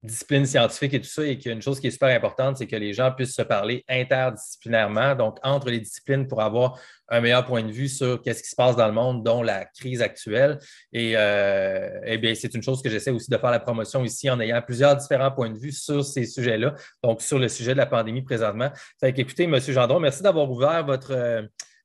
disciplines 0.03 0.47
scientifiques 0.47 0.95
et 0.95 1.01
tout 1.01 1.09
ça, 1.09 1.25
et 1.25 1.37
qu'il 1.37 1.49
y 1.49 1.53
a 1.53 1.55
une 1.55 1.63
chose 1.63 1.79
qui 1.79 1.89
est 1.89 1.91
super 1.91 2.15
importante, 2.15 2.57
c'est 2.57 2.67
que 2.67 2.77
les 2.77 2.95
gens 2.95 3.13
puissent 3.13 3.35
se 3.35 3.43
parler 3.43 3.85
interdisciplinairement, 3.89 5.15
donc 5.15 5.39
entre 5.43 5.69
les 5.69 5.81
disciplines 5.81 6.27
pour 6.27 6.41
avoir 6.41 6.79
un 7.09 7.21
meilleur 7.21 7.45
point 7.45 7.63
de 7.63 7.73
vue 7.73 7.89
sur 7.89 8.23
qu'est-ce 8.23 8.43
qui 8.43 8.49
se 8.49 8.57
passe 8.57 8.77
dans 8.77 8.87
le 8.87 8.93
monde, 8.93 9.23
dont 9.25 9.43
la 9.43 9.65
crise 9.65 10.01
actuelle. 10.01 10.59
Et, 10.93 11.13
eh 11.13 12.19
bien, 12.19 12.35
c'est 12.35 12.55
une 12.55 12.63
chose 12.63 12.83
que 12.83 12.89
j'essaie 12.89 13.11
aussi 13.11 13.31
de 13.31 13.37
faire 13.37 13.51
la 13.51 13.61
promotion 13.61 14.05
ici 14.05 14.31
en 14.31 14.41
ayant 14.41 14.63
plusieurs 14.63 14.97
différents 14.97 15.33
points 15.33 15.51
de 15.51 15.59
vue 15.59 15.73
sur 15.73 16.05
ces 16.05 16.25
sujets-là, 16.25 16.75
donc 17.03 17.21
sur 17.21 17.39
le 17.39 17.49
sujet 17.49 17.73
de 17.73 17.79
la 17.79 17.87
pandémie 17.87 18.23
présentement. 18.23 18.71
Fait 19.01 19.19
écoutez, 19.19 19.45
M. 19.45 19.59
Gendron, 19.61 20.01
merci 20.01 20.23
d'avoir 20.23 20.51
ouvert 20.51 20.85
votre 20.87 21.13
euh, 21.13 21.43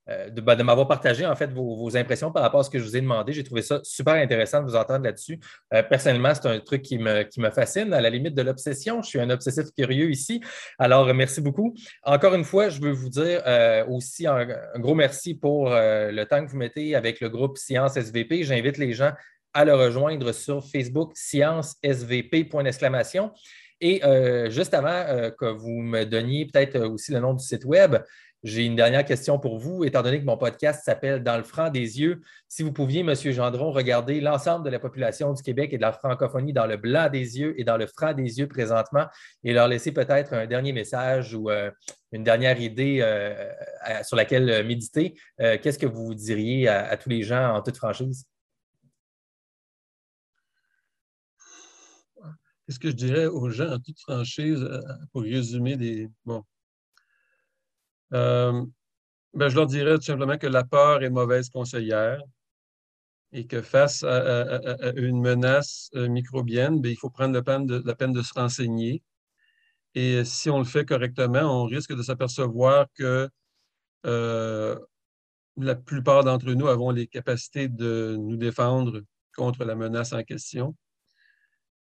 ben, 0.08 0.56
de, 0.56 0.64
m'avoir 0.64 0.88
partagé 0.88 1.26
en 1.26 1.36
fait 1.36 1.51
vos, 1.51 1.97
impressions 1.97 2.32
par 2.32 2.43
rapport 2.43 2.60
à 2.60 2.64
ce 2.64 2.70
que 2.70 2.78
je 2.78 2.84
vous 2.84 2.95
ai 2.95 3.01
demandé. 3.01 3.34
J'ai 3.34 3.43
trouvé 3.43 3.64
ça 3.64 3.80
super 3.84 4.14
intéressant 4.14 4.62
de 4.62 4.68
vous 4.68 4.76
entendre 4.76 5.03
là-dessus. 5.03 5.39
Euh, 5.74 5.82
personnellement, 5.82 6.34
c'est 6.36 6.47
un 6.47 6.60
truc 6.60 6.84
qui 6.84 6.99
me, 6.99 7.26
fascine, 7.51 7.91
à 7.91 8.01
la 8.01 8.10
limite 8.12 8.36
de 8.36 8.41
l'obsession. 8.43 9.01
Je 9.01 9.10
suis 9.10 9.20
un 9.20 9.30
obsessif 9.32 9.66
curieux 9.76 10.12
ici. 10.12 10.41
Alors, 10.78 11.12
merci 11.14 11.41
beaucoup. 11.41 11.74
Encore 12.03 12.36
une 12.36 12.43
fois, 12.43 12.70
je 12.70 12.80
veux 12.82 12.91
vous 12.91 13.10
dire 13.10 13.41
euh, 13.47 13.84
aussi 13.88 14.28
un, 14.28 14.47
gros 14.78 14.93
merci 14.93 15.34
pour 15.34 15.70
le 15.70 16.24
temps 16.26 16.45
que 16.45 16.51
vous 16.51 16.58
mettez 16.58 16.95
avec 16.95 17.20
le 17.20 17.30
groupe 17.30 17.58
Science 17.58 17.97
SVP. 17.97 18.43
J'invite 18.43 18.78
les 18.78 18.93
gens 18.93 19.12
à 19.53 19.66
le 19.66 19.74
rejoindre 19.74 20.32
sur 20.34 20.64
Facebook, 20.64 21.14
Science 21.16 21.78
SVP. 21.82 22.47
Et 23.82 24.01
juste 24.49 24.74
avant 24.74 25.32
que 25.32 25.45
vous 25.45 25.82
me 25.82 26.03
donniez 26.03 26.45
peut-être 26.45 26.80
aussi 26.82 27.12
le 27.12 27.20
nom 27.20 27.34
du 27.34 27.43
site 27.43 27.66
web, 27.66 27.97
j'ai 28.45 28.63
une 28.63 28.75
dernière 28.75 29.03
question 29.03 29.39
pour 29.39 29.57
vous, 29.57 29.85
étant 29.85 30.03
donné 30.03 30.19
que 30.19 30.25
mon 30.25 30.37
podcast 30.37 30.85
s'appelle 30.85 31.23
Dans 31.23 31.35
le 31.35 31.41
franc 31.41 31.71
des 31.71 31.99
yeux. 31.99 32.21
Si 32.47 32.61
vous 32.61 32.71
pouviez, 32.71 32.99
M. 32.99 33.15
Gendron, 33.15 33.71
regarder 33.71 34.21
l'ensemble 34.21 34.63
de 34.63 34.69
la 34.69 34.77
population 34.77 35.33
du 35.33 35.41
Québec 35.41 35.73
et 35.73 35.77
de 35.77 35.81
la 35.81 35.91
francophonie 35.91 36.53
dans 36.53 36.67
le 36.67 36.77
blanc 36.77 37.09
des 37.09 37.39
yeux 37.39 37.59
et 37.59 37.63
dans 37.63 37.76
le 37.76 37.88
franc 37.88 38.13
des 38.13 38.38
yeux 38.38 38.47
présentement 38.47 39.07
et 39.43 39.51
leur 39.51 39.67
laisser 39.67 39.91
peut-être 39.91 40.34
un 40.34 40.45
dernier 40.45 40.73
message 40.73 41.34
ou 41.34 41.49
euh, 41.49 41.72
une 42.11 42.23
dernière 42.23 42.61
idée 42.61 42.99
euh, 43.01 43.51
sur 44.03 44.15
laquelle 44.15 44.63
méditer, 44.63 45.19
euh, 45.41 45.57
qu'est-ce 45.59 45.80
que 45.80 45.88
vous 45.88 46.13
diriez 46.13 46.67
à, 46.67 46.95
tous 46.97 47.09
les 47.09 47.23
gens 47.23 47.55
en 47.55 47.63
toute 47.63 47.77
franchise? 47.77 48.27
Qu'est-ce 52.67 52.80
que 52.80 52.89
je 52.89 52.95
dirais 52.95 53.26
aux 53.26 53.49
gens 53.49 53.72
en 53.72 53.80
toute 53.80 53.99
franchise 53.99 54.63
pour 55.11 55.23
résumer 55.23 55.77
des. 55.77 56.11
Bon, 56.26 56.43
euh, 58.14 58.65
ben, 59.34 59.49
je 59.49 59.56
leur 59.56 59.68
dirais 59.68 59.95
tout 59.95 60.03
simplement 60.03 60.38
que 60.38 60.48
la 60.48 60.64
peur 60.64 61.03
est 61.03 61.10
mauvaise 61.10 61.49
conseillère 61.49 62.22
et 63.32 63.45
que 63.48 63.61
face 63.61 64.03
à, 64.03 64.94
une 64.95 65.22
menace 65.22 65.90
euh, 65.95 66.07
microbienne, 66.07 66.82
ben, 66.82 66.90
il 66.90 66.95
faut 66.95 67.10
prendre 67.10 67.34
la 67.34 67.41
peine, 67.41 67.65
de, 67.65 67.80
de 67.80 68.22
se 68.22 68.34
renseigner. 68.34 69.03
Et 69.94 70.23
si 70.26 70.49
on 70.49 70.60
le 70.60 70.65
fait 70.65 70.86
correctement, 70.86 71.41
on 71.41 71.65
risque 71.65 71.94
de 71.95 72.02
s'apercevoir 72.02 72.88
que 72.95 73.30
euh, 74.06 74.80
la 75.57 75.76
plupart 75.76 76.23
d'entre 76.23 76.52
nous 76.53 76.68
avons 76.68 76.91
les 76.91 77.07
capacités 77.07 77.68
de 77.68 78.15
nous 78.18 78.38
défendre 78.38 79.02
contre 79.36 79.65
la 79.65 79.76
menace 79.76 80.14
en 80.14 80.23
question. 80.23 80.76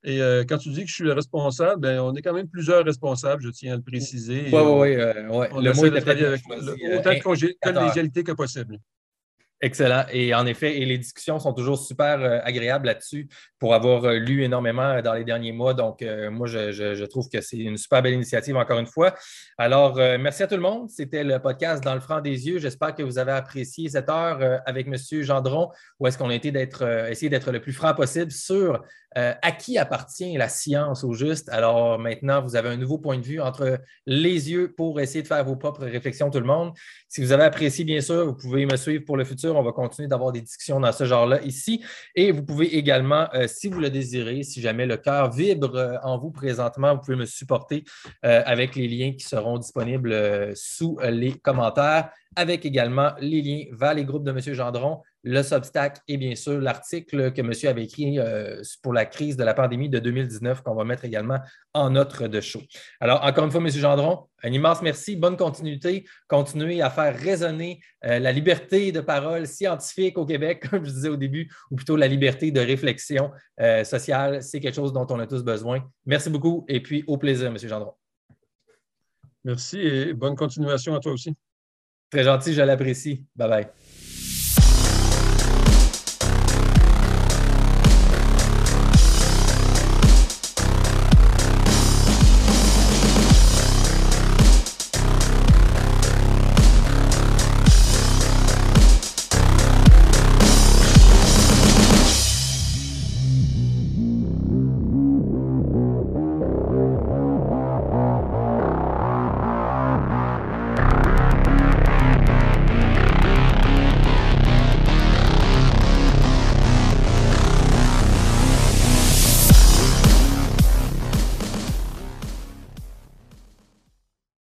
Et 0.05 0.20
euh, 0.20 0.43
quand 0.49 0.59
tu 0.59 0.70
dis 0.70 0.82
que 0.82 0.89
je 0.89 0.94
suis 0.94 1.05
le 1.05 1.12
responsable, 1.12 1.81
ben, 1.81 2.01
on 2.01 2.12
est 2.15 2.23
quand 2.23 2.32
même 2.32 2.49
plusieurs 2.49 2.85
responsables, 2.85 3.40
je 3.43 3.51
tiens 3.51 3.74
à 3.74 3.77
le 3.77 3.82
préciser. 3.82 4.49
Oui, 4.53 4.53
oui, 4.53 4.97
oui. 4.97 5.47
Le 5.62 5.73
mot 5.74 5.86
est 5.86 5.97
avec 5.97 6.43
autant 6.49 7.12
de 7.12 7.55
collégialité 7.62 8.24
que 8.24 8.32
possible. 8.32 8.81
Excellent. 9.64 10.05
Et 10.10 10.34
en 10.34 10.44
effet, 10.44 10.80
et 10.80 10.84
les 10.84 10.98
discussions 10.98 11.39
sont 11.39 11.52
toujours 11.52 11.78
super 11.78 12.20
euh, 12.20 12.40
agréables 12.43 12.86
là-dessus 12.86 13.28
pour 13.60 13.76
avoir 13.76 14.05
euh, 14.05 14.18
lu 14.18 14.43
énormément 14.43 14.90
euh, 14.90 15.02
dans 15.02 15.14
les 15.14 15.22
derniers 15.22 15.52
mois. 15.52 15.72
Donc, 15.72 16.05
moi, 16.32 16.48
je, 16.48 17.05
trouve 17.05 17.28
que 17.28 17.40
c'est 17.40 17.59
une 17.59 17.76
super 17.76 18.02
belle 18.02 18.14
initiative, 18.14 18.56
encore 18.56 18.80
une 18.80 18.86
fois. 18.86 19.14
Alors, 19.56 19.97
merci 20.18 20.43
à 20.43 20.48
tout 20.48 20.56
le 20.56 20.62
monde. 20.62 20.90
C'était 20.90 21.22
le 21.22 21.39
podcast 21.39 21.84
Dans 21.84 21.94
le 21.94 22.01
franc 22.01 22.20
des 22.20 22.48
yeux. 22.48 22.59
J'espère 22.59 22.94
que 22.94 23.05
vous 23.05 23.18
avez 23.18 23.32
apprécié 23.32 23.89
cette 23.89 24.09
heure 24.09 24.60
avec 24.66 24.89
M. 24.89 24.97
Gendron, 25.22 25.70
où 26.01 26.06
est-ce 26.09 26.18
qu'on 26.18 26.30
a 26.30 26.34
été 26.34 26.51
d'être, 26.51 26.82
essayé 27.09 27.28
d'être 27.28 27.52
le 27.52 27.60
plus 27.60 27.72
franc 27.72 27.94
possible 27.94 28.32
sur 28.32 28.82
à 29.14 29.52
qui 29.52 29.78
appartient 29.78 30.36
la 30.36 30.48
science 30.48 31.05
au 31.05 31.12
juste? 31.12 31.48
Alors, 31.51 31.98
maintenant, 31.98 32.43
vous 32.43 32.56
avez 32.56 32.68
un 32.68 32.76
nouveau 32.76 32.98
point 32.98 33.18
de 33.18 33.24
vue 33.24 33.40
entre 33.40 33.78
les 34.06 34.51
yeux 34.51 34.72
pour 34.76 35.01
essayer 35.01 35.22
de 35.22 35.26
faire 35.26 35.44
vos 35.44 35.56
propres 35.56 35.84
réflexions, 35.84 36.30
tout 36.30 36.40
le 36.40 36.47
monde. 36.47 36.72
Si 37.09 37.20
vous 37.20 37.32
avez 37.32 37.44
apprécié, 37.44 37.84
bien 37.84 38.01
sûr, 38.01 38.26
vous 38.26 38.34
pouvez 38.34 38.66
me 38.66 38.76
suivre 38.76 39.05
pour 39.05 39.16
le 39.16 39.24
futur. 39.24 39.56
On 39.56 39.62
va 39.62 39.72
continuer 39.72 40.09
d'avoir 40.09 40.32
des 40.32 40.40
discussions 40.40 40.80
dans 40.80 40.93
ce 40.93 41.05
genre-là 41.05 41.43
ici. 41.43 41.82
Et 42.14 42.32
vous 42.32 42.43
pouvez 42.43 42.76
également, 42.76 43.28
euh, 43.34 43.47
si 43.47 43.68
vous 43.68 43.80
le 43.80 43.90
désirez, 43.90 44.43
si 44.43 44.60
jamais 44.60 44.86
le 44.86 44.97
cœur 44.97 45.30
vibre 45.30 45.76
euh, 45.76 45.97
en 46.02 46.18
vous 46.18 46.30
présentement, 46.30 46.94
vous 46.94 47.01
pouvez 47.01 47.16
me 47.16 47.26
supporter 47.26 47.84
euh, 48.24 48.43
avec 48.47 48.76
les 48.76 48.89
liens 48.89 49.12
qui 49.12 49.24
seront 49.24 49.59
disponibles 49.59 50.52
sous 50.55 50.98
les 51.02 51.32
commentaires 51.32 52.10
avec 52.36 52.64
également 52.64 53.12
les 53.20 53.43
liens 53.43 53.64
vers 53.72 53.94
les 53.94 54.05
groupes 54.05 54.24
de 54.24 54.30
M. 54.30 54.40
Gendron, 54.40 55.02
le 55.24 55.43
Substack 55.43 56.01
et 56.09 56.16
bien 56.16 56.35
sûr 56.35 56.61
l'article 56.61 57.32
que 57.32 57.43
monsieur 57.43 57.69
avait 57.69 57.85
écrit 57.85 58.19
euh, 58.19 58.61
pour 58.82 58.93
la 58.93 59.07
crise 59.07 59.36
de 59.36 59.44
la 59.44 59.55
pandémie 59.55 59.89
de 59.89 59.99
2019 59.99 60.62
qu'on 60.62 60.74
va 60.74 60.85
mettre 60.85 61.05
également 61.05 61.39
en 61.74 61.90
notre 61.90 62.27
de 62.27 62.40
show. 62.40 62.61
Alors, 63.01 63.24
encore 63.24 63.44
une 63.44 63.51
fois, 63.51 63.61
M. 63.61 63.69
Gendron, 63.69 64.27
un 64.43 64.53
immense 64.53 64.82
merci, 64.82 65.16
bonne 65.16 65.36
continuité. 65.36 66.05
Continuez 66.28 66.82
à 66.82 66.90
faire 66.90 67.16
résonner 67.16 67.81
euh, 68.05 68.19
la 68.19 68.32
liberté 68.32 68.93
de 68.93 69.01
parole 69.01 69.47
scientifique 69.47 70.19
au 70.19 70.27
Québec, 70.27 70.66
comme 70.70 70.85
je 70.85 70.90
disais 70.90 71.09
au 71.09 71.16
début, 71.16 71.51
ou 71.70 71.77
plutôt 71.77 71.97
la 71.97 72.09
liberté 72.09 72.51
de 72.51 72.61
réflexion 72.61 73.31
euh, 73.61 73.85
sociale. 73.85 74.43
C'est 74.43 74.61
quelque 74.61 74.74
chose 74.74 74.93
dont 74.93 75.07
on 75.11 75.19
a 75.19 75.27
tous 75.27 75.44
besoin. 75.44 75.89
Merci 76.05 76.31
beaucoup 76.31 76.65
et 76.69 76.81
puis 76.82 77.05
au 77.07 77.16
plaisir, 77.16 77.47
M. 77.49 77.59
Gendron. 77.59 77.94
Merci 79.44 79.81
et 79.81 80.12
bonne 80.15 80.36
continuation 80.36 80.94
à 80.94 81.01
toi 81.01 81.12
aussi. 81.12 81.35
Très 82.11 82.24
gentil, 82.24 82.53
je 82.53 82.62
l'apprécie. 82.62 83.24
Bye 83.35 83.49
bye. 83.49 83.66